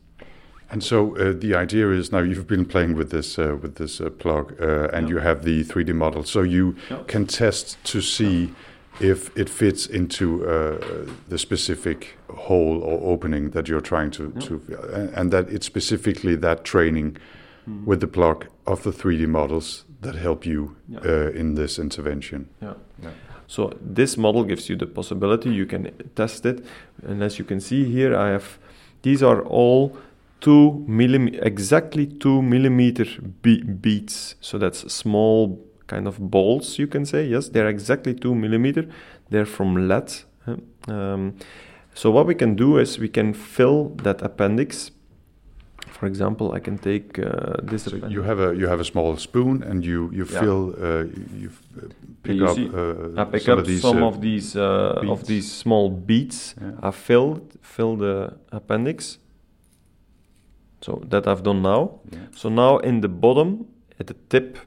And 0.70 0.84
so 0.84 1.16
uh, 1.16 1.32
the 1.36 1.54
idea 1.54 1.90
is 1.90 2.12
now 2.12 2.18
you've 2.18 2.46
been 2.46 2.66
playing 2.66 2.94
with 2.94 3.10
this 3.10 3.38
uh, 3.38 3.56
with 3.60 3.76
this 3.76 4.00
uh, 4.00 4.10
plug, 4.10 4.54
uh, 4.60 4.88
and 4.92 5.08
you 5.08 5.18
have 5.18 5.42
the 5.42 5.64
3D 5.64 5.94
model, 5.94 6.22
so 6.22 6.42
you 6.42 6.76
can 7.06 7.26
test 7.26 7.82
to 7.84 8.00
see 8.00 8.52
if 9.00 9.36
it 9.36 9.48
fits 9.48 9.86
into 9.86 10.46
uh, 10.46 11.06
the 11.28 11.38
specific 11.38 12.17
hole 12.36 12.82
or 12.82 13.12
opening 13.12 13.50
that 13.50 13.68
you're 13.68 13.80
trying 13.80 14.10
to, 14.10 14.30
to 14.32 15.10
and 15.14 15.30
that 15.30 15.48
it's 15.48 15.66
specifically 15.66 16.36
that 16.36 16.64
training 16.64 17.16
mm. 17.68 17.84
with 17.84 18.00
the 18.00 18.06
plug 18.06 18.46
of 18.66 18.82
the 18.82 18.90
3D 18.90 19.26
models 19.26 19.84
that 20.00 20.14
help 20.14 20.46
you 20.46 20.76
uh, 21.04 21.30
in 21.30 21.54
this 21.54 21.78
intervention. 21.78 22.48
Yeah. 22.62 22.74
So 23.46 23.72
this 23.80 24.16
model 24.18 24.44
gives 24.44 24.68
you 24.68 24.76
the 24.76 24.86
possibility 24.86 25.50
you 25.50 25.64
can 25.64 25.90
test 26.14 26.44
it, 26.44 26.64
and 27.02 27.22
as 27.22 27.38
you 27.38 27.44
can 27.46 27.60
see 27.60 27.84
here, 27.84 28.14
I 28.14 28.28
have 28.28 28.58
these 29.02 29.22
are 29.22 29.40
all 29.42 29.96
two 30.40 30.84
millimeter 30.86 31.42
exactly 31.42 32.06
two 32.06 32.42
millimeter 32.42 33.06
be- 33.42 33.62
beads. 33.62 34.34
So 34.40 34.58
that's 34.58 34.92
small 34.92 35.58
kind 35.86 36.06
of 36.06 36.18
balls, 36.30 36.78
you 36.78 36.86
can 36.86 37.06
say. 37.06 37.26
Yes, 37.26 37.48
they're 37.48 37.68
exactly 37.68 38.14
two 38.14 38.34
millimeter. 38.34 38.86
They're 39.30 39.46
from 39.46 39.88
lead. 39.88 40.12
Um, 40.86 41.36
so 41.98 42.12
what 42.12 42.26
we 42.26 42.34
can 42.36 42.54
do 42.54 42.78
is 42.78 42.96
we 43.00 43.08
can 43.08 43.34
fill 43.34 43.88
that 44.04 44.22
appendix. 44.22 44.92
For 45.90 46.06
example, 46.06 46.52
I 46.52 46.60
can 46.60 46.78
take 46.78 47.18
uh, 47.18 47.56
this. 47.60 47.82
So 47.84 47.96
you 47.96 48.22
have 48.22 48.38
a 48.38 48.54
you 48.54 48.68
have 48.68 48.78
a 48.78 48.84
small 48.84 49.16
spoon 49.16 49.64
and 49.64 49.84
you 49.84 50.08
you 50.12 50.24
yeah. 50.30 50.40
fill 50.40 50.62
uh, 50.78 51.04
you 51.42 51.50
uh, 51.76 51.88
pick 52.22 52.36
you 52.36 52.46
up. 52.46 52.54
See, 52.54 52.70
uh, 52.72 53.20
I 53.20 53.24
pick 53.24 53.42
some 53.42 53.52
up 53.52 53.58
of 53.58 53.66
these, 53.66 53.82
some 53.82 54.02
uh, 54.04 54.06
of 54.06 54.20
these 54.20 54.54
uh, 54.54 55.12
of 55.14 55.26
these 55.26 55.50
small 55.50 55.90
beads. 55.90 56.54
Yeah. 56.60 56.88
I 56.88 56.92
fill 56.92 57.40
fill 57.62 57.96
the 57.96 58.36
appendix. 58.52 59.18
So 60.80 61.02
that 61.10 61.26
I've 61.26 61.42
done 61.42 61.62
now. 61.62 61.98
Yeah. 62.12 62.18
So 62.30 62.48
now 62.48 62.78
in 62.78 63.00
the 63.00 63.08
bottom, 63.08 63.66
at 63.98 64.06
the 64.06 64.14
tip 64.28 64.58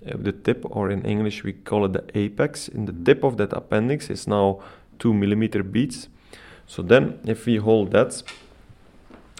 the 0.00 0.32
tip, 0.32 0.64
or 0.64 0.90
in 0.90 1.04
English 1.04 1.44
we 1.44 1.52
call 1.52 1.84
it 1.84 1.92
the 1.92 2.04
apex, 2.14 2.68
in 2.68 2.86
the 2.86 2.94
tip 3.04 3.24
of 3.24 3.36
that 3.36 3.52
appendix 3.52 4.08
is 4.08 4.26
now 4.26 4.60
two 4.98 5.12
millimeter 5.12 5.62
beads. 5.62 6.08
So 6.68 6.82
then, 6.82 7.18
if 7.24 7.46
we 7.46 7.56
hold 7.56 7.90
that, 7.92 8.22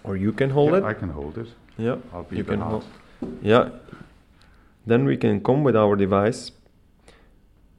or 0.03 0.17
you 0.17 0.33
can 0.33 0.51
hold 0.51 0.73
yeah, 0.73 0.79
it. 0.79 0.85
I 0.85 0.95
can 0.95 1.11
hold 1.11 1.37
it. 1.37 1.49
Yeah, 1.77 1.97
you 2.31 2.43
can 2.43 2.61
hold. 2.61 2.85
Yeah, 3.43 3.69
then 4.87 5.05
we 5.05 5.17
can 5.19 5.41
come 5.41 5.63
with 5.63 5.77
our 5.77 5.95
device. 5.95 6.51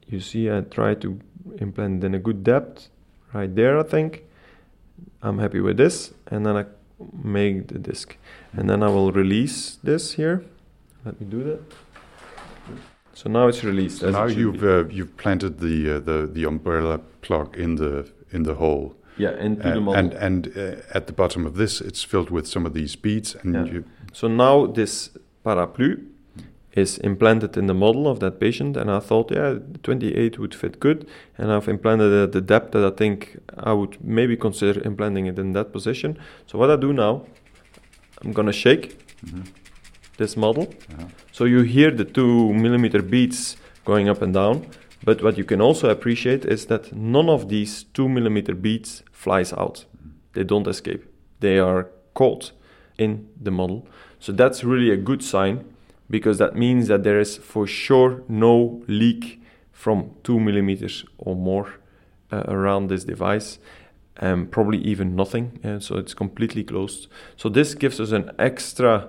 You 0.06 0.20
see, 0.20 0.50
I 0.50 0.60
try 0.60 0.94
to 0.94 1.18
implant 1.58 2.04
in 2.04 2.14
a 2.14 2.18
good 2.18 2.44
depth, 2.44 2.88
right 3.32 3.52
there. 3.54 3.78
I 3.78 3.82
think 3.82 4.22
I'm 5.20 5.38
happy 5.38 5.60
with 5.60 5.76
this, 5.76 6.14
and 6.28 6.46
then 6.46 6.56
I 6.56 6.64
make 7.24 7.68
the 7.68 7.78
disc, 7.78 8.16
and 8.52 8.70
then 8.70 8.84
I 8.84 8.88
will 8.88 9.10
release 9.10 9.78
this 9.82 10.12
here. 10.12 10.44
Let 11.04 11.20
me 11.20 11.26
do 11.26 11.42
that. 11.44 11.60
So 13.14 13.28
now 13.28 13.48
it's 13.48 13.64
released. 13.64 13.98
So 13.98 14.10
now 14.10 14.26
you've 14.26 14.62
uh, 14.62 14.86
you've 14.88 15.16
planted 15.16 15.58
the 15.58 15.96
uh, 15.96 15.98
the 15.98 16.30
the 16.32 16.44
umbrella 16.44 16.98
plug 17.20 17.56
in 17.56 17.74
the 17.74 18.08
in 18.30 18.44
the 18.44 18.54
hole. 18.54 18.94
Yeah, 19.20 19.30
and, 19.30 19.60
the 19.60 19.80
model. 19.80 19.94
And 19.94 20.12
and 20.14 20.56
uh, 20.56 20.96
at 20.96 21.06
the 21.06 21.12
bottom 21.12 21.46
of 21.46 21.54
this, 21.54 21.80
it's 21.80 22.02
filled 22.02 22.30
with 22.30 22.46
some 22.46 22.66
of 22.66 22.74
these 22.74 22.96
beads. 22.96 23.36
And 23.42 23.54
yeah. 23.54 23.80
so 24.12 24.28
now 24.28 24.66
this 24.66 25.10
parapluie 25.44 26.06
is 26.72 26.98
implanted 26.98 27.56
in 27.56 27.66
the 27.66 27.74
model 27.74 28.06
of 28.06 28.20
that 28.20 28.38
patient, 28.38 28.76
and 28.76 28.90
I 28.90 29.00
thought, 29.00 29.32
yeah, 29.32 29.58
28 29.82 30.38
would 30.38 30.54
fit 30.54 30.78
good, 30.78 31.06
and 31.36 31.50
I've 31.50 31.68
implanted 31.68 32.12
it 32.12 32.22
at 32.22 32.32
the 32.32 32.40
depth 32.40 32.72
that 32.72 32.84
I 32.84 32.96
think 32.96 33.38
I 33.56 33.72
would 33.72 33.98
maybe 34.04 34.36
consider 34.36 34.80
implanting 34.82 35.26
it 35.26 35.38
in 35.38 35.52
that 35.52 35.72
position. 35.72 36.16
So 36.46 36.58
what 36.58 36.70
I 36.70 36.76
do 36.76 36.92
now, 36.92 37.26
I'm 38.22 38.32
gonna 38.32 38.52
shake. 38.52 38.98
Mm 39.24 39.34
-hmm 39.34 39.60
this 40.20 40.36
model. 40.36 40.68
Uh-huh. 40.92 41.06
So 41.32 41.44
you 41.46 41.62
hear 41.62 41.90
the 41.90 42.04
two 42.04 42.52
millimeter 42.52 43.02
beats 43.02 43.56
going 43.84 44.08
up 44.08 44.22
and 44.22 44.32
down. 44.32 44.66
But 45.02 45.22
what 45.22 45.36
you 45.38 45.44
can 45.44 45.60
also 45.60 45.88
appreciate 45.88 46.44
is 46.44 46.66
that 46.66 46.92
none 46.92 47.28
of 47.28 47.48
these 47.48 47.84
two 47.94 48.08
millimeter 48.08 48.54
beats 48.54 49.02
flies 49.24 49.52
out. 49.52 49.84
They 50.32 50.44
don't 50.44 50.66
escape. 50.66 51.02
They 51.40 51.58
are 51.58 51.88
caught 52.14 52.52
in 52.96 53.28
the 53.44 53.50
model. 53.50 53.86
So 54.18 54.32
that's 54.32 54.64
really 54.64 54.90
a 54.90 54.96
good 54.96 55.22
sign 55.22 55.64
because 56.08 56.38
that 56.38 56.54
means 56.54 56.88
that 56.88 57.02
there 57.02 57.20
is 57.20 57.36
for 57.36 57.66
sure 57.66 58.22
no 58.28 58.82
leak 58.86 59.40
from 59.72 60.10
two 60.22 60.38
millimeters 60.40 61.04
or 61.18 61.36
more 61.36 61.66
uh, 62.32 62.44
around 62.48 62.88
this 62.88 63.04
device. 63.04 63.58
and 64.20 64.50
probably 64.50 64.78
even 64.78 65.16
nothing. 65.16 65.58
Uh, 65.64 65.80
so 65.80 65.96
it's 65.96 66.14
completely 66.14 66.62
closed. 66.62 67.08
So 67.36 67.48
this 67.48 67.74
gives 67.74 67.98
us 68.00 68.12
an 68.12 68.30
extra 68.38 69.08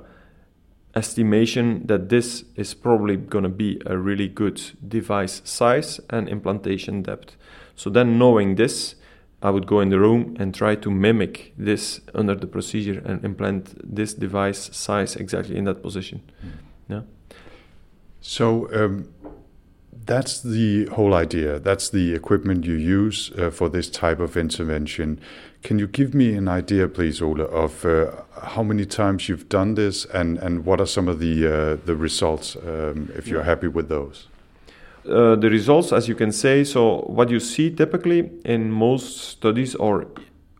estimation 0.95 1.85
that 1.87 2.09
this 2.09 2.45
is 2.55 2.73
probably 2.73 3.17
going 3.17 3.43
to 3.43 3.49
be 3.49 3.81
a 3.85 3.97
really 3.97 4.27
good 4.27 4.61
device 4.87 5.41
size 5.43 5.99
and 6.09 6.29
implantation 6.29 7.01
depth. 7.03 7.35
So 7.75 7.89
then 7.89 8.17
knowing 8.17 8.55
this, 8.55 8.95
I 9.41 9.49
would 9.49 9.65
go 9.65 9.79
in 9.79 9.89
the 9.89 9.99
room 9.99 10.35
and 10.39 10.53
try 10.53 10.75
to 10.75 10.91
mimic 10.91 11.53
this 11.57 12.01
under 12.13 12.35
the 12.35 12.47
procedure 12.47 13.01
and 13.05 13.25
implant 13.25 13.73
this 13.95 14.13
device 14.13 14.69
size 14.71 15.15
exactly 15.15 15.57
in 15.57 15.65
that 15.65 15.81
position. 15.81 16.21
Mm. 16.45 16.51
Yeah. 16.87 17.01
So 18.21 18.69
um, 18.73 19.09
that's 20.05 20.41
the 20.41 20.85
whole 20.87 21.13
idea. 21.13 21.59
That's 21.59 21.89
the 21.89 22.13
equipment 22.13 22.65
you 22.65 22.75
use 22.75 23.31
uh, 23.37 23.49
for 23.49 23.69
this 23.69 23.89
type 23.89 24.19
of 24.19 24.37
intervention. 24.37 25.19
Can 25.63 25.79
you 25.79 25.87
give 25.87 26.13
me 26.13 26.33
an 26.33 26.47
idea, 26.47 26.87
please, 26.87 27.21
Ole, 27.21 27.41
of 27.41 27.85
uh, 27.85 28.11
how 28.43 28.63
many 28.63 28.85
times 28.85 29.27
you've 29.27 29.49
done 29.49 29.75
this 29.75 30.05
and, 30.05 30.37
and 30.39 30.65
what 30.65 30.79
are 30.79 30.87
some 30.87 31.07
of 31.07 31.19
the, 31.19 31.47
uh, 31.47 31.77
the 31.85 31.95
results, 31.95 32.55
um, 32.55 33.11
if 33.15 33.27
you're 33.27 33.43
happy 33.43 33.67
with 33.67 33.89
those? 33.89 34.27
Uh, 35.09 35.35
the 35.35 35.49
results, 35.49 35.91
as 35.91 36.07
you 36.07 36.13
can 36.13 36.31
say, 36.31 36.63
so 36.63 36.99
what 37.07 37.29
you 37.29 37.39
see 37.39 37.71
typically 37.71 38.29
in 38.45 38.71
most 38.71 39.17
studies 39.17 39.73
or 39.75 40.07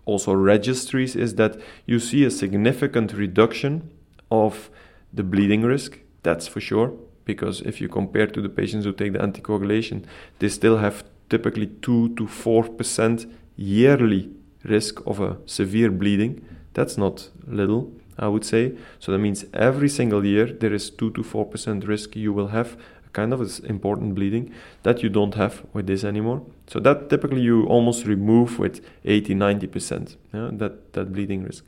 also 0.06 0.34
registries 0.34 1.16
is 1.16 1.36
that 1.36 1.60
you 1.86 2.00
see 2.00 2.26
a 2.26 2.32
significant 2.32 3.14
reduction 3.14 3.92
of 4.32 4.72
the 5.14 5.24
bleeding 5.24 5.62
risk, 5.62 6.00
that's 6.24 6.48
for 6.48 6.60
sure, 6.60 6.94
because 7.26 7.62
if 7.62 7.80
you 7.80 7.88
compare 7.88 8.26
to 8.26 8.42
the 8.42 8.50
patients 8.50 8.86
who 8.86 8.94
take 8.94 9.14
the 9.14 9.20
anticoagulation, 9.20 10.06
they 10.39 10.50
still 10.50 10.78
have 10.78 11.04
typically 11.30 11.68
2 11.68 12.16
to 12.16 12.26
4% 12.26 13.32
yearly 13.56 14.32
risk 14.64 15.06
of 15.06 15.20
a 15.20 15.38
severe 15.46 15.92
bleeding. 15.92 16.44
That's 16.74 16.98
not 16.98 17.30
little, 17.46 17.92
I 18.18 18.28
would 18.28 18.46
say. 18.46 18.74
So 19.00 19.12
that 19.12 19.20
means 19.20 19.46
every 19.54 19.89
single 19.89 20.26
year 20.26 20.46
there 20.48 20.74
is 20.74 20.89
2 20.89 21.12
to 21.12 21.22
4% 21.22 21.88
risk 21.88 22.16
you 22.16 22.34
will 22.34 22.48
have 22.48 22.78
kind 23.14 23.34
of 23.34 23.41
important 23.66 24.16
bleeding 24.16 24.53
that 24.84 25.03
you 25.03 25.09
don't 25.09 25.36
have 25.36 25.64
with 25.74 25.88
this 25.88 26.03
anymore. 26.03 26.41
So 26.68 26.80
that 26.80 27.09
typically 27.09 27.41
you 27.41 27.66
almost 27.66 28.05
remove 28.05 28.59
with 28.59 28.82
80 29.05 29.36
90% 29.36 30.16
yeah, 30.34 30.49
that, 30.53 30.93
that 30.93 31.12
bleeding 31.12 31.43
risk. 31.43 31.66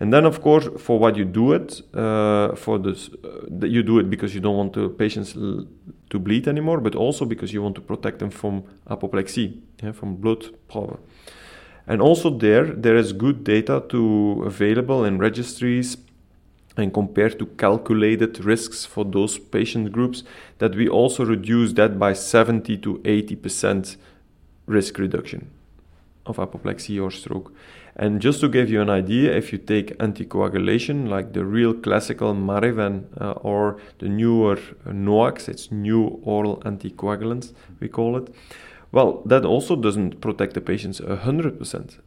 And 0.00 0.12
then, 0.12 0.24
of 0.24 0.40
course, 0.42 0.68
for 0.78 0.98
what 0.98 1.16
you 1.16 1.24
do 1.24 1.52
it, 1.52 1.82
uh, 1.92 2.54
for 2.54 2.78
this, 2.78 3.10
uh, 3.24 3.66
you 3.66 3.82
do 3.82 3.98
it 3.98 4.08
because 4.08 4.32
you 4.32 4.40
don't 4.40 4.56
want 4.56 4.72
the 4.74 4.88
patients 4.88 5.34
l- 5.34 5.66
to 6.10 6.18
bleed 6.20 6.46
anymore, 6.46 6.80
but 6.80 6.94
also 6.94 7.24
because 7.24 7.52
you 7.52 7.62
want 7.62 7.74
to 7.74 7.80
protect 7.80 8.20
them 8.20 8.30
from 8.30 8.62
apoplexy, 8.88 9.60
yeah, 9.82 9.90
from 9.90 10.14
blood 10.14 10.44
power. 10.68 11.00
And 11.88 12.00
also 12.00 12.30
there, 12.30 12.66
there 12.66 12.96
is 12.96 13.12
good 13.12 13.42
data 13.42 13.82
to 13.88 14.44
available 14.46 15.04
in 15.04 15.18
registries 15.18 15.96
and 16.78 16.94
compared 16.94 17.38
to 17.38 17.46
calculated 17.46 18.44
risks 18.44 18.84
for 18.84 19.04
those 19.04 19.38
patient 19.38 19.92
groups 19.92 20.22
that 20.58 20.74
we 20.74 20.88
also 20.88 21.24
reduce 21.24 21.72
that 21.74 21.98
by 21.98 22.12
70 22.12 22.78
to 22.78 22.98
80% 22.98 23.96
risk 24.66 24.98
reduction 24.98 25.50
of 26.26 26.38
apoplexy 26.38 26.98
or 27.00 27.10
stroke. 27.10 27.52
And 27.96 28.20
just 28.20 28.40
to 28.40 28.48
give 28.48 28.70
you 28.70 28.80
an 28.80 28.90
idea, 28.90 29.36
if 29.36 29.50
you 29.52 29.58
take 29.58 29.98
anticoagulation, 29.98 31.08
like 31.08 31.32
the 31.32 31.44
real 31.44 31.74
classical 31.74 32.32
Marevan 32.32 33.06
uh, 33.20 33.32
or 33.32 33.80
the 33.98 34.08
newer 34.08 34.56
NOACs, 34.86 35.48
it's 35.48 35.72
new 35.72 36.20
oral 36.22 36.58
anticoagulants, 36.58 37.52
we 37.80 37.88
call 37.88 38.16
it. 38.16 38.32
Well, 38.92 39.22
that 39.26 39.44
also 39.44 39.74
doesn't 39.74 40.20
protect 40.20 40.54
the 40.54 40.60
patients 40.60 41.00
100% 41.00 41.98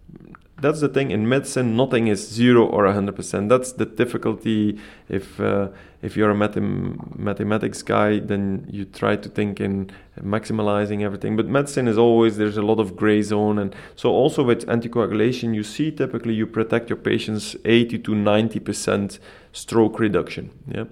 that's 0.61 0.79
the 0.79 0.87
thing 0.87 1.11
in 1.11 1.27
medicine 1.27 1.75
nothing 1.75 2.07
is 2.07 2.27
zero 2.27 2.65
or 2.65 2.85
100% 2.85 3.49
that's 3.49 3.73
the 3.73 3.85
difficulty. 3.85 4.79
If 5.09 5.39
uh, 5.39 5.69
if 6.01 6.15
you're 6.15 6.31
a 6.31 6.35
mathem- 6.35 7.17
mathematics 7.17 7.81
guy 7.81 8.19
then 8.19 8.67
you 8.69 8.85
try 8.85 9.15
to 9.15 9.29
think 9.29 9.59
in 9.59 9.91
maximizing 10.21 11.01
everything. 11.01 11.35
But 11.35 11.47
medicine 11.47 11.87
is 11.87 11.97
always 11.97 12.37
there's 12.37 12.57
a 12.57 12.61
lot 12.61 12.79
of 12.79 12.95
gray 12.95 13.21
zone. 13.21 13.57
And 13.57 13.75
so 13.95 14.09
also 14.11 14.43
with 14.43 14.65
anticoagulation 14.67 15.53
you 15.53 15.63
see 15.63 15.91
typically 15.91 16.33
you 16.33 16.47
protect 16.47 16.89
your 16.89 16.97
patients 16.97 17.55
80 17.65 17.99
to 17.99 18.11
90% 18.11 19.19
stroke 19.51 19.99
reduction 19.99 20.51
yeah 20.67 20.85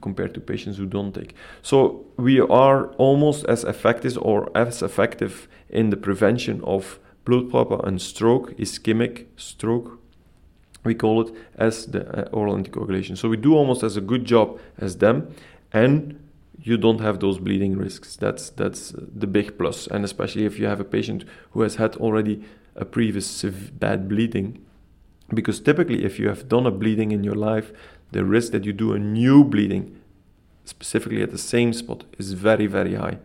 compared 0.00 0.32
to 0.34 0.40
patients 0.40 0.76
who 0.76 0.86
don't 0.86 1.12
take. 1.12 1.34
So 1.60 2.04
we 2.16 2.40
are 2.40 2.86
almost 2.98 3.44
as 3.46 3.64
effective 3.64 4.18
or 4.20 4.50
as 4.56 4.82
effective 4.82 5.48
in 5.68 5.90
the 5.90 5.96
prevention 5.96 6.62
of 6.64 6.98
bloedproppen 7.24 7.86
and 7.86 8.00
stroke, 8.00 8.56
ischemic 8.56 9.26
stroke, 9.36 9.98
we 10.84 10.94
call 10.94 11.22
it, 11.22 11.34
as 11.54 11.86
the 11.86 12.26
uh, 12.26 12.28
oral 12.30 12.56
anticoagulation. 12.56 13.16
So 13.16 13.28
we 13.28 13.36
do 13.36 13.54
almost 13.54 13.82
as 13.82 13.96
a 13.96 14.00
good 14.00 14.24
job 14.24 14.58
as 14.78 14.98
them, 14.98 15.34
and 15.72 16.18
you 16.60 16.76
don't 16.76 17.00
have 17.00 17.20
those 17.20 17.38
bleeding 17.38 17.76
risks. 17.76 18.16
That's 18.16 18.50
that's 18.50 18.92
the 18.96 19.26
big 19.26 19.58
plus, 19.58 19.86
and 19.86 20.04
especially 20.04 20.44
if 20.44 20.58
you 20.58 20.66
have 20.66 20.80
a 20.80 20.84
patient 20.84 21.24
who 21.52 21.62
has 21.62 21.76
had 21.76 21.96
already 21.96 22.44
a 22.74 22.84
previous 22.84 23.42
bad 23.42 24.08
bleeding, 24.08 24.64
because 25.32 25.60
typically 25.60 26.04
if 26.04 26.18
you 26.18 26.28
have 26.28 26.48
done 26.48 26.66
a 26.66 26.70
bleeding 26.70 27.12
in 27.12 27.22
your 27.22 27.34
life, 27.34 27.72
the 28.10 28.24
risk 28.24 28.52
that 28.52 28.64
you 28.64 28.72
do 28.72 28.92
a 28.92 28.98
new 28.98 29.44
bleeding, 29.44 30.00
specifically 30.64 31.22
at 31.22 31.30
the 31.30 31.38
same 31.38 31.72
spot, 31.72 32.04
is 32.18 32.32
very 32.32 32.66
very 32.66 32.94
high 32.94 33.18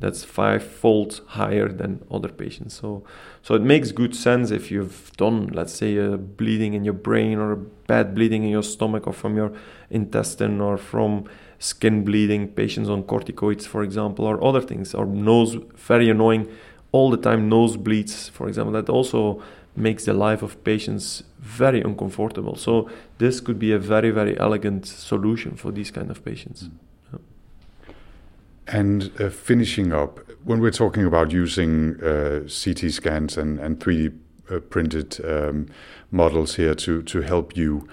that's 0.00 0.24
five-fold 0.24 1.20
higher 1.28 1.68
than 1.68 2.02
other 2.10 2.28
patients. 2.28 2.74
So, 2.74 3.04
so 3.42 3.54
it 3.54 3.62
makes 3.62 3.92
good 3.92 4.16
sense 4.16 4.50
if 4.50 4.70
you've 4.70 5.12
done, 5.16 5.48
let's 5.48 5.74
say, 5.74 5.96
a 5.96 6.16
bleeding 6.16 6.74
in 6.74 6.84
your 6.84 6.94
brain 6.94 7.38
or 7.38 7.52
a 7.52 7.56
bad 7.56 8.14
bleeding 8.14 8.42
in 8.42 8.50
your 8.50 8.62
stomach 8.62 9.06
or 9.06 9.12
from 9.12 9.36
your 9.36 9.52
intestine 9.90 10.60
or 10.60 10.78
from 10.78 11.24
skin 11.58 12.02
bleeding, 12.02 12.48
patients 12.48 12.88
on 12.88 13.02
corticoids, 13.02 13.66
for 13.66 13.82
example, 13.82 14.24
or 14.24 14.42
other 14.42 14.62
things, 14.62 14.94
or 14.94 15.04
nose, 15.04 15.56
very 15.76 16.08
annoying, 16.08 16.48
all 16.92 17.10
the 17.10 17.18
time 17.18 17.48
nose 17.48 17.76
bleeds, 17.76 18.30
for 18.30 18.48
example. 18.48 18.72
That 18.72 18.88
also 18.88 19.42
makes 19.76 20.06
the 20.06 20.14
life 20.14 20.42
of 20.42 20.64
patients 20.64 21.22
very 21.38 21.82
uncomfortable. 21.82 22.56
So 22.56 22.90
this 23.18 23.40
could 23.40 23.58
be 23.58 23.72
a 23.72 23.78
very, 23.78 24.10
very 24.10 24.38
elegant 24.38 24.86
solution 24.86 25.56
for 25.56 25.70
these 25.70 25.90
kind 25.90 26.10
of 26.10 26.24
patients. 26.24 26.64
Mm. 26.64 26.70
And 28.66 29.10
uh, 29.20 29.30
finishing 29.30 29.92
up, 29.92 30.20
when 30.44 30.60
we're 30.60 30.70
talking 30.70 31.04
about 31.04 31.32
using 31.32 32.00
uh, 32.02 32.40
CT 32.48 32.92
scans 32.92 33.36
and, 33.36 33.58
and 33.58 33.78
3D 33.78 34.16
uh, 34.50 34.60
printed 34.60 35.24
um, 35.24 35.66
models 36.10 36.56
here 36.56 36.74
to, 36.74 37.02
to 37.02 37.20
help 37.20 37.56
you, 37.56 37.88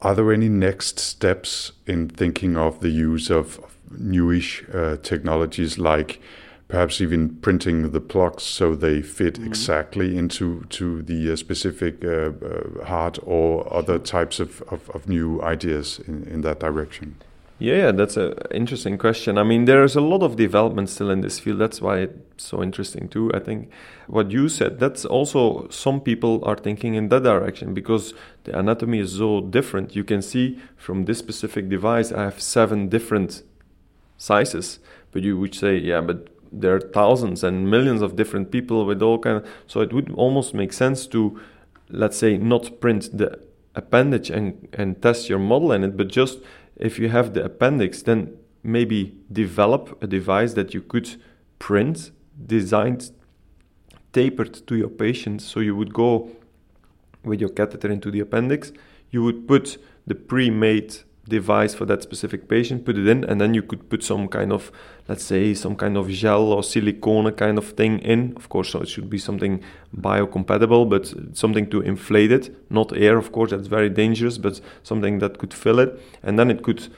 are 0.00 0.14
there 0.14 0.32
any 0.32 0.48
next 0.48 0.98
steps 0.98 1.72
in 1.86 2.08
thinking 2.08 2.56
of 2.56 2.80
the 2.80 2.90
use 2.90 3.30
of 3.30 3.60
newish 3.90 4.64
uh, 4.72 4.96
technologies 5.02 5.78
like 5.78 6.20
perhaps 6.68 7.00
even 7.00 7.34
printing 7.36 7.90
the 7.90 8.00
plugs 8.00 8.42
so 8.42 8.74
they 8.74 9.02
fit 9.02 9.38
mm 9.38 9.44
-hmm. 9.44 9.48
exactly 9.48 10.16
into 10.16 10.62
to 10.68 11.02
the 11.02 11.30
uh, 11.30 11.36
specific 11.36 12.04
uh, 12.04 12.30
heart 12.84 13.18
or 13.22 13.66
other 13.72 13.98
types 13.98 14.40
of, 14.40 14.62
of, 14.68 14.88
of 14.94 15.06
new 15.06 15.40
ideas 15.52 16.00
in, 16.06 16.26
in 16.30 16.42
that 16.42 16.60
direction? 16.60 17.14
Yeah, 17.60 17.90
that's 17.90 18.16
an 18.16 18.34
interesting 18.52 18.98
question. 18.98 19.36
I 19.36 19.42
mean, 19.42 19.64
there's 19.64 19.96
a 19.96 20.00
lot 20.00 20.22
of 20.22 20.36
development 20.36 20.90
still 20.90 21.10
in 21.10 21.22
this 21.22 21.40
field. 21.40 21.58
That's 21.58 21.82
why 21.82 21.98
it's 21.98 22.44
so 22.44 22.62
interesting 22.62 23.08
too. 23.08 23.32
I 23.34 23.40
think 23.40 23.70
what 24.06 24.30
you 24.30 24.48
said, 24.48 24.78
that's 24.78 25.04
also 25.04 25.68
some 25.68 26.00
people 26.00 26.40
are 26.44 26.54
thinking 26.54 26.94
in 26.94 27.08
that 27.08 27.24
direction 27.24 27.74
because 27.74 28.14
the 28.44 28.56
anatomy 28.56 29.00
is 29.00 29.16
so 29.16 29.40
different. 29.40 29.96
You 29.96 30.04
can 30.04 30.22
see 30.22 30.60
from 30.76 31.06
this 31.06 31.18
specific 31.18 31.68
device, 31.68 32.12
I 32.12 32.22
have 32.22 32.40
seven 32.40 32.88
different 32.88 33.42
sizes, 34.18 34.78
but 35.10 35.22
you 35.22 35.36
would 35.36 35.54
say, 35.54 35.76
yeah, 35.78 36.00
but 36.00 36.28
there 36.52 36.76
are 36.76 36.80
thousands 36.80 37.42
and 37.42 37.68
millions 37.68 38.02
of 38.02 38.14
different 38.14 38.52
people 38.52 38.86
with 38.86 39.02
all 39.02 39.18
kind 39.18 39.38
of, 39.38 39.48
so 39.66 39.80
it 39.80 39.92
would 39.92 40.12
almost 40.12 40.54
make 40.54 40.72
sense 40.72 41.08
to, 41.08 41.40
let's 41.90 42.18
say, 42.18 42.38
not 42.38 42.80
print 42.80 43.18
the 43.18 43.40
appendage 43.74 44.30
and, 44.30 44.68
and 44.74 45.02
test 45.02 45.28
your 45.28 45.40
model 45.40 45.72
in 45.72 45.82
it, 45.82 45.96
but 45.96 46.06
just 46.06 46.38
if 46.78 46.98
you 46.98 47.08
have 47.08 47.34
the 47.34 47.44
appendix, 47.44 48.02
then 48.02 48.36
maybe 48.62 49.16
develop 49.30 50.02
a 50.02 50.06
device 50.06 50.54
that 50.54 50.74
you 50.74 50.82
could 50.82 51.16
print, 51.58 52.10
designed, 52.46 53.10
tapered 54.12 54.66
to 54.66 54.76
your 54.76 54.88
patient. 54.88 55.42
So 55.42 55.60
you 55.60 55.74
would 55.76 55.92
go 55.92 56.30
with 57.24 57.40
your 57.40 57.50
catheter 57.50 57.90
into 57.90 58.10
the 58.10 58.20
appendix, 58.20 58.72
you 59.10 59.22
would 59.22 59.48
put 59.48 59.78
the 60.06 60.14
pre 60.14 60.50
made 60.50 60.96
device 61.28 61.74
for 61.74 61.84
that 61.86 62.02
specific 62.02 62.48
patient, 62.48 62.84
put 62.84 62.98
it 62.98 63.06
in, 63.06 63.24
and 63.24 63.40
then 63.40 63.54
you 63.54 63.62
could 63.62 63.88
put 63.90 64.02
some 64.02 64.28
kind 64.28 64.52
of, 64.52 64.72
let's 65.08 65.24
say, 65.24 65.54
some 65.54 65.76
kind 65.76 65.96
of 65.96 66.08
gel 66.08 66.52
or 66.52 66.62
silicone 66.62 67.32
kind 67.32 67.58
of 67.58 67.72
thing 67.72 67.98
in. 68.00 68.32
Of 68.36 68.48
course, 68.48 68.70
so 68.70 68.80
it 68.80 68.88
should 68.88 69.10
be 69.10 69.18
something 69.18 69.62
biocompatible, 69.96 70.88
but 70.88 71.14
something 71.36 71.68
to 71.70 71.80
inflate 71.80 72.32
it, 72.32 72.54
not 72.70 72.96
air, 72.96 73.16
of 73.18 73.32
course, 73.32 73.50
that's 73.50 73.68
very 73.68 73.90
dangerous, 73.90 74.38
but 74.38 74.60
something 74.82 75.18
that 75.18 75.38
could 75.38 75.54
fill 75.54 75.78
it, 75.78 76.00
and 76.22 76.38
then 76.38 76.50
it 76.50 76.62
could 76.62 76.88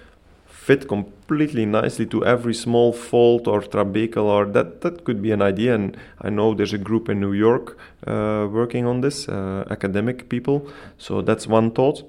fit 0.71 0.87
completely 0.87 1.67
nicely 1.67 2.07
to 2.07 2.25
every 2.25 2.55
small 2.55 2.93
fault 2.93 3.49
or 3.49 3.61
trabecle 3.61 4.25
or 4.25 4.45
that 4.45 4.83
that 4.83 5.05
could 5.05 5.21
be 5.23 5.33
an 5.33 5.43
idea. 5.43 5.75
And 5.75 5.97
i 6.21 6.29
know 6.31 6.55
there's 6.55 6.75
a 6.75 6.79
group 6.79 7.09
in 7.09 7.19
new 7.19 7.33
york 7.33 7.79
uh, 8.07 8.47
working 8.51 8.87
on 8.87 9.01
this 9.01 9.29
uh, 9.29 9.65
academic 9.71 10.29
people. 10.29 10.69
So 10.99 11.23
that's 11.23 11.47
one 11.47 11.71
thought 11.71 12.05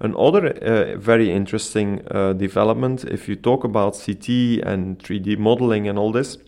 Another 0.00 0.48
uh, 0.48 0.96
very 0.98 1.30
interesting 1.30 2.04
uh, 2.10 2.32
development, 2.32 3.04
if 3.04 3.28
you 3.28 3.36
talk 3.36 3.62
about 3.64 3.94
CT 3.94 4.28
and 4.64 4.98
3D 4.98 5.38
modeling 5.38 5.86
and 5.88 5.98
all 5.98 6.10
this, 6.10 6.38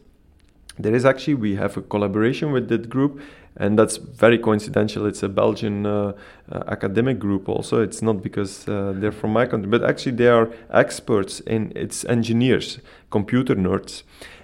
there 0.78 0.94
is 0.94 1.04
actually 1.04 1.34
we 1.34 1.54
have 1.54 1.76
a 1.76 1.82
collaboration 1.82 2.52
with 2.52 2.68
that 2.68 2.88
group 2.88 3.20
and 3.56 3.78
that's 3.78 3.96
very 3.96 4.36
coincidental. 4.36 5.06
It's 5.06 5.22
a 5.22 5.28
belgian 5.28 5.86
uh, 5.86 6.12
uh, 6.50 6.64
academic 6.68 7.18
group 7.18 7.48
also. 7.48 7.80
It's 7.80 8.02
not 8.02 8.22
because 8.22 8.68
uh, 8.68 8.92
they're 8.96 9.12
from 9.12 9.32
my 9.32 9.46
country 9.46 9.70
but 9.70 9.84
actually 9.84 10.16
they 10.16 10.28
are 10.28 10.50
experts 10.70 11.40
in 11.40 11.72
it's 11.74 12.04
engineers 12.04 12.80
computer 13.10 13.54
nerds. 13.54 14.02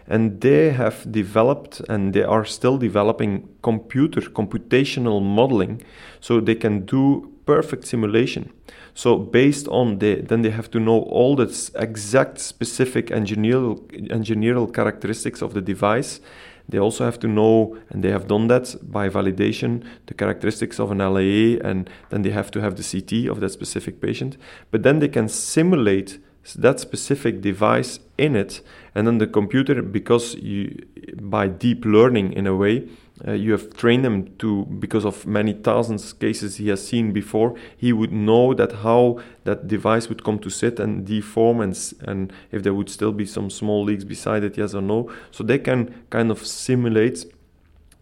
And 0.08 0.40
they 0.40 0.70
have 0.70 1.10
developed 1.10 1.80
and 1.88 2.12
they 2.12 2.22
are 2.24 2.44
still 2.44 2.78
developing 2.78 3.48
computer 3.62 4.20
computational 4.20 5.22
modeling 5.22 5.82
so 6.20 6.40
they 6.40 6.54
can 6.54 6.86
do 6.86 7.32
perfect 7.46 7.86
simulation 7.86 8.52
so 8.94 9.16
based 9.16 9.68
on 9.68 9.98
the, 9.98 10.16
then 10.16 10.42
they 10.42 10.50
have 10.50 10.70
to 10.72 10.80
know 10.80 11.00
all 11.02 11.36
the 11.36 11.70
exact 11.76 12.38
specific 12.38 13.10
engineering 13.10 14.08
engineering 14.10 14.70
characteristics 14.72 15.42
of 15.42 15.54
the 15.54 15.60
device. 15.60 16.20
They 16.68 16.78
also 16.78 17.04
have 17.04 17.18
to 17.20 17.28
know, 17.28 17.76
and 17.90 18.04
they 18.04 18.10
have 18.10 18.28
done 18.28 18.46
that 18.48 18.76
by 18.82 19.08
validation, 19.08 19.84
the 20.06 20.14
characteristics 20.14 20.78
of 20.78 20.90
an 20.90 20.98
LAA, 20.98 21.58
and 21.68 21.90
then 22.10 22.22
they 22.22 22.30
have 22.30 22.50
to 22.52 22.60
have 22.60 22.76
the 22.76 22.84
CT 22.84 23.28
of 23.28 23.40
that 23.40 23.50
specific 23.50 24.00
patient. 24.00 24.36
But 24.70 24.82
then 24.82 25.00
they 25.00 25.08
can 25.08 25.28
simulate 25.28 26.18
that 26.56 26.80
specific 26.80 27.40
device 27.40 27.98
in 28.16 28.36
it, 28.36 28.62
and 28.94 29.06
then 29.06 29.18
the 29.18 29.26
computer, 29.26 29.82
because 29.82 30.34
you, 30.36 30.84
by 31.20 31.48
deep 31.48 31.84
learning 31.84 32.32
in 32.32 32.46
a 32.46 32.54
way, 32.54 32.88
uh, 33.26 33.32
you 33.32 33.52
have 33.52 33.74
trained 33.74 34.04
him 34.04 34.34
to 34.38 34.64
because 34.64 35.04
of 35.04 35.26
many 35.26 35.52
thousands 35.52 36.12
cases 36.12 36.56
he 36.56 36.68
has 36.68 36.86
seen 36.86 37.12
before 37.12 37.54
he 37.76 37.92
would 37.92 38.12
know 38.12 38.52
that 38.54 38.72
how 38.72 39.20
that 39.44 39.68
device 39.68 40.08
would 40.08 40.24
come 40.24 40.38
to 40.38 40.50
sit 40.50 40.80
and 40.80 41.06
deform 41.06 41.60
and 41.60 41.94
and 42.02 42.32
if 42.50 42.62
there 42.62 42.74
would 42.74 42.90
still 42.90 43.12
be 43.12 43.24
some 43.24 43.48
small 43.48 43.84
leaks 43.84 44.04
beside 44.04 44.42
it 44.42 44.58
yes 44.58 44.74
or 44.74 44.82
no. 44.82 45.10
So 45.30 45.44
they 45.44 45.58
can 45.58 45.94
kind 46.10 46.30
of 46.30 46.44
simulate 46.46 47.24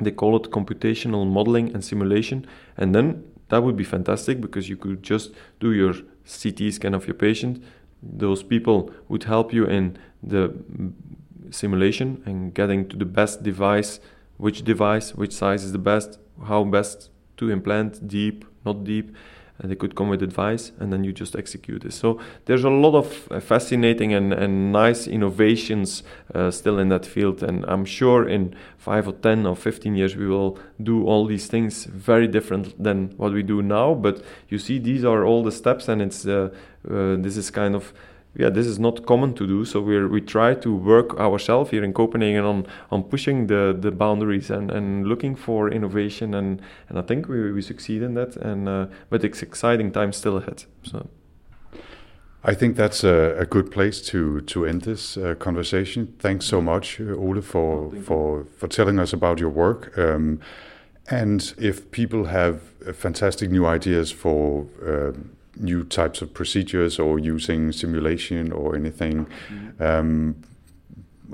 they 0.00 0.10
call 0.10 0.36
it 0.36 0.50
computational 0.50 1.26
modeling 1.26 1.74
and 1.74 1.84
simulation. 1.84 2.46
And 2.76 2.94
then 2.94 3.24
that 3.48 3.62
would 3.62 3.76
be 3.76 3.84
fantastic 3.84 4.40
because 4.40 4.68
you 4.68 4.76
could 4.76 5.02
just 5.02 5.32
do 5.60 5.72
your 5.72 5.94
CT 6.24 6.72
scan 6.72 6.94
of 6.94 7.06
your 7.06 7.14
patient. 7.14 7.62
Those 8.02 8.42
people 8.42 8.90
would 9.08 9.24
help 9.24 9.52
you 9.52 9.66
in 9.66 9.98
the 10.22 10.54
simulation 11.50 12.22
and 12.24 12.54
getting 12.54 12.88
to 12.88 12.96
the 12.96 13.04
best 13.04 13.42
device 13.42 14.00
which 14.40 14.64
device, 14.64 15.14
which 15.14 15.32
size 15.32 15.62
is 15.64 15.72
the 15.72 15.78
best, 15.78 16.18
how 16.46 16.64
best 16.64 17.10
to 17.36 17.50
implant, 17.50 18.08
deep, 18.08 18.44
not 18.64 18.84
deep, 18.84 19.14
and 19.58 19.70
they 19.70 19.76
could 19.76 19.94
come 19.94 20.08
with 20.08 20.22
advice, 20.22 20.72
and 20.80 20.90
then 20.90 21.04
you 21.04 21.12
just 21.12 21.36
execute 21.36 21.84
it. 21.84 21.92
So 21.92 22.18
there's 22.46 22.64
a 22.64 22.70
lot 22.70 22.94
of 22.94 23.30
uh, 23.30 23.40
fascinating 23.40 24.14
and, 24.14 24.32
and 24.32 24.72
nice 24.72 25.06
innovations 25.06 26.02
uh, 26.34 26.50
still 26.50 26.78
in 26.78 26.88
that 26.88 27.04
field, 27.04 27.42
and 27.42 27.66
I'm 27.68 27.84
sure 27.84 28.26
in 28.26 28.54
five 28.78 29.06
or 29.06 29.12
ten 29.12 29.44
or 29.44 29.54
fifteen 29.54 29.94
years 29.94 30.16
we 30.16 30.26
will 30.26 30.58
do 30.82 31.04
all 31.04 31.26
these 31.26 31.46
things 31.46 31.84
very 31.84 32.26
different 32.26 32.82
than 32.82 33.12
what 33.18 33.32
we 33.32 33.42
do 33.42 33.60
now. 33.60 33.92
But 33.92 34.22
you 34.48 34.58
see, 34.58 34.78
these 34.78 35.04
are 35.04 35.26
all 35.26 35.42
the 35.44 35.52
steps, 35.52 35.88
and 35.88 36.00
it's 36.00 36.26
uh, 36.26 36.48
uh 36.90 37.16
this 37.16 37.36
is 37.36 37.50
kind 37.50 37.74
of 37.74 37.92
yeah, 38.34 38.48
this 38.48 38.66
is 38.66 38.78
not 38.78 39.06
common 39.06 39.34
to 39.34 39.46
do. 39.46 39.64
So 39.64 39.80
we 39.80 40.06
we 40.06 40.20
try 40.20 40.54
to 40.54 40.74
work 40.74 41.18
ourselves 41.18 41.70
here 41.70 41.84
in 41.84 41.92
Copenhagen 41.92 42.44
on 42.44 42.66
on 42.90 43.02
pushing 43.02 43.48
the, 43.48 43.76
the 43.78 43.90
boundaries 43.90 44.50
and, 44.50 44.70
and 44.70 45.06
looking 45.06 45.36
for 45.36 45.68
innovation, 45.68 46.34
and, 46.34 46.60
and 46.88 46.98
I 46.98 47.02
think 47.02 47.28
we, 47.28 47.52
we 47.52 47.62
succeed 47.62 48.02
in 48.02 48.14
that. 48.14 48.36
And 48.36 48.68
uh, 48.68 48.86
but 49.08 49.24
it's 49.24 49.42
exciting 49.42 49.92
times 49.92 50.16
still 50.16 50.36
ahead. 50.36 50.64
So. 50.82 51.08
I 52.42 52.54
think 52.54 52.76
that's 52.76 53.04
a, 53.04 53.36
a 53.38 53.44
good 53.44 53.70
place 53.70 54.00
to 54.12 54.40
to 54.40 54.64
end 54.64 54.82
this 54.82 55.16
uh, 55.16 55.34
conversation. 55.38 56.14
Thanks 56.18 56.46
so 56.46 56.60
much, 56.60 57.00
uh, 57.00 57.14
Ole, 57.14 57.42
for 57.42 57.90
for 58.02 58.46
for 58.56 58.68
telling 58.68 58.98
us 58.98 59.12
about 59.12 59.40
your 59.40 59.50
work. 59.50 59.98
Um, 59.98 60.40
and 61.10 61.54
if 61.58 61.90
people 61.90 62.26
have 62.26 62.60
fantastic 62.94 63.50
new 63.50 63.66
ideas 63.66 64.12
for 64.12 64.66
um, 64.86 65.30
new 65.56 65.84
types 65.84 66.22
of 66.22 66.32
procedures 66.32 66.98
or 66.98 67.18
using 67.18 67.72
simulation 67.72 68.52
or 68.52 68.76
anything, 68.76 69.26
um, 69.78 70.36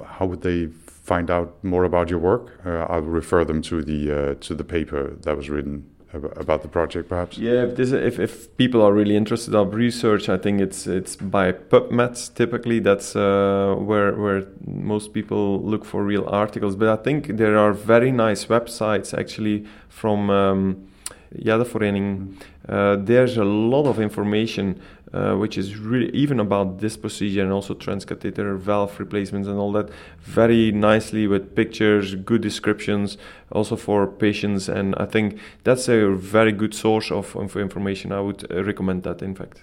how 0.04 0.26
would 0.26 0.42
they 0.42 0.66
find 0.66 1.30
out 1.30 1.62
more 1.62 1.84
about 1.84 2.10
your 2.10 2.18
work? 2.18 2.60
Uh, 2.64 2.86
I'll 2.88 3.02
refer 3.02 3.44
them 3.44 3.62
to 3.62 3.82
the 3.82 4.00
uh, 4.12 4.34
to 4.40 4.54
the 4.54 4.64
paper 4.64 5.16
that 5.22 5.36
was 5.36 5.48
written 5.48 5.84
about 6.12 6.62
the 6.62 6.68
project, 6.68 7.08
perhaps. 7.08 7.36
Yeah, 7.38 7.64
if, 7.64 7.76
this, 7.76 7.92
if, 7.92 8.18
if 8.18 8.56
people 8.56 8.80
are 8.82 8.92
really 8.92 9.16
interested 9.16 9.54
of 9.54 9.74
research, 9.74 10.28
I 10.28 10.38
think 10.38 10.60
it's 10.60 10.86
it's 10.86 11.16
by 11.16 11.52
PubMed. 11.52 12.34
Typically, 12.34 12.80
that's 12.80 13.14
uh, 13.16 13.74
where 13.78 14.14
where 14.14 14.46
most 14.66 15.12
people 15.12 15.60
look 15.62 15.84
for 15.84 16.04
real 16.04 16.26
articles. 16.28 16.76
But 16.76 16.88
I 16.88 17.02
think 17.02 17.36
there 17.36 17.56
are 17.58 17.72
very 17.72 18.12
nice 18.12 18.46
websites 18.46 19.16
actually 19.16 19.66
from. 19.88 20.30
Um, 20.30 20.88
Hjerteforeningen. 21.34 22.36
Uh, 22.68 22.96
there's 22.96 23.36
a 23.36 23.44
lot 23.44 23.86
of 23.86 24.00
information 24.00 24.80
uh, 25.12 25.34
which 25.34 25.56
is 25.56 25.76
really 25.76 26.10
even 26.10 26.40
about 26.40 26.80
this 26.80 26.96
procedure 26.96 27.42
and 27.42 27.52
also 27.52 27.74
transcatheter 27.74 28.58
valve 28.58 28.98
replacements 28.98 29.48
and 29.48 29.58
all 29.58 29.72
that 29.72 29.88
very 30.20 30.72
nicely 30.72 31.26
with 31.26 31.54
pictures, 31.54 32.14
good 32.14 32.40
descriptions, 32.40 33.16
also 33.52 33.76
for 33.76 34.06
patients. 34.06 34.68
And 34.68 34.94
I 34.96 35.06
think 35.06 35.38
that's 35.64 35.88
a 35.88 36.10
very 36.10 36.52
good 36.52 36.74
source 36.74 37.10
of, 37.10 37.36
of 37.36 37.56
information. 37.56 38.12
I 38.12 38.20
would 38.20 38.50
uh, 38.50 38.64
recommend 38.64 39.04
that, 39.04 39.22
in 39.22 39.34
fact. 39.34 39.62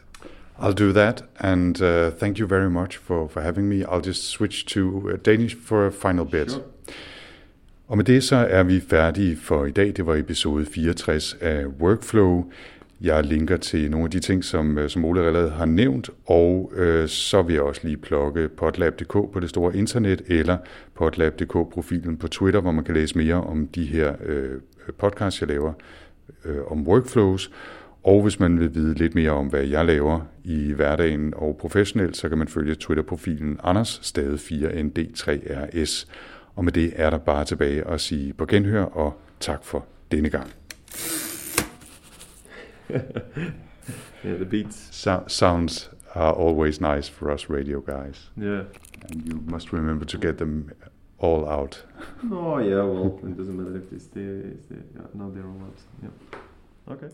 I'll 0.58 0.74
do 0.74 0.94
that, 0.94 1.24
and 1.40 1.82
uh, 1.82 2.12
thank 2.12 2.38
you 2.38 2.46
very 2.46 2.70
much 2.70 2.98
for, 2.98 3.28
for 3.28 3.42
having 3.42 3.68
me. 3.68 3.84
I'll 3.84 4.02
just 4.02 4.24
switch 4.26 4.66
to 4.68 5.12
uh, 5.14 5.18
Danish 5.22 5.56
for 5.56 5.88
a 5.88 5.92
final 5.92 6.26
bit. 6.26 6.52
Sure. 6.52 6.64
Og 7.88 7.98
med 7.98 8.06
det 8.06 8.24
så 8.24 8.36
er 8.36 8.64
vi 8.64 8.80
færdige 8.80 9.36
for 9.38 9.66
i 9.66 9.72
dag. 9.72 9.94
Det 9.96 10.06
var 10.06 10.16
episode 10.16 10.66
64 10.66 11.38
af 11.42 11.66
Workflow. 11.66 12.52
Jeg 13.02 13.24
linker 13.24 13.58
til 13.58 13.92
nogle 13.92 14.06
af 14.06 14.12
de 14.12 14.20
ting, 14.20 14.44
som, 14.44 14.78
øh, 14.78 14.90
som 14.90 15.06
Ole 15.06 15.26
allerede 15.26 15.50
har 15.52 15.66
nævnt, 15.66 16.10
og 16.26 16.72
øh, 16.76 17.08
så 17.08 17.42
vil 17.42 17.54
jeg 17.54 17.62
også 17.64 17.82
lige 17.84 17.98
plukke 17.98 18.50
potlab.dk 18.50 19.14
på 19.14 19.40
det 19.42 19.50
store 19.50 19.76
internet, 19.78 20.22
eller 20.28 20.58
potlab.dk-profilen 20.96 22.18
på 22.18 22.28
Twitter, 22.28 22.62
hvor 22.62 22.72
man 22.72 22.84
kan 22.84 22.94
læse 22.94 23.18
mere 23.18 23.36
om 23.36 23.68
de 23.68 23.86
her 23.86 24.14
øh, 24.26 24.60
podcasts, 24.98 25.42
jeg 25.42 25.50
laver 25.50 25.74
øh, 26.46 26.58
om 26.68 26.88
workflows. 26.88 27.52
Og 28.04 28.22
hvis 28.22 28.40
man 28.40 28.60
vil 28.60 28.76
vide 28.76 28.94
lidt 28.94 29.16
mere 29.16 29.32
om, 29.32 29.48
hvad 29.48 29.64
jeg 29.64 29.86
laver 29.86 30.20
i 30.44 30.72
hverdagen 30.72 31.34
og 31.36 31.58
professionelt, 31.60 32.18
så 32.18 32.30
kan 32.30 32.38
man 32.38 32.48
følge 32.48 32.76
Twitter-profilen 32.76 33.60
Anders, 33.64 34.00
stadig 34.04 34.40
4ND3RS. 34.40 36.08
Og 36.56 36.64
med 36.66 36.72
det 36.74 36.94
er 36.96 37.10
der 37.10 37.18
bare 37.18 37.46
tilbage 37.46 37.88
at 37.88 38.02
sige 38.02 38.34
på 38.34 38.46
genhør 38.46 38.84
og 38.84 39.14
tak 39.40 39.64
for 39.64 39.86
denne 40.12 40.30
gang. 40.30 40.52
yeah, 44.26 44.36
the 44.38 44.46
beats. 44.46 44.76
So- 44.92 45.28
sounds 45.28 45.92
are 46.16 46.34
always 46.34 46.82
nice 46.82 47.12
for 47.12 47.32
us 47.34 47.50
radio 47.50 47.80
guys. 47.82 48.32
Yeah. 48.38 48.66
And 49.10 49.26
you 49.26 49.42
must 49.48 49.74
remember 49.74 50.06
to 50.06 50.18
get 50.18 50.38
them 50.38 50.70
all 51.20 51.46
out. 51.48 51.86
oh 52.32 52.60
yeah, 52.60 52.84
well, 52.84 53.20
it 53.24 53.38
doesn't 53.38 53.58
matter 53.58 53.76
if 53.78 53.90
they 53.90 54.00
stay, 54.00 54.58
stay 54.66 54.76
yeah, 54.96 55.08
no, 55.14 55.32
they're 55.32 55.48
all 55.48 55.62
out. 55.68 55.80
Yeah. 56.04 56.94
Okay. 56.94 57.10